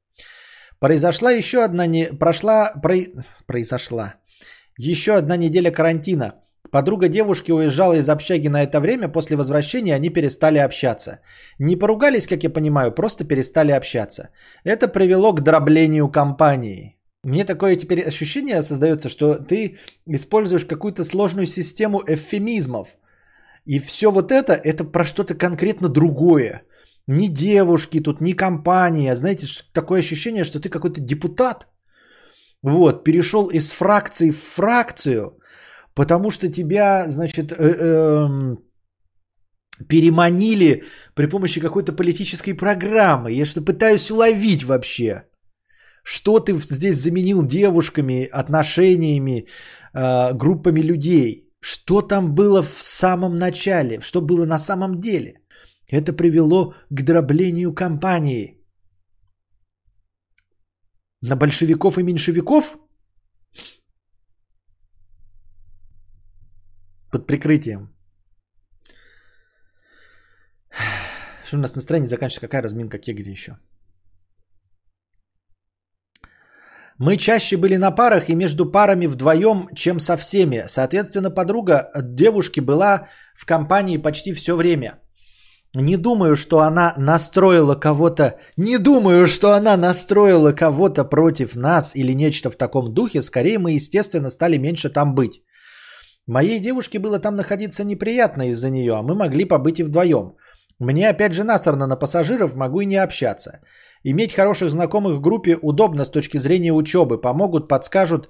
[0.80, 2.06] Произошла еще одна не...
[2.06, 2.72] Прошла...
[2.82, 2.96] Про...
[3.46, 4.16] Произошла.
[4.78, 6.34] Еще одна неделя карантина.
[6.72, 11.20] Подруга девушки уезжала из общаги на это время, после возвращения они перестали общаться.
[11.60, 14.30] Не поругались, как я понимаю, просто перестали общаться.
[14.66, 16.98] Это привело к дроблению компании.
[17.24, 22.88] Мне такое теперь ощущение создается, что ты используешь какую-то сложную систему эвфемизмов.
[23.66, 26.64] И все вот это, это про что-то конкретно другое.
[27.08, 29.16] Ни девушки тут, ни компания.
[29.16, 31.68] Знаете, такое ощущение, что ты какой-то депутат.
[32.64, 35.40] Вот, перешел из фракции в фракцию,
[35.94, 38.58] потому что тебя, значит, э, э,
[39.88, 40.84] переманили
[41.16, 43.32] при помощи какой-то политической программы.
[43.32, 45.24] Я что пытаюсь уловить вообще.
[46.04, 49.48] Что ты здесь заменил девушками, отношениями,
[49.94, 51.54] э, группами людей?
[51.62, 54.02] Что там было в самом начале?
[54.02, 55.34] Что было на самом деле?
[55.90, 58.58] Это привело к дроблению компании.
[61.22, 62.78] На большевиков и меньшевиков?
[67.12, 67.96] Под прикрытием.
[71.46, 72.42] Что у нас настроение заканчивается?
[72.42, 73.58] Какая разминка кегли еще?
[77.00, 80.66] Мы чаще были на парах и между парами вдвоем, чем со всеми.
[80.68, 85.00] Соответственно, подруга девушки была в компании почти все время.
[85.80, 92.16] Не думаю, что она настроила кого-то, не думаю, что она настроила кого-то против нас или
[92.16, 93.22] нечто в таком духе.
[93.22, 95.44] Скорее, мы, естественно, стали меньше там быть.
[96.26, 100.34] Моей девушке было там находиться неприятно из-за нее, а мы могли побыть и вдвоем.
[100.80, 103.60] Мне опять же насторно на пассажиров, могу и не общаться.
[104.04, 107.22] Иметь хороших знакомых в группе удобно с точки зрения учебы.
[107.22, 108.30] Помогут, подскажут,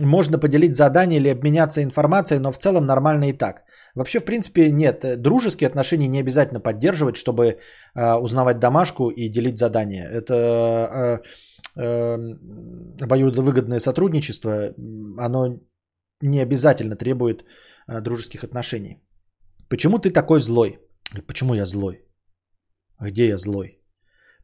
[0.00, 3.67] можно поделить задание или обменяться информацией, но в целом нормально и так.
[3.98, 5.20] Вообще, в принципе, нет.
[5.22, 10.08] Дружеские отношения не обязательно поддерживать, чтобы э, узнавать домашку и делить задания.
[10.08, 12.18] Это э, э,
[13.02, 14.72] обоюдовыгодное сотрудничество,
[15.18, 15.58] оно
[16.22, 17.44] не обязательно требует
[17.88, 19.02] э, дружеских отношений.
[19.68, 20.78] Почему ты такой злой?
[21.26, 22.04] Почему я злой?
[23.00, 23.80] Где я злой?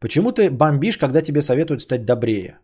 [0.00, 2.58] Почему ты бомбишь, когда тебе советуют стать добрее?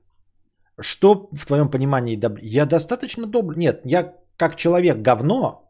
[0.80, 2.48] Что в твоем понимании добрее?
[2.48, 3.58] Я достаточно добрый.
[3.58, 5.69] Нет, я как человек говно,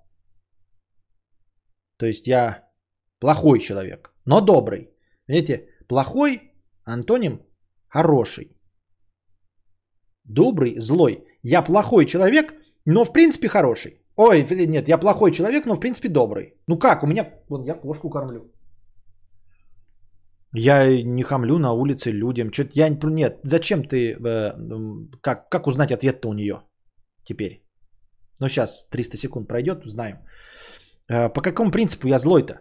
[2.00, 2.64] то есть я
[3.20, 4.88] плохой человек, но добрый.
[5.28, 6.40] Видите, плохой
[6.84, 7.40] антоним
[7.88, 8.56] хороший.
[10.24, 11.24] Добрый, злой.
[11.42, 12.54] Я плохой человек,
[12.86, 13.92] но в принципе хороший.
[14.16, 16.54] Ой, нет, я плохой человек, но в принципе добрый.
[16.66, 18.50] Ну как, у меня, вот я кошку кормлю.
[20.54, 22.52] Я не хамлю на улице людям.
[22.52, 23.40] Что-то я нет.
[23.44, 24.12] Зачем ты?
[24.12, 24.52] Э,
[25.20, 26.62] как, как узнать ответ-то у нее
[27.24, 27.62] теперь?
[28.40, 30.16] Ну сейчас 300 секунд пройдет, узнаем.
[31.10, 32.60] Э, по какому принципу я злой-то?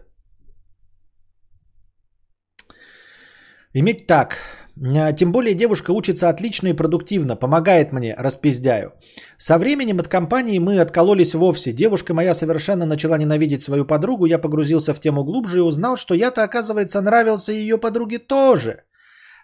[3.74, 4.36] Иметь так.
[4.76, 8.92] Э, тем более девушка учится отлично и продуктивно, помогает мне, распиздяю.
[9.38, 11.72] Со временем от компании мы откололись вовсе.
[11.72, 16.14] Девушка моя совершенно начала ненавидеть свою подругу, я погрузился в тему глубже и узнал, что
[16.14, 18.82] я-то, оказывается, нравился ее подруге тоже.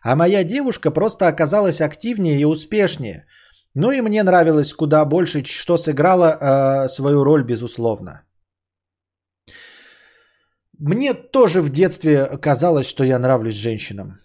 [0.02, 3.26] А моя девушка просто оказалась активнее и успешнее.
[3.74, 6.38] Ну и мне нравилось куда больше, что сыграла
[6.84, 8.25] э, свою роль, безусловно.
[10.78, 14.20] Мне тоже в детстве казалось, что я нравлюсь женщинам.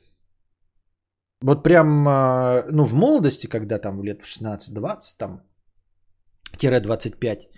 [1.42, 5.42] Вот прям, а, ну, в молодости, когда там лет в 16-20, там,
[6.62, 7.50] 25,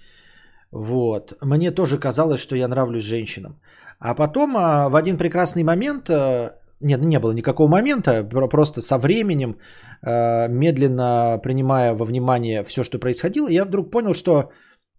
[0.72, 3.60] вот, мне тоже казалось, что я нравлюсь женщинам.
[4.00, 8.82] А потом а, в один прекрасный момент, а, нет, не было никакого момента, про- просто
[8.82, 9.58] со временем,
[10.06, 14.52] медленно принимая во внимание все, что происходило, я вдруг понял, что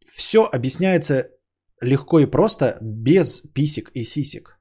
[0.07, 1.29] все объясняется
[1.81, 4.59] легко и просто, без писек и сисек.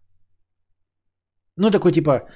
[1.58, 2.28] Ну, такой типа,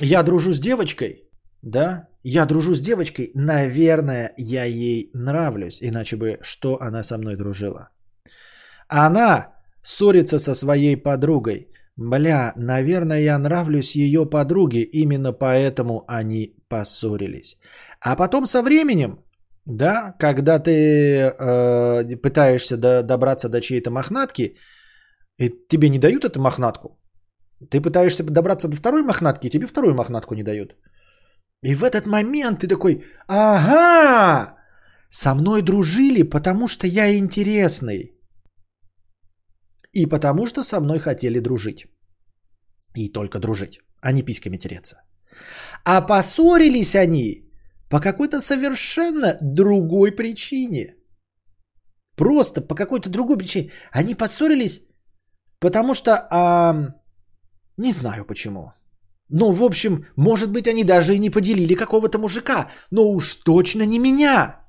[0.00, 1.30] я дружу с девочкой,
[1.62, 7.36] да, я дружу с девочкой, наверное, я ей нравлюсь, иначе бы что она со мной
[7.36, 7.90] дружила.
[8.88, 11.68] Она ссорится со своей подругой.
[11.96, 17.58] Бля, наверное, я нравлюсь ее подруге, именно поэтому они поссорились.
[18.00, 19.18] А потом со временем,
[19.66, 24.56] да, когда ты э, пытаешься до- добраться до чьей-то мохнатки,
[25.38, 26.98] и тебе не дают эту мохнатку,
[27.70, 30.76] ты пытаешься добраться до второй мохнатки, и тебе вторую мохнатку не дают.
[31.62, 34.56] И в этот момент ты такой, ага,
[35.10, 38.16] со мной дружили, потому что я интересный.
[39.92, 41.86] И потому что со мной хотели дружить.
[42.96, 45.02] И только дружить, а не письками тереться.
[45.84, 47.49] А поссорились они
[47.90, 50.94] по какой-то совершенно другой причине.
[52.16, 53.72] Просто по какой-то другой причине.
[53.90, 54.86] Они поссорились,
[55.58, 56.26] потому что...
[56.30, 56.94] а,
[57.76, 58.72] не знаю почему.
[59.28, 63.82] Ну, в общем, может быть, они даже и не поделили какого-то мужика, но уж точно
[63.86, 64.60] не меня.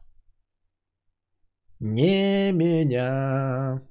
[1.80, 3.81] Не меня,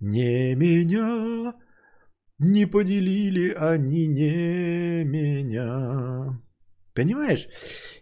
[0.00, 1.54] не меня,
[2.38, 6.38] не поделили они не меня.
[6.98, 7.48] Понимаешь?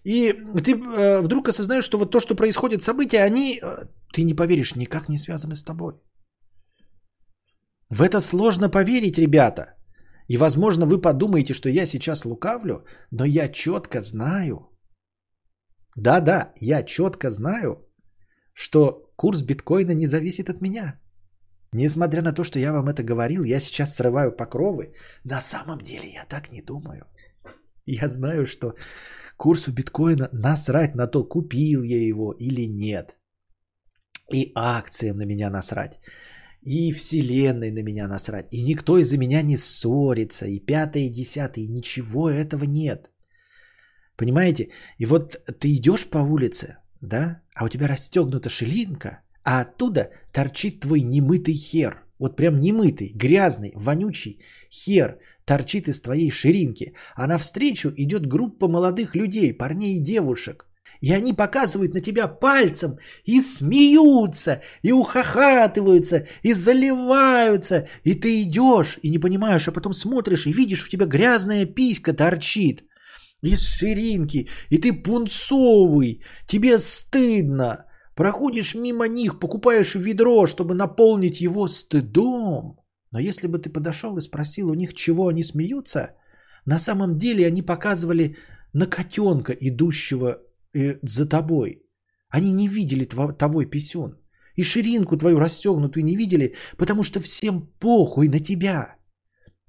[0.04, 0.32] И
[0.64, 4.74] ты э, вдруг осознаешь, что вот то, что происходит, события, они, э, ты не поверишь,
[4.76, 5.92] никак не связаны с тобой.
[7.90, 9.74] В это сложно поверить, ребята.
[10.28, 14.58] И, возможно, вы подумаете, что я сейчас лукавлю, но я четко знаю.
[15.96, 17.86] Да-да, я четко знаю,
[18.54, 20.98] что курс биткоина не зависит от меня.
[21.72, 24.94] Несмотря на то, что я вам это говорил, я сейчас срываю покровы.
[25.24, 27.04] На самом деле я так не думаю.
[27.86, 28.74] Я знаю, что
[29.36, 33.16] курсу биткоина насрать на то, купил я его или нет.
[34.32, 36.00] И акциям на меня насрать.
[36.62, 38.48] И вселенной на меня насрать.
[38.50, 40.46] И никто из-за меня не ссорится.
[40.46, 41.64] И пятое, и десятое.
[41.64, 43.10] И ничего этого нет.
[44.16, 44.70] Понимаете?
[44.98, 47.42] И вот ты идешь по улице, да?
[47.54, 52.02] А у тебя расстегнута шилинка, а оттуда торчит твой немытый хер.
[52.18, 54.40] Вот прям немытый, грязный, вонючий
[54.70, 56.92] хер торчит из твоей ширинки.
[57.14, 60.66] А навстречу идет группа молодых людей, парней и девушек.
[61.00, 67.88] И они показывают на тебя пальцем и смеются, и ухахатываются, и заливаются.
[68.04, 72.12] И ты идешь и не понимаешь, а потом смотришь и видишь, у тебя грязная писька
[72.12, 72.84] торчит
[73.42, 77.84] из ширинки, и ты пунцовый, тебе стыдно.
[78.14, 82.78] Проходишь мимо них, покупаешь ведро, чтобы наполнить его стыдом.
[83.16, 86.10] Но если бы ты подошел и спросил у них, чего они смеются,
[86.66, 88.36] на самом деле они показывали
[88.74, 90.36] на котенка, идущего
[90.74, 91.82] э, за тобой.
[92.28, 94.18] Они не видели тво- твой писюн.
[94.54, 98.96] И ширинку твою расстегнутую не видели, потому что всем похуй на тебя.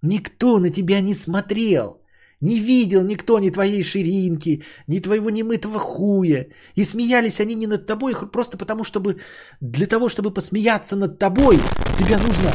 [0.01, 2.01] Никто на тебя не смотрел.
[2.41, 6.47] Не видел никто ни твоей ширинки, ни твоего немытого хуя.
[6.75, 9.21] И смеялись они не над тобой, просто потому, чтобы
[9.61, 11.59] для того, чтобы посмеяться над тобой,
[11.97, 12.51] тебе нужно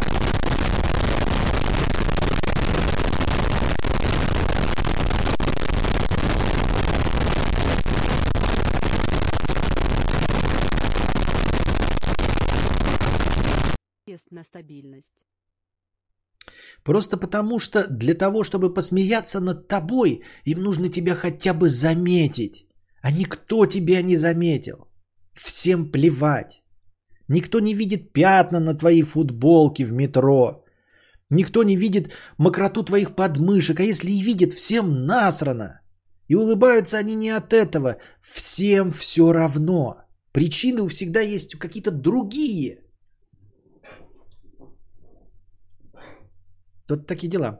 [14.12, 15.26] Тест на стабильность.
[16.84, 22.66] Просто потому что для того, чтобы посмеяться над тобой, им нужно тебя хотя бы заметить.
[23.02, 24.76] А никто тебя не заметил.
[25.32, 26.62] Всем плевать.
[27.28, 30.62] Никто не видит пятна на твоей футболке в метро.
[31.30, 33.80] Никто не видит мокроту твоих подмышек.
[33.80, 35.80] А если и видит, всем насрано.
[36.28, 37.96] И улыбаются они не от этого.
[38.20, 40.04] Всем все равно.
[40.32, 42.81] Причины всегда есть какие-то другие.
[46.96, 47.58] Тут такие дела.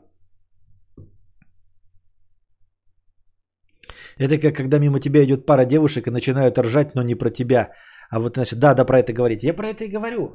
[4.19, 7.71] Это как когда мимо тебя идет пара девушек и начинают ржать, но не про тебя.
[8.11, 9.43] А вот, значит, да, да, про это говорить.
[9.43, 10.29] Я про это и говорю.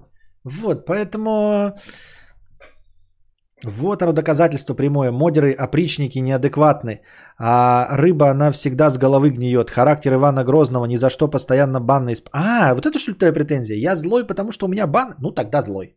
[0.44, 1.74] Вот, поэтому...
[3.64, 5.12] Вот оно доказательство прямое.
[5.12, 7.00] Модеры, опричники неадекватны.
[7.38, 9.70] А рыба, она всегда с головы гниет.
[9.70, 12.14] Характер Ивана Грозного ни за что постоянно банный.
[12.32, 13.76] А, вот это что ли твоя претензия?
[13.76, 15.14] Я злой, потому что у меня бан?
[15.18, 15.94] Ну, тогда злой.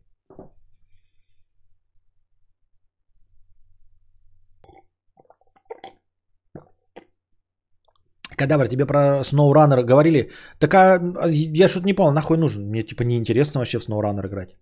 [8.42, 10.30] Кадавр, тебе про SnowRunner говорили.
[10.58, 10.98] Так а
[11.28, 12.68] я что-то не понял, нахуй нужен?
[12.68, 14.56] Мне типа неинтересно вообще в SnowRunner играть.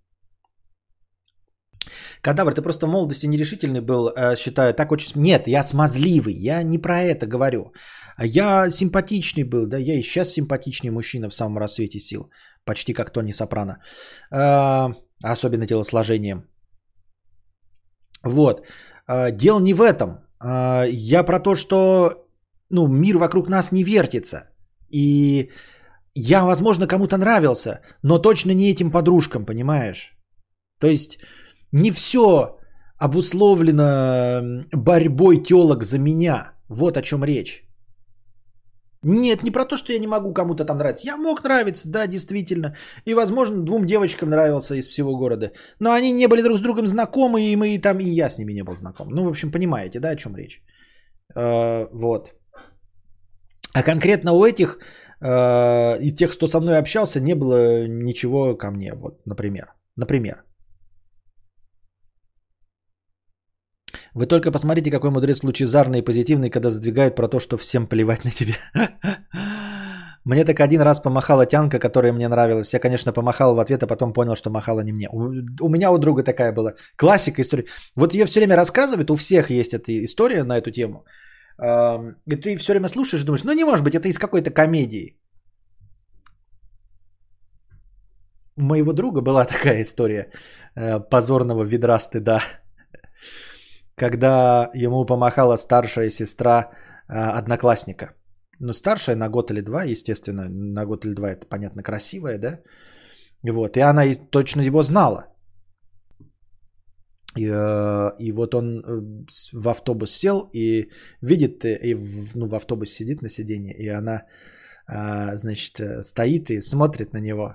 [2.22, 5.12] Кадавр, ты просто в молодости нерешительный был, э, считаю, так очень...
[5.16, 7.72] Нет, я смазливый, я не про это говорю.
[8.16, 12.30] А Я симпатичный был, да, я и сейчас симпатичный мужчина в самом рассвете сил.
[12.64, 13.78] Почти как Тони Сопрано.
[14.30, 14.88] Э,
[15.24, 16.44] Особенно телосложением.
[18.24, 18.66] Вот.
[19.08, 20.18] Э, Дело не в этом.
[20.42, 22.29] Я про то, что
[22.70, 24.50] ну, мир вокруг нас не вертится.
[24.92, 25.50] И
[26.14, 30.16] я, возможно, кому-то нравился, но точно не этим подружкам, понимаешь?
[30.80, 31.18] То есть
[31.72, 32.56] не все
[32.98, 36.52] обусловлено борьбой телок за меня.
[36.68, 37.64] Вот о чем речь.
[39.02, 41.06] Нет, не про то, что я не могу кому-то там нравиться.
[41.06, 42.76] Я мог нравиться, да, действительно.
[43.06, 45.52] И, возможно, двум девочкам нравился из всего города.
[45.78, 48.52] Но они не были друг с другом знакомы, и мы там, и я с ними
[48.52, 49.08] не был знаком.
[49.08, 50.62] Ну, в общем, понимаете, да, о чем речь.
[51.34, 52.34] Э, вот.
[53.74, 54.78] А конкретно у этих,
[55.20, 58.94] э, и тех, кто со мной общался, не было ничего ко мне.
[58.94, 59.72] Вот, например.
[59.96, 60.44] Например.
[64.14, 68.24] Вы только посмотрите, какой мудрец лучезарный и позитивный, когда задвигает про то, что всем плевать
[68.24, 68.54] на тебя.
[70.24, 72.74] Мне так один раз помахала тянка, которая мне нравилась.
[72.74, 75.08] Я, конечно, помахал в ответ, а потом понял, что махала не мне.
[75.10, 76.74] У, у меня у друга такая была.
[76.96, 77.66] Классика истории.
[77.96, 81.04] Вот ее все время рассказывают, у всех есть эта история на эту тему.
[81.60, 85.16] И ты все время слушаешь и думаешь, ну не может быть, это из какой-то комедии.
[88.56, 90.30] У моего друга была такая история
[90.76, 92.40] э, позорного ведра стыда
[94.00, 96.70] когда ему помахала старшая сестра
[97.08, 98.14] э, одноклассника.
[98.58, 102.60] Ну, старшая на год или два, естественно, на год или два это, понятно, красивая, да?
[103.42, 105.29] Вот, и она точно его знала.
[107.36, 110.90] И, э, и вот он э, в автобус сел и
[111.22, 114.22] видит, э, и в, ну, в автобусе сидит на сиденье, и она,
[115.34, 117.54] значит, стоит и смотрит на него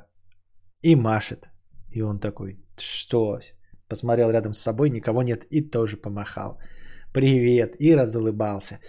[0.82, 1.50] и машет.
[1.92, 3.40] И он такой, что?
[3.90, 6.58] Посмотрел рядом с собой, никого нет, и тоже помахал.
[7.14, 8.80] Привет, и разулыбался.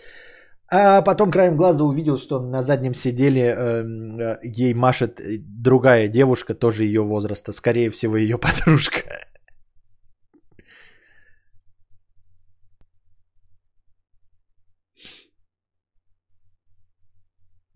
[0.68, 5.20] А потом краем глаза увидел, что на заднем сиделе эм, э, ей машет
[5.62, 9.00] другая девушка, тоже ее возраста, скорее всего, ее подружка.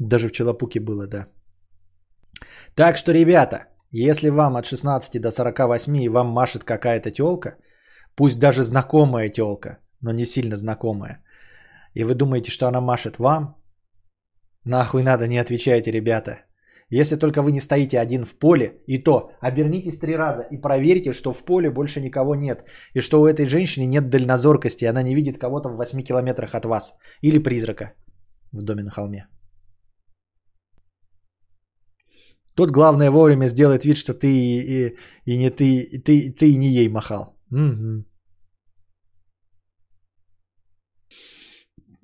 [0.00, 1.26] Даже в Челопуке было, да.
[2.74, 7.56] Так что, ребята, если вам от 16 до 48 и вам машет какая-то телка,
[8.16, 11.22] пусть даже знакомая телка, но не сильно знакомая,
[11.94, 13.56] и вы думаете, что она машет вам,
[14.64, 16.46] нахуй надо, не отвечайте, ребята.
[16.88, 21.12] Если только вы не стоите один в поле, и то обернитесь три раза и проверьте,
[21.12, 22.64] что в поле больше никого нет,
[22.94, 26.64] и что у этой женщины нет дальнозоркости, она не видит кого-то в 8 километрах от
[26.64, 27.92] вас, или призрака
[28.52, 29.28] в доме на холме.
[32.60, 36.50] Тут главное вовремя сделать вид, что ты и, и- и не ты, и ты, ты
[36.52, 37.34] и не ей махал.
[37.50, 38.04] Мгм.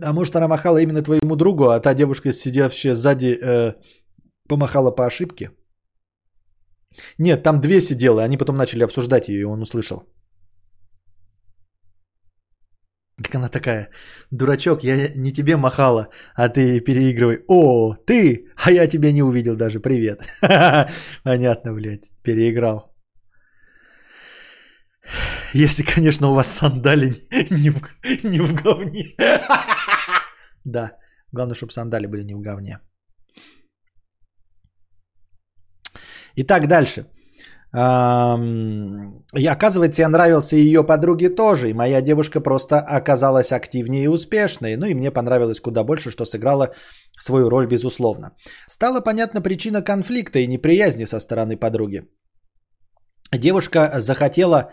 [0.02, 3.74] А может она махала именно твоему другу, а та девушка, сидевшая сзади, э,
[4.48, 5.50] помахала по ошибке?
[7.18, 10.04] Нет, там две сиделы, они потом начали обсуждать ее, и он услышал.
[13.26, 13.90] Как она такая,
[14.30, 17.42] дурачок, я не тебе махала, а ты переигрывай.
[17.48, 20.20] О, ты, а я тебя не увидел даже, привет.
[21.24, 22.94] Понятно, блядь, переиграл.
[25.54, 27.14] Если, конечно, у вас сандали
[27.50, 27.82] не в,
[28.24, 29.16] не в говне.
[30.64, 30.92] Да,
[31.32, 32.78] главное, чтобы сандали были не в говне.
[36.36, 37.06] Итак, дальше.
[37.76, 41.68] И оказывается, я нравился ее подруге тоже.
[41.68, 44.76] И моя девушка просто оказалась активнее и успешной.
[44.76, 46.72] Ну и мне понравилось куда больше, что сыграла
[47.18, 48.30] свою роль, безусловно.
[48.66, 52.08] Стала понятна причина конфликта и неприязни со стороны подруги.
[53.30, 54.70] Девушка захотела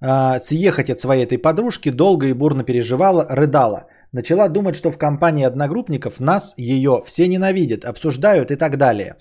[0.00, 3.86] а, съехать от своей этой подружки, долго и бурно переживала, рыдала.
[4.10, 9.16] Начала думать, что в компании одногруппников нас, ее, все ненавидят, обсуждают и так далее.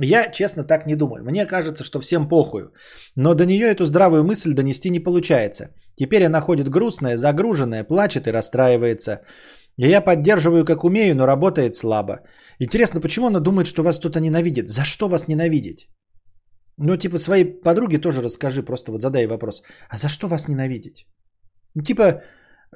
[0.00, 1.24] Я, честно, так не думаю.
[1.24, 2.72] Мне кажется, что всем похую.
[3.16, 5.68] Но до нее эту здравую мысль донести не получается.
[5.96, 9.20] Теперь она ходит грустная, загруженная, плачет и расстраивается.
[9.78, 12.20] И я поддерживаю как умею, но работает слабо.
[12.60, 14.68] Интересно, почему она думает, что вас кто-то ненавидит?
[14.68, 15.88] За что вас ненавидеть?
[16.76, 19.62] Ну, типа, своей подруге тоже расскажи, просто вот задай вопрос.
[19.88, 21.06] А за что вас ненавидеть?
[21.74, 22.22] Ну, типа,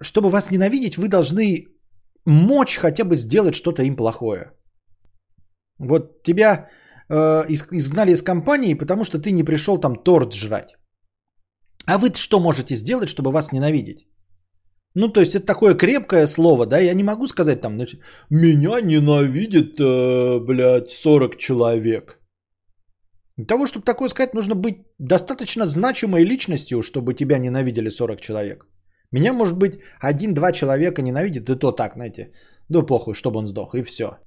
[0.01, 1.67] чтобы вас ненавидеть, вы должны
[2.25, 4.53] мочь хотя бы сделать что-то им плохое.
[5.79, 6.69] Вот тебя
[7.11, 10.77] э, из- изгнали из компании, потому что ты не пришел там торт жрать.
[11.87, 14.07] А вы что можете сделать, чтобы вас ненавидеть?
[14.95, 18.81] Ну, то есть это такое крепкое слово, да, я не могу сказать там, значит, меня
[18.81, 22.19] ненавидит, э, блядь, 40 человек.
[23.37, 28.67] Для того, чтобы такое сказать, нужно быть достаточно значимой личностью, чтобы тебя ненавидели 40 человек.
[29.13, 32.33] Меня, может быть, один-два человека ненавидит, и то так, знаете,
[32.69, 34.19] да похуй, чтобы он сдох, и все.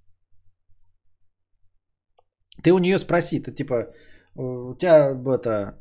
[2.64, 3.88] Ты у нее спроси, ты типа,
[4.36, 5.76] у тебя это,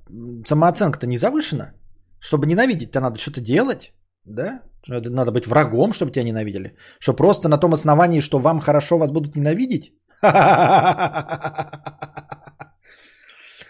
[0.47, 1.73] самооценка-то не завышена?
[2.21, 3.93] Чтобы ненавидеть-то надо что-то делать,
[4.25, 4.63] да?
[4.89, 6.77] Надо быть врагом, чтобы тебя ненавидели.
[6.99, 9.93] Что просто на том основании, что вам хорошо, вас будут ненавидеть?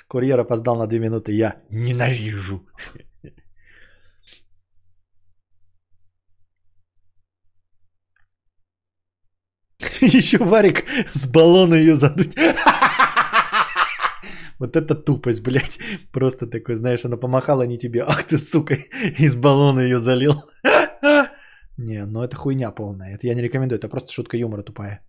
[0.09, 1.33] Курьер опоздал на две минуты.
[1.33, 2.67] Я ненавижу.
[10.01, 12.35] Еще Варик с баллона ее задуть.
[14.61, 15.81] Вот это тупость, блядь.
[16.13, 18.03] Просто такой, знаешь, она помахала не тебе.
[18.03, 18.75] Ах ты, сука,
[19.19, 20.35] из баллона ее залил.
[21.79, 23.15] Не, ну это хуйня полная.
[23.15, 23.79] Это я не рекомендую.
[23.79, 25.01] Это просто шутка юмора тупая.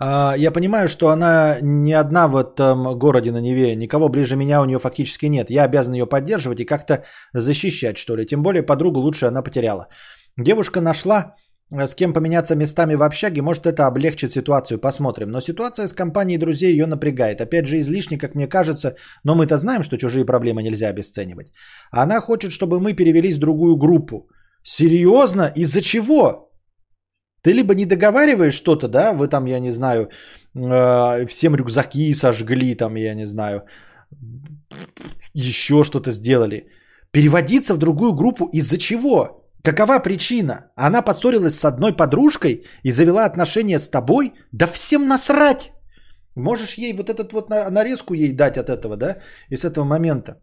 [0.00, 3.74] А, я понимаю, что она не одна в этом городе на Неве.
[3.74, 5.50] Никого ближе меня у нее фактически нет.
[5.50, 7.02] Я обязан ее поддерживать и как-то
[7.32, 8.24] защищать, что ли.
[8.24, 9.88] Тем более подругу лучше она потеряла.
[10.36, 11.34] Девушка нашла
[11.70, 15.30] с кем поменяться местами в общаге, может это облегчит ситуацию, посмотрим.
[15.30, 17.40] Но ситуация с компанией друзей ее напрягает.
[17.40, 21.52] Опять же излишне, как мне кажется, но мы-то знаем, что чужие проблемы нельзя обесценивать.
[21.90, 24.28] Она хочет, чтобы мы перевелись в другую группу.
[24.62, 25.52] Серьезно?
[25.56, 26.50] Из-за чего?
[27.42, 30.08] Ты либо не договариваешь что-то, да, вы там, я не знаю,
[30.54, 33.62] э, всем рюкзаки сожгли, там, я не знаю,
[35.34, 36.66] еще что-то сделали.
[37.10, 39.47] Переводиться в другую группу из-за чего?
[39.62, 40.70] Какова причина?
[40.76, 44.32] Она поссорилась с одной подружкой и завела отношения с тобой?
[44.52, 45.72] Да всем насрать!
[46.34, 49.16] Можешь ей вот этот вот нарезку ей дать от этого, да,
[49.50, 50.40] и с этого момента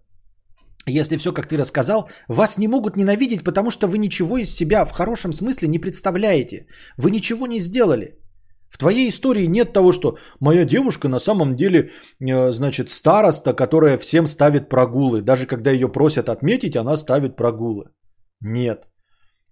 [0.85, 4.85] если все, как ты рассказал, вас не могут ненавидеть, потому что вы ничего из себя
[4.85, 6.67] в хорошем смысле не представляете.
[6.97, 8.19] Вы ничего не сделали.
[8.69, 13.97] В твоей истории нет того, что моя девушка на самом деле, э, значит, староста, которая
[13.97, 15.21] всем ставит прогулы.
[15.21, 17.85] Даже когда ее просят отметить, она ставит прогулы.
[18.41, 18.87] Нет.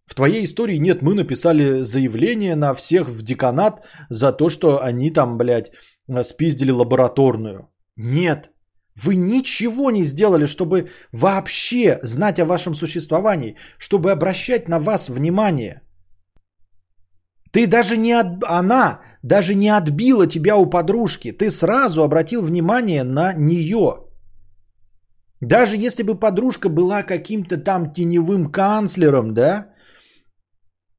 [0.05, 5.11] В твоей истории нет, мы написали заявление на всех в деканат за то, что они
[5.11, 5.71] там, блядь,
[6.23, 7.69] спиздили лабораторную.
[7.95, 8.49] Нет.
[8.95, 15.81] Вы ничего не сделали, чтобы вообще знать о вашем существовании, чтобы обращать на вас внимание.
[17.51, 18.43] Ты даже не от...
[18.43, 21.31] она даже не отбила тебя у подружки.
[21.31, 24.03] Ты сразу обратил внимание на нее.
[25.41, 29.72] Даже если бы подружка была каким-то там теневым канцлером, да,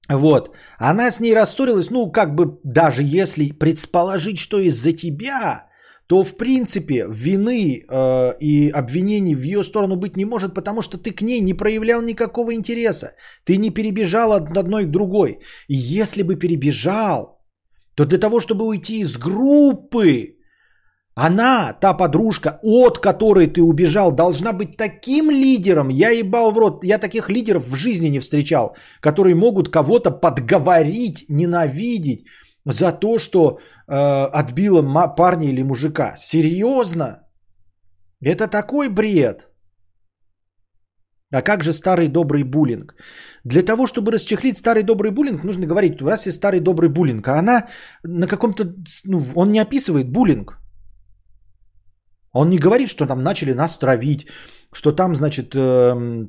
[0.08, 5.66] вот, она с ней рассорилась, ну, как бы, даже если предположить, что из-за тебя,
[6.06, 10.98] то в принципе вины э, и обвинений в ее сторону быть не может, потому что
[10.98, 13.14] ты к ней не проявлял никакого интереса.
[13.44, 15.38] Ты не перебежал от одной к другой.
[15.68, 17.40] И если бы перебежал,
[17.94, 20.36] то для того, чтобы уйти из группы,
[21.16, 25.88] она, та подружка, от которой ты убежал, должна быть таким лидером.
[25.88, 31.26] Я ебал в рот, я таких лидеров в жизни не встречал, которые могут кого-то подговорить,
[31.28, 32.26] ненавидеть
[32.66, 33.94] за то, что э,
[34.32, 34.82] отбила
[35.16, 36.14] парня или мужика.
[36.16, 37.20] Серьезно?
[38.20, 39.48] Это такой бред.
[41.30, 42.94] А как же старый добрый буллинг?
[43.44, 47.38] Для того, чтобы расчехлить старый добрый буллинг, нужно говорить, раз есть старый добрый буллинг, а
[47.38, 47.68] она
[48.02, 48.74] на каком-то,
[49.04, 50.63] ну, он не описывает буллинг.
[52.34, 54.26] Он не говорит, что там начали нас травить,
[54.72, 56.28] что там, значит, э,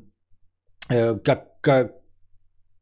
[0.88, 1.92] э, как, как,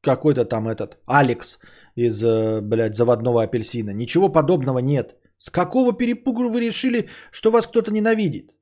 [0.02, 1.58] какой-то там этот Алекс
[1.96, 3.90] из, э, блядь, заводного апельсина.
[3.90, 5.14] Ничего подобного нет.
[5.38, 8.56] С какого перепугу вы решили, что вас кто-то ненавидит?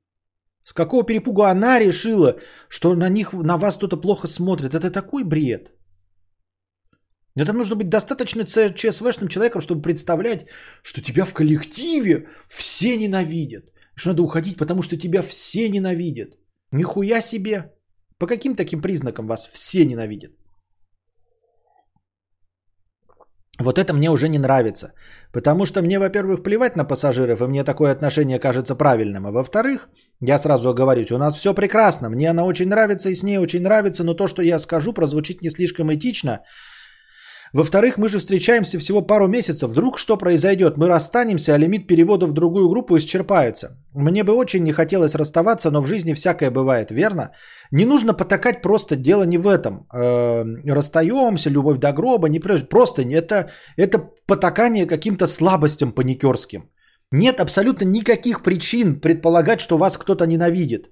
[0.63, 2.37] С какого перепугу она решила,
[2.69, 4.73] что на них, на вас кто-то плохо смотрит?
[4.73, 5.71] Это такой бред.
[7.35, 10.45] Это нужно быть достаточно ЧСВшным человеком, чтобы представлять,
[10.83, 13.72] что тебя в коллективе все ненавидят.
[13.95, 16.37] Что надо уходить, потому что тебя все ненавидят.
[16.71, 17.73] Нихуя себе.
[18.17, 20.31] По каким таким признакам вас все ненавидят?
[23.59, 24.93] Вот это мне уже не нравится.
[25.31, 29.27] Потому что мне, во-первых, плевать на пассажиров, и мне такое отношение кажется правильным.
[29.27, 29.89] А во-вторых,
[30.21, 32.09] я сразу оговорюсь, у нас все прекрасно.
[32.09, 35.41] Мне она очень нравится и с ней очень нравится, но то, что я скажу, прозвучит
[35.41, 36.39] не слишком этично.
[37.53, 39.69] Во-вторых, мы же встречаемся всего пару месяцев.
[39.69, 40.77] Вдруг что произойдет?
[40.77, 43.77] Мы расстанемся, а лимит перевода в другую группу исчерпается.
[43.93, 47.29] Мне бы очень не хотелось расставаться, но в жизни всякое бывает, верно?
[47.71, 49.85] Не нужно потакать просто дело не в этом.
[49.93, 50.43] Э,
[50.73, 56.71] расстаемся, любовь до гроба, не просто это, это потакание каким-то слабостям паникерским.
[57.11, 60.89] Нет абсолютно никаких причин предполагать, что вас кто-то ненавидит.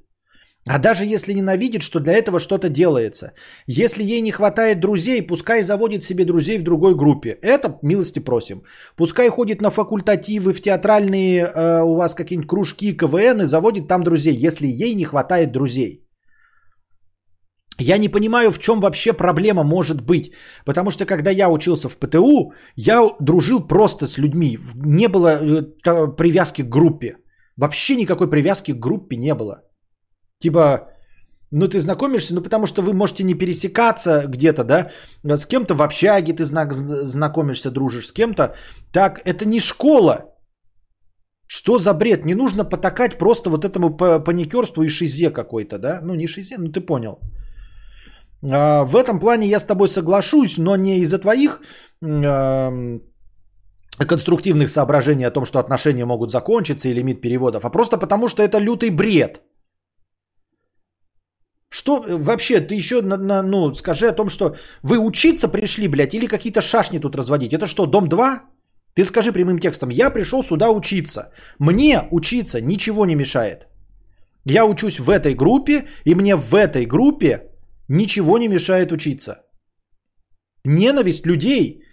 [0.67, 3.33] А даже если ненавидит, что для этого что-то делается.
[3.65, 7.39] Если ей не хватает друзей, пускай заводит себе друзей в другой группе.
[7.41, 8.63] Это милости просим.
[8.95, 14.03] Пускай ходит на факультативы, в театральные э, у вас какие-нибудь кружки, КВН и заводит там
[14.03, 16.05] друзей, если ей не хватает друзей.
[17.79, 20.31] Я не понимаю, в чем вообще проблема может быть.
[20.65, 24.59] Потому что когда я учился в ПТУ, я дружил просто с людьми.
[24.75, 27.17] Не было э, привязки к группе.
[27.57, 29.63] Вообще никакой привязки к группе не было.
[30.41, 30.89] Типа,
[31.51, 34.91] ну ты знакомишься, ну потому что вы можете не пересекаться где-то, да,
[35.23, 38.55] с кем-то в общаге ты знакомишься, дружишь, с кем-то.
[38.91, 40.25] Так, это не школа.
[41.47, 42.25] Что за бред?
[42.25, 45.99] Не нужно потакать просто вот этому паникерству и шизе какой-то, да?
[46.01, 47.19] Ну не шизе, ну ты понял.
[48.43, 51.59] А, в этом плане я с тобой соглашусь, но не из-за твоих
[54.07, 58.41] конструктивных соображений о том, что отношения могут закончиться и лимит переводов, а просто потому, что
[58.41, 59.41] это лютый бред.
[61.71, 65.87] Что э, вообще, ты еще, на, на, ну, скажи о том, что вы учиться пришли,
[65.87, 67.53] блядь, или какие-то шашни тут разводить.
[67.53, 68.41] Это что, дом 2?
[68.95, 71.31] Ты скажи прямым текстом, я пришел сюда учиться.
[71.59, 73.67] Мне учиться ничего не мешает.
[74.45, 77.51] Я учусь в этой группе, и мне в этой группе
[77.87, 79.35] ничего не мешает учиться.
[80.65, 81.83] Ненависть людей,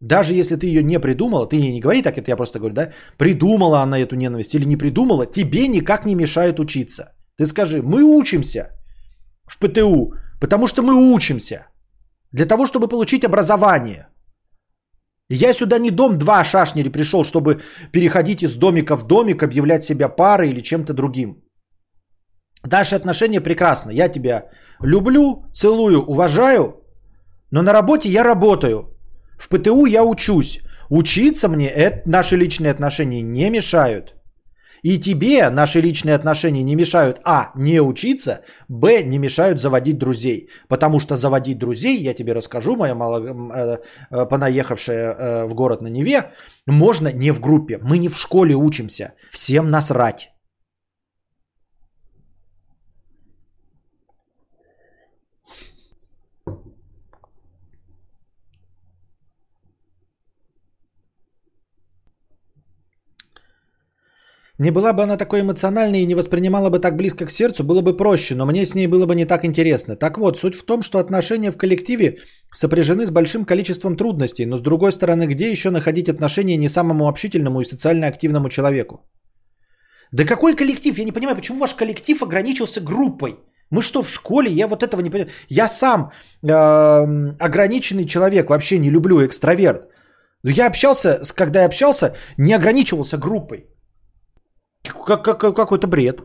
[0.00, 2.74] даже если ты ее не придумала, ты ей не говори так, это я просто говорю,
[2.74, 7.16] да, придумала она эту ненависть или не придумала, тебе никак не мешает учиться.
[7.36, 8.68] Ты скажи, мы учимся–
[9.46, 10.14] в ПТУ?
[10.40, 11.66] Потому что мы учимся.
[12.32, 14.08] Для того, чтобы получить образование.
[15.30, 17.60] Я сюда не дом два шашнери пришел, чтобы
[17.92, 21.42] переходить из домика в домик, объявлять себя парой или чем-то другим.
[22.64, 23.90] Наши отношения прекрасно.
[23.90, 24.50] Я тебя
[24.80, 26.82] люблю, целую, уважаю,
[27.50, 28.96] но на работе я работаю.
[29.38, 30.60] В ПТУ я учусь.
[30.90, 34.14] Учиться мне это, наши личные отношения не мешают.
[34.82, 37.52] И тебе наши личные отношения не мешают А.
[37.54, 39.02] Не учиться, Б.
[39.02, 40.48] Не мешают заводить друзей.
[40.68, 43.78] Потому что заводить друзей, я тебе расскажу, моя мало, э,
[44.10, 46.32] э, понаехавшая э, в город на Неве,
[46.66, 47.78] можно не в группе.
[47.82, 49.12] Мы не в школе учимся.
[49.30, 50.31] Всем насрать.
[64.58, 67.80] Не была бы она такой эмоциональной и не воспринимала бы так близко к сердцу, было
[67.80, 69.96] бы проще, но мне с ней было бы не так интересно.
[69.96, 72.18] Так вот, суть в том, что отношения в коллективе
[72.52, 77.08] сопряжены с большим количеством трудностей, но с другой стороны, где еще находить отношения не самому
[77.08, 79.00] общительному и социально активному человеку?
[80.12, 80.98] Да какой коллектив?
[80.98, 83.38] Я не понимаю, почему ваш коллектив ограничился группой?
[83.70, 84.50] Мы что, в школе?
[84.50, 85.30] Я вот этого не понимаю.
[85.48, 86.12] Я сам
[86.42, 86.48] э,
[87.38, 89.88] ограниченный человек, вообще не люблю экстраверт.
[90.42, 93.71] Но я общался, когда я общался, не ограничивался группой.
[94.82, 96.20] Как, как, какой-то бред.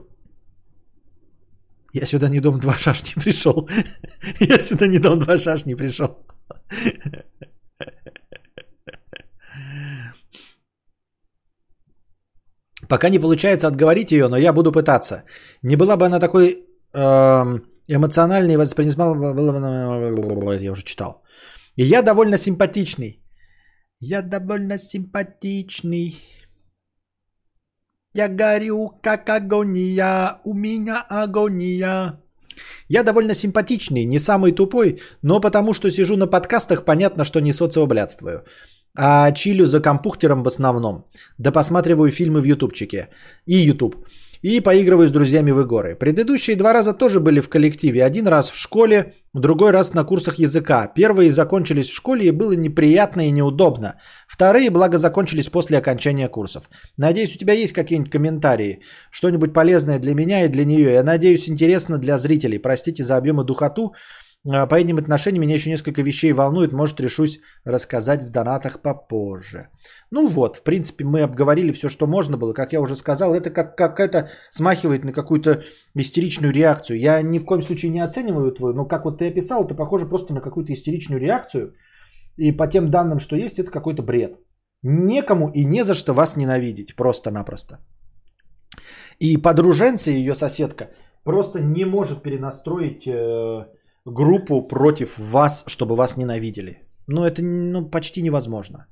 [1.93, 3.67] Я сюда не дом два шашни пришел.
[4.39, 6.17] Я сюда не дом два шашни пришел.
[12.89, 15.23] Пока не получается отговорить ее, но я буду пытаться.
[15.63, 19.15] Не была бы она такой э, эмоциональной и воспринимала...
[20.61, 21.23] Я уже читал.
[21.75, 23.23] И я довольно симпатичный.
[23.99, 26.15] Я довольно симпатичный.
[28.18, 32.19] Я горю, как агония, у меня агония.
[32.89, 37.53] Я довольно симпатичный, не самый тупой, но потому что сижу на подкастах, понятно, что не
[37.53, 38.44] социоблядствую.
[38.95, 41.06] А чилю за компухтером в основном.
[41.38, 43.10] Да посматриваю фильмы в ютубчике.
[43.45, 43.95] И ютуб
[44.41, 45.95] и поигрываю с друзьями в игры.
[45.95, 48.03] Предыдущие два раза тоже были в коллективе.
[48.03, 50.88] Один раз в школе, другой раз на курсах языка.
[50.88, 53.95] Первые закончились в школе и было неприятно и неудобно.
[54.27, 56.69] Вторые, благо, закончились после окончания курсов.
[56.97, 58.81] Надеюсь, у тебя есть какие-нибудь комментарии,
[59.11, 60.93] что-нибудь полезное для меня и для нее.
[60.93, 62.59] Я надеюсь, интересно для зрителей.
[62.59, 63.93] Простите за объем и духоту.
[64.45, 66.72] А, по этим отношениям меня еще несколько вещей волнует.
[66.72, 69.69] Может, решусь рассказать в донатах попозже.
[70.11, 72.53] Ну вот, в принципе, мы обговорили все, что можно было.
[72.53, 75.64] Как я уже сказал, это как, какая-то смахивает на какую-то
[75.95, 76.99] истеричную реакцию.
[76.99, 80.05] Я ни в коем случае не оцениваю твою, но как вот ты описал, это похоже
[80.05, 81.73] просто на какую-то истеричную реакцию.
[82.38, 84.39] И по тем данным, что есть, это какой-то бред.
[84.84, 87.80] Некому и не за что вас ненавидеть, просто-напросто.
[89.19, 90.89] И подруженца, ее соседка,
[91.23, 93.65] просто не может перенастроить э,
[94.07, 96.88] группу против вас, чтобы вас ненавидели.
[97.07, 98.88] Ну, это ну, почти невозможно.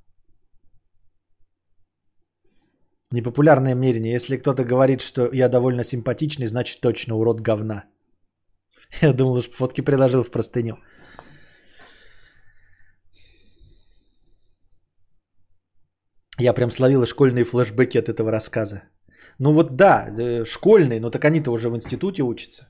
[3.11, 4.13] Непопулярное мнение.
[4.13, 7.83] Если кто-то говорит, что я довольно симпатичный, значит точно урод говна.
[9.01, 10.75] Я думал, что фотки приложил в простыню.
[16.39, 18.83] Я прям словил школьные флешбеки от этого рассказа.
[19.39, 22.67] Ну вот да, э, школьные, но так они-то уже в институте учатся.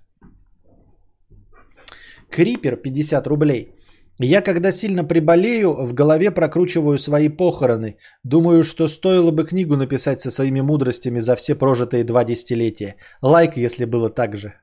[2.30, 3.76] Крипер 50 рублей.
[4.19, 7.97] Я когда сильно приболею, в голове прокручиваю свои похороны.
[8.23, 12.95] Думаю, что стоило бы книгу написать со своими мудростями за все прожитые два десятилетия.
[13.22, 14.53] Лайк, если было так же.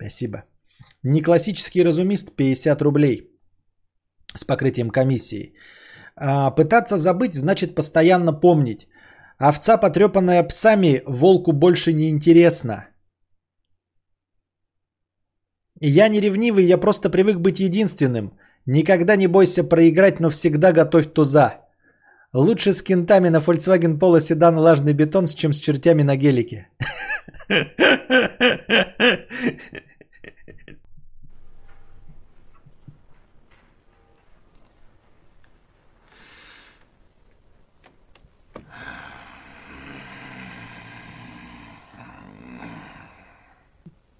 [0.00, 0.44] Спасибо.
[1.02, 3.30] Неклассический разумист 50 рублей
[4.34, 5.54] с покрытием комиссии.
[6.16, 8.88] А, пытаться забыть значит постоянно помнить.
[9.38, 12.91] Овца, потрепанная псами, волку больше не интересна.
[15.84, 18.38] Я не ревнивый, я просто привык быть единственным.
[18.66, 21.54] Никогда не бойся проиграть, но всегда готовь туза.
[22.32, 26.68] Лучше с кентами на Volkswagen Polo седан влажный бетон, чем с чертями на гелике.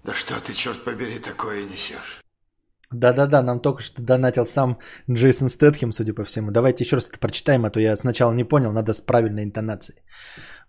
[0.03, 2.21] Да что ты, черт побери, такое несешь?
[2.91, 4.77] Да-да-да, нам только что донатил сам
[5.09, 6.51] Джейсон Стэтхем, судя по всему.
[6.51, 10.03] Давайте еще раз это прочитаем, а то я сначала не понял, надо с правильной интонацией.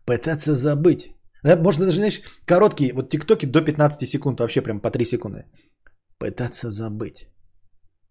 [0.06, 1.14] Пытаться забыть.
[1.42, 5.44] Да, можно даже, знаешь, короткие, вот тиктоки до 15 секунд, вообще прям по 3 секунды.
[6.18, 7.28] Пытаться забыть.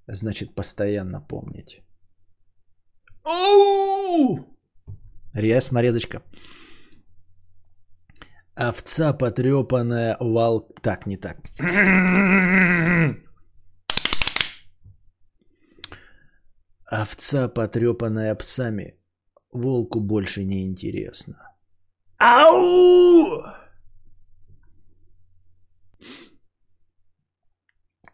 [0.07, 1.81] Значит, постоянно помнить.
[3.23, 4.57] Оу!
[5.33, 6.21] Рез, нарезочка.
[8.55, 10.67] Овца потрепанная вал...
[10.81, 11.37] Так, не так.
[16.85, 18.99] Овца, потрепанная псами,
[19.51, 21.49] волку больше не интересно.
[22.19, 23.41] Ау!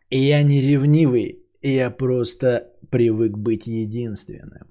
[0.10, 4.69] Я не ревнивый, я просто привык быть единственным.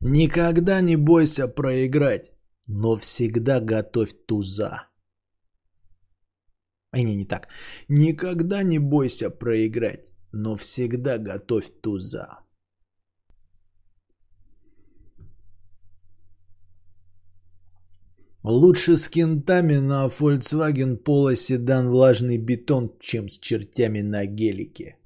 [0.00, 2.32] Никогда не бойся проиграть,
[2.66, 4.88] но всегда готовь туза.
[6.90, 7.48] А не, не так.
[7.88, 12.43] Никогда не бойся проиграть, но всегда готовь туза.
[18.44, 24.98] Лучше с кентами на Volkswagen Polo седан влажный бетон, чем с чертями на гелике.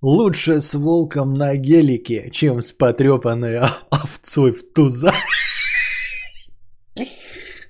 [0.00, 3.58] Лучше с волком на гелике, чем с потрепанной
[3.90, 5.12] овцой в туза.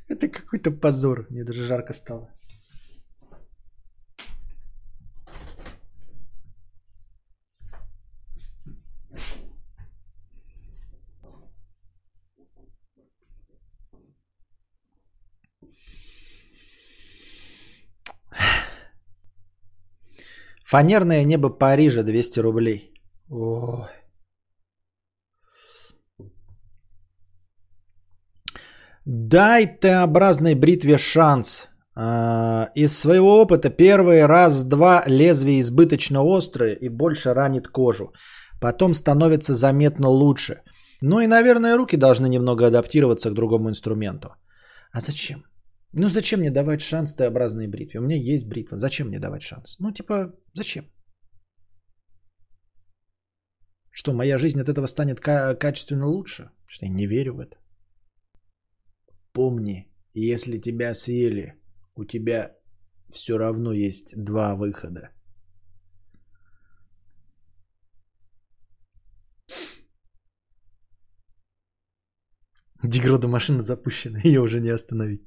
[0.09, 1.27] Это какой-то позор.
[1.31, 2.29] Мне даже жарко стало.
[20.75, 22.91] Фанерное небо Парижа 200 рублей.
[23.31, 23.89] Ой.
[29.07, 31.69] Дай Т-образной бритве шанс.
[31.97, 38.13] А, из своего опыта первый раз-два лезвие избыточно острое и больше ранит кожу.
[38.61, 40.63] Потом становится заметно лучше.
[41.01, 44.29] Ну и, наверное, руки должны немного адаптироваться к другому инструменту.
[44.93, 45.45] А зачем?
[45.97, 48.01] Ну зачем мне давать шанс Т-образной бритве?
[48.01, 48.79] У меня есть бритва.
[48.79, 49.79] Зачем мне давать шанс?
[49.79, 50.85] Ну типа, зачем?
[53.91, 56.51] Что, моя жизнь от этого станет ка- качественно лучше?
[56.67, 57.57] Что я не верю в это.
[59.33, 61.55] Помни, если тебя съели,
[61.95, 62.57] у тебя
[63.13, 65.11] все равно есть два выхода.
[72.83, 75.23] Дегрода машина запущена, ее уже не остановить.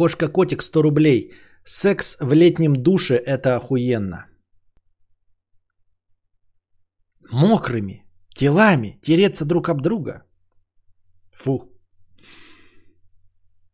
[0.00, 1.32] Кошка-котик 100 рублей.
[1.64, 4.26] Секс в летнем душе– это охуенно.
[7.30, 10.22] Мокрыми телами тереться друг об друга.
[11.32, 11.70] Фу.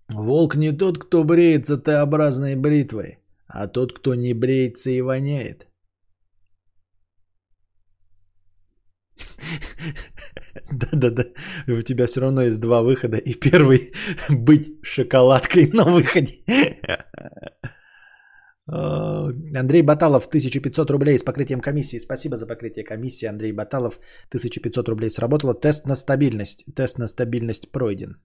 [0.09, 5.69] Волк не тот, кто бреется Т-образной бритвой, а тот, кто не бреется и воняет.
[10.71, 11.25] Да-да-да,
[11.69, 13.17] у тебя все равно есть два выхода.
[13.17, 13.93] И первый–
[14.29, 16.33] быть шоколадкой на выходе.
[18.69, 21.99] Андрей Баталов, 1500 рублей с покрытием комиссии.
[21.99, 24.01] Спасибо за покрытие комиссии, Андрей Баталов.
[24.31, 25.55] 1500 рублей сработало.
[25.55, 26.65] Тест на стабильность.
[26.75, 28.17] Тест на стабильность пройден.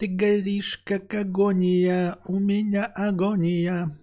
[0.00, 4.00] Ты горишь, как агония, у меня агония.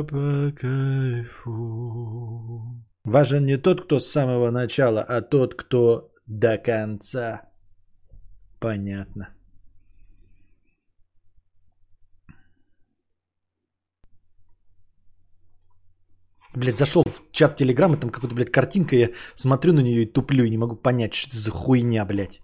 [0.04, 1.56] по кайфу.
[3.02, 7.48] Важен не тот, кто с самого начала, а тот, кто до конца.
[8.58, 9.30] Понятно.
[16.54, 20.44] Блядь, зашел в чат Телеграма, там какая-то, блядь, картинка, я смотрю на нее и туплю,
[20.44, 22.40] и не могу понять, что это за хуйня, блядь.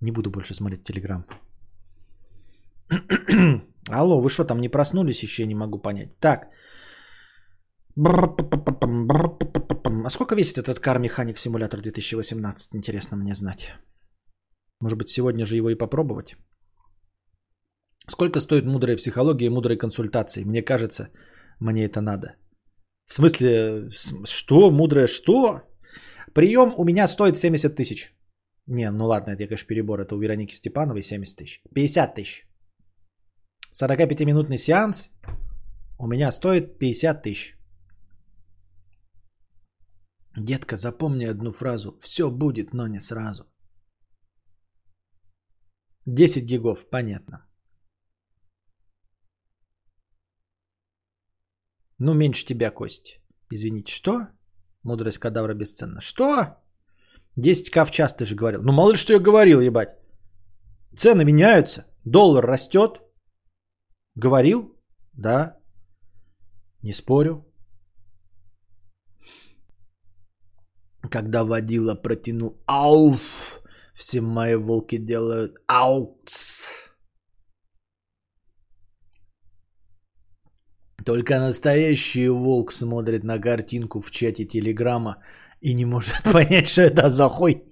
[0.00, 1.24] Не буду больше смотреть Телеграм.
[3.88, 6.18] Алло, вы что, там не проснулись еще, не могу понять.
[6.20, 6.50] Так.
[10.04, 13.72] А сколько весит этот Car Mechanic Simulator 2018, интересно мне знать.
[14.80, 16.36] Может быть, сегодня же его и попробовать?
[18.08, 20.44] Сколько стоит мудрая психология и мудрые консультации?
[20.44, 21.08] Мне кажется,
[21.60, 22.36] мне это надо.
[23.06, 23.90] В смысле,
[24.24, 24.70] что?
[24.70, 25.62] Мудрое что?
[26.34, 28.12] Прием у меня стоит 70 тысяч.
[28.66, 30.00] Не, ну ладно, это, конечно, перебор.
[30.00, 31.62] Это у Вероники Степановой 70 тысяч.
[31.74, 32.46] 50 тысяч.
[33.72, 35.10] 45-минутный сеанс
[35.98, 37.56] у меня стоит 50 тысяч.
[40.36, 41.96] Детка, запомни одну фразу.
[42.00, 43.44] Все будет, но не сразу.
[46.06, 47.46] 10 гигов, понятно.
[51.98, 53.20] Ну, меньше тебя, Кость.
[53.50, 54.28] Извините, что?
[54.82, 56.00] Мудрость кадавра бесценна.
[56.00, 56.56] Что?
[57.38, 58.62] 10к в час, ты же говорил.
[58.62, 59.98] Ну, мало ли, что я говорил, ебать.
[60.96, 61.84] Цены меняются.
[62.04, 63.00] Доллар растет.
[64.14, 64.76] Говорил?
[65.12, 65.56] Да.
[66.82, 67.44] Не спорю.
[71.10, 73.60] Когда водила протянул ауф,
[73.94, 76.55] все мои волки делают аукс.
[81.06, 85.16] Только настоящий волк смотрит на картинку в чате Телеграма
[85.60, 87.62] и не может понять, что это за хуй.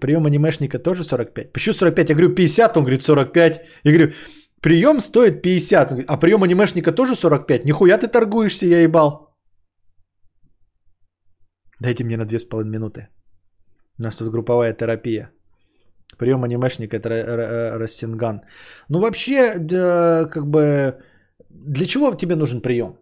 [0.00, 1.52] Прием анимешника тоже 45.
[1.52, 2.08] Почему 45?
[2.10, 3.60] Я говорю 50, он говорит 45.
[3.84, 4.12] Я говорю,
[4.60, 7.64] прием стоит 50, а прием анимешника тоже 45.
[7.64, 9.34] Нихуя ты торгуешься, я ебал.
[11.80, 13.08] Дайте мне на 2,5 минуты.
[13.98, 15.30] У нас тут групповая терапия.
[16.18, 18.42] Прием анимешника это Рассинган.
[18.88, 19.54] Ну вообще,
[20.28, 20.94] как бы,
[21.50, 22.96] для чего тебе нужен прием?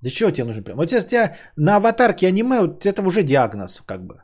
[0.00, 0.76] Для чего тебе нужен прием?
[0.76, 4.22] Вот если тебя на аватарке аниме, вот это уже диагноз, как бы.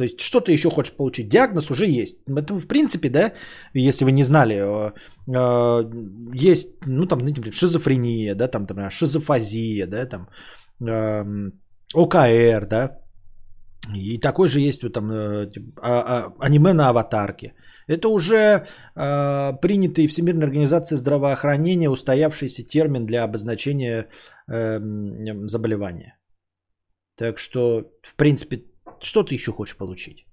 [0.00, 1.28] То есть, что ты еще хочешь получить?
[1.28, 2.22] Диагноз уже есть.
[2.26, 3.32] Это, в принципе, да,
[3.74, 4.92] если вы не знали, э,
[5.28, 5.90] э,
[6.32, 10.28] есть, ну, там, например, шизофрения, да, там, например, шизофазия, да, там,
[10.80, 11.52] эм,
[11.94, 12.99] ОКР, да,
[13.94, 15.50] и такой же есть вот там э,
[15.80, 17.54] а, а, аниме на аватарке.
[17.88, 18.36] Это уже
[18.94, 24.08] э, принятый Всемирной организацией здравоохранения устоявшийся термин для обозначения
[24.48, 24.80] э,
[25.46, 26.18] заболевания.
[27.16, 28.64] Так что, в принципе,
[29.00, 30.26] что ты еще хочешь получить?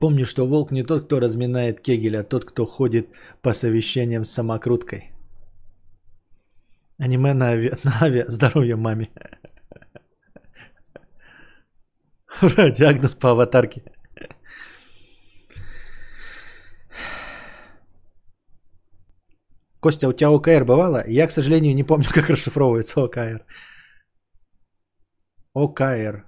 [0.00, 3.08] Помни, что волк не тот, кто разминает кегель, а тот, кто ходит
[3.42, 5.12] по совещаниям с самокруткой.
[6.98, 8.24] Аниме на авиа, на авиа.
[8.28, 9.10] Здоровья маме.
[12.42, 13.82] Ура, диагноз по аватарке.
[19.80, 21.04] Костя, у тебя ОКР бывало?
[21.06, 23.44] Я, к сожалению, не помню, как расшифровывается ОКР.
[25.52, 26.24] ОКР.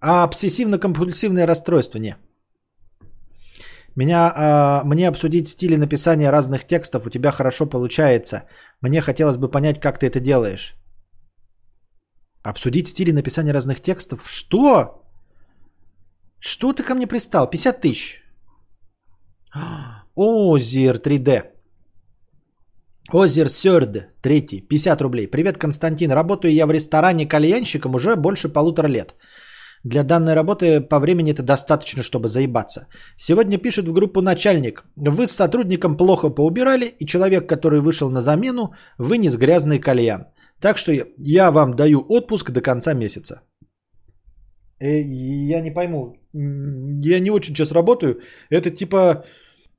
[0.00, 1.98] А обсессивно-компульсивное расстройство?
[1.98, 2.16] Не.
[3.98, 8.42] Меня, а, мне обсудить стили написания разных текстов у тебя хорошо получается.
[8.80, 10.76] Мне хотелось бы понять, как ты это делаешь.
[12.44, 14.28] Обсудить стили написания разных текстов?
[14.28, 15.02] Что?
[16.38, 17.50] Что ты ко мне пристал?
[17.50, 18.22] 50 тысяч.
[20.16, 21.42] Озер 3D.
[23.12, 25.26] Озер Сёрд, третий, 50 рублей.
[25.26, 26.12] Привет, Константин.
[26.12, 29.14] Работаю я в ресторане кальянщиком уже больше полутора лет.
[29.84, 32.86] Для данной работы по времени это достаточно, чтобы заебаться.
[33.16, 34.84] Сегодня пишет в группу начальник.
[34.96, 40.26] Вы с сотрудником плохо поубирали, и человек, который вышел на замену, вынес грязный кальян.
[40.60, 43.42] Так что я вам даю отпуск до конца месяца.
[44.80, 46.16] Э, я не пойму.
[46.32, 48.20] Я не очень сейчас работаю.
[48.50, 49.24] Это типа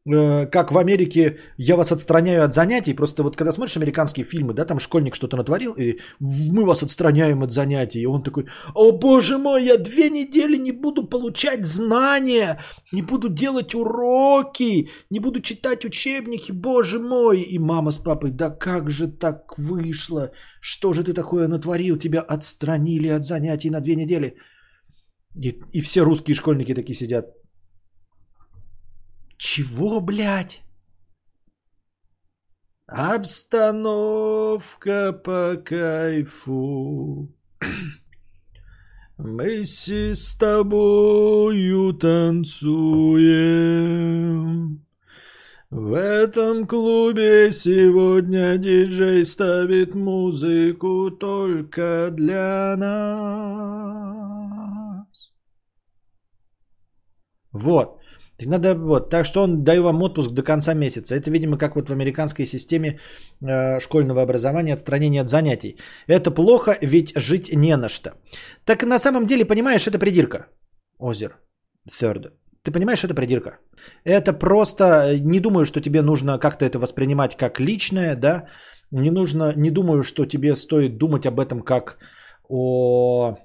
[0.05, 2.95] как в Америке я вас отстраняю от занятий.
[2.95, 7.43] Просто вот когда смотришь американские фильмы, да, там школьник что-то натворил, и мы вас отстраняем
[7.43, 8.01] от занятий.
[8.01, 8.45] И он такой,
[8.75, 12.63] о боже мой, я две недели не буду получать знания,
[12.93, 17.41] не буду делать уроки, не буду читать учебники, боже мой.
[17.41, 20.31] И мама с папой, да как же так вышло?
[20.61, 21.97] Что же ты такое натворил?
[21.97, 24.35] Тебя отстранили от занятий на две недели.
[25.35, 27.25] И, и все русские школьники такие сидят.
[29.39, 30.61] Чего, блядь?
[32.87, 34.61] Обстановка
[35.13, 37.33] по кайфу.
[39.17, 42.59] Мы с тобою танцуем.
[45.69, 52.99] В этом клубе сегодня диджей ставит музыку только для нас.
[57.53, 57.98] Вот.
[58.39, 61.15] Так надо вот, так что он даю вам отпуск до конца месяца.
[61.15, 62.99] Это, видимо, как вот в американской системе
[63.41, 65.77] э, школьного образования отстранение от занятий.
[66.07, 68.13] Это плохо, ведь жить не на что.
[68.65, 70.47] Так на самом деле, понимаешь, это придирка.
[70.99, 71.37] Озер.
[71.89, 72.31] Third.
[72.63, 73.59] Ты понимаешь, это придирка.
[74.05, 78.47] Это просто, не думаю, что тебе нужно как-то это воспринимать как личное, да.
[78.91, 81.97] Не нужно, не думаю, что тебе стоит думать об этом как
[82.47, 83.37] о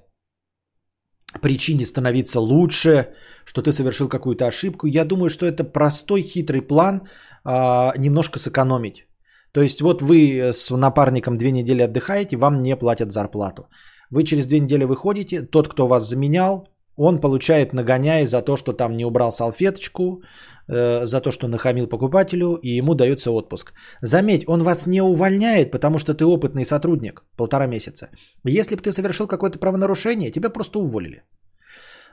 [1.41, 3.07] причине становиться лучше,
[3.45, 4.87] что ты совершил какую-то ошибку.
[4.87, 7.01] Я думаю, что это простой хитрый план
[7.43, 9.07] а, немножко сэкономить.
[9.51, 13.69] То есть вот вы с напарником две недели отдыхаете, вам не платят зарплату.
[14.11, 16.67] Вы через две недели выходите, тот, кто вас заменял,
[16.97, 20.21] он получает нагоняй за то, что там не убрал салфеточку,
[20.67, 23.73] э, за то, что нахамил покупателю, и ему дается отпуск.
[24.01, 28.09] Заметь, он вас не увольняет, потому что ты опытный сотрудник полтора месяца.
[28.45, 31.23] Если бы ты совершил какое-то правонарушение, тебя просто уволили.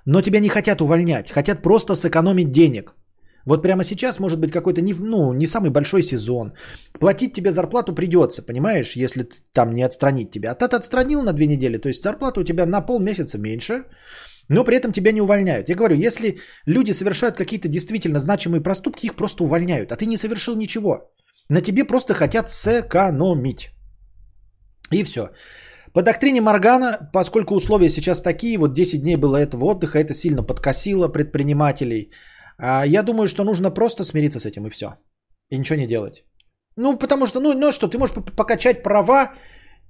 [0.07, 2.95] Но тебя не хотят увольнять, хотят просто сэкономить денег.
[3.47, 6.53] Вот прямо сейчас может быть какой-то не, ну, не самый большой сезон.
[7.01, 10.53] Платить тебе зарплату придется, понимаешь, если там не отстранить тебя.
[10.53, 13.85] А ты отстранил на две недели, то есть зарплата у тебя на полмесяца меньше,
[14.53, 15.69] но при этом тебя не увольняют.
[15.69, 20.17] Я говорю, если люди совершают какие-то действительно значимые проступки, их просто увольняют, а ты не
[20.17, 21.11] совершил ничего.
[21.49, 23.71] На тебе просто хотят сэкономить.
[24.93, 25.31] И все.
[25.95, 30.43] По доктрине Моргана, поскольку условия сейчас такие, вот 10 дней было этого отдыха, это сильно
[30.43, 32.11] подкосило предпринимателей.
[32.59, 34.87] А я думаю, что нужно просто смириться с этим и все.
[35.51, 36.25] И ничего не делать.
[36.77, 39.33] Ну, потому что, ну, ну что, ты можешь покачать права,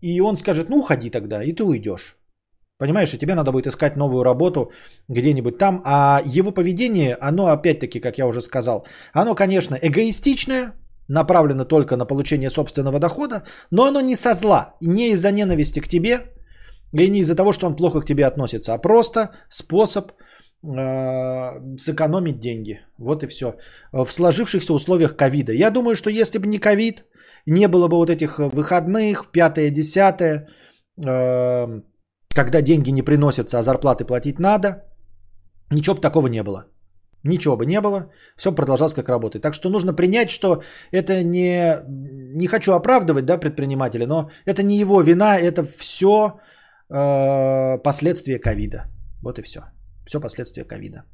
[0.01, 2.17] и он скажет, ну, уходи тогда, и ты уйдешь.
[2.83, 4.73] Понимаешь, и тебе надо будет искать новую работу
[5.09, 5.83] где-нибудь там.
[5.85, 10.73] А его поведение, оно опять-таки, как я уже сказал, оно, конечно, эгоистичное,
[11.09, 15.87] направлено только на получение собственного дохода, но оно не со зла, не из-за ненависти к
[15.87, 16.19] тебе,
[16.93, 20.11] и не из-за того, что он плохо к тебе относится, а просто способ
[20.65, 22.81] э, сэкономить деньги.
[22.99, 23.55] Вот и все.
[23.93, 25.53] В сложившихся условиях ковида.
[25.53, 27.05] Я думаю, что если бы не ковид,
[27.47, 30.49] не было бы вот этих выходных, пятое, десятое,
[31.07, 31.83] э,
[32.35, 34.85] когда деньги не приносятся, а зарплаты платить надо,
[35.71, 36.67] ничего бы такого не было.
[37.25, 39.43] Ничего бы не было, все продолжалось как работает.
[39.43, 41.77] Так что нужно принять, что это не,
[42.35, 46.41] не хочу оправдывать да, предпринимателя, но это не его вина, это все
[46.91, 48.87] э, последствия ковида.
[49.23, 49.61] Вот и все.
[50.07, 51.05] Все последствия ковида.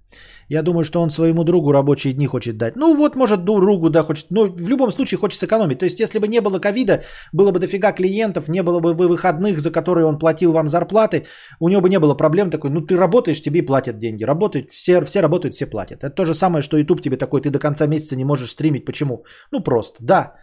[0.48, 2.76] Я думаю, что он своему другу рабочие дни хочет дать.
[2.76, 4.30] Ну вот, может, другу, да, хочет.
[4.30, 5.78] Но в любом случае хочет сэкономить.
[5.78, 7.02] То есть, если бы не было ковида,
[7.32, 11.26] было бы дофига клиентов, не было бы выходных, за которые он платил вам зарплаты,
[11.60, 14.24] у него бы не было проблем такой, ну ты работаешь, тебе платят деньги.
[14.24, 16.02] Работают, все, все работают, все платят.
[16.02, 18.86] Это то же самое, что YouTube тебе такой, ты до конца месяца не можешь стримить.
[18.86, 19.24] Почему?
[19.52, 20.34] Ну просто, да.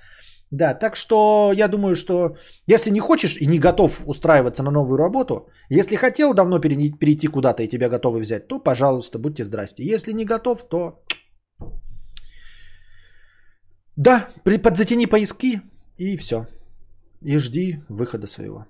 [0.56, 2.38] Да, так что я думаю, что
[2.68, 7.64] если не хочешь и не готов устраиваться на новую работу, если хотел давно перейти куда-то
[7.64, 9.84] и тебя готовы взять, то, пожалуйста, будьте здрасте.
[9.84, 11.04] Если не готов, то...
[13.98, 14.30] Да,
[14.64, 15.62] подзатяни поиски
[15.98, 16.48] и все.
[17.22, 18.66] И жди выхода своего.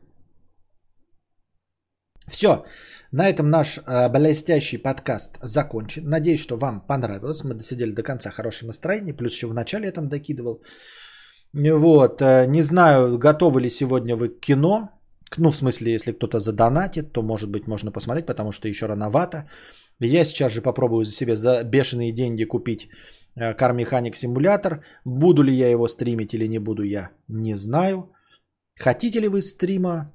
[2.28, 2.66] Все.
[3.12, 6.10] На этом наш э, блестящий подкаст закончен.
[6.10, 7.44] Надеюсь, что вам понравилось.
[7.44, 9.14] Мы досидели до конца хорошее настроение.
[9.14, 10.62] Плюс еще в начале я там докидывал.
[11.56, 14.90] Вот, э, не знаю, готовы ли сегодня вы к кино.
[15.38, 19.50] Ну, в смысле, если кто-то задонатит, то, может быть, можно посмотреть, потому что еще рановато.
[20.02, 22.90] Я сейчас же попробую за себе за бешеные деньги купить
[23.36, 24.84] э, Car Mechanic симулятор.
[25.06, 28.12] Буду ли я его стримить или не буду, я не знаю.
[28.78, 30.12] Хотите ли вы стрима?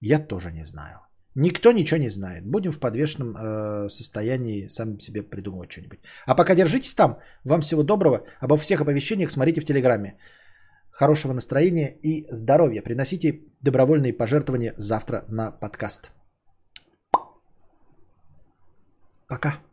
[0.00, 1.00] Я тоже не знаю.
[1.34, 2.46] Никто ничего не знает.
[2.46, 6.00] Будем в подвешенном э, состоянии сам себе придумывать что-нибудь.
[6.26, 7.18] А пока держитесь там.
[7.44, 8.24] Вам всего доброго.
[8.40, 10.16] Обо всех оповещениях смотрите в Телеграме
[11.00, 12.82] хорошего настроения и здоровья.
[12.82, 16.10] Приносите добровольные пожертвования завтра на подкаст.
[19.26, 19.69] Пока.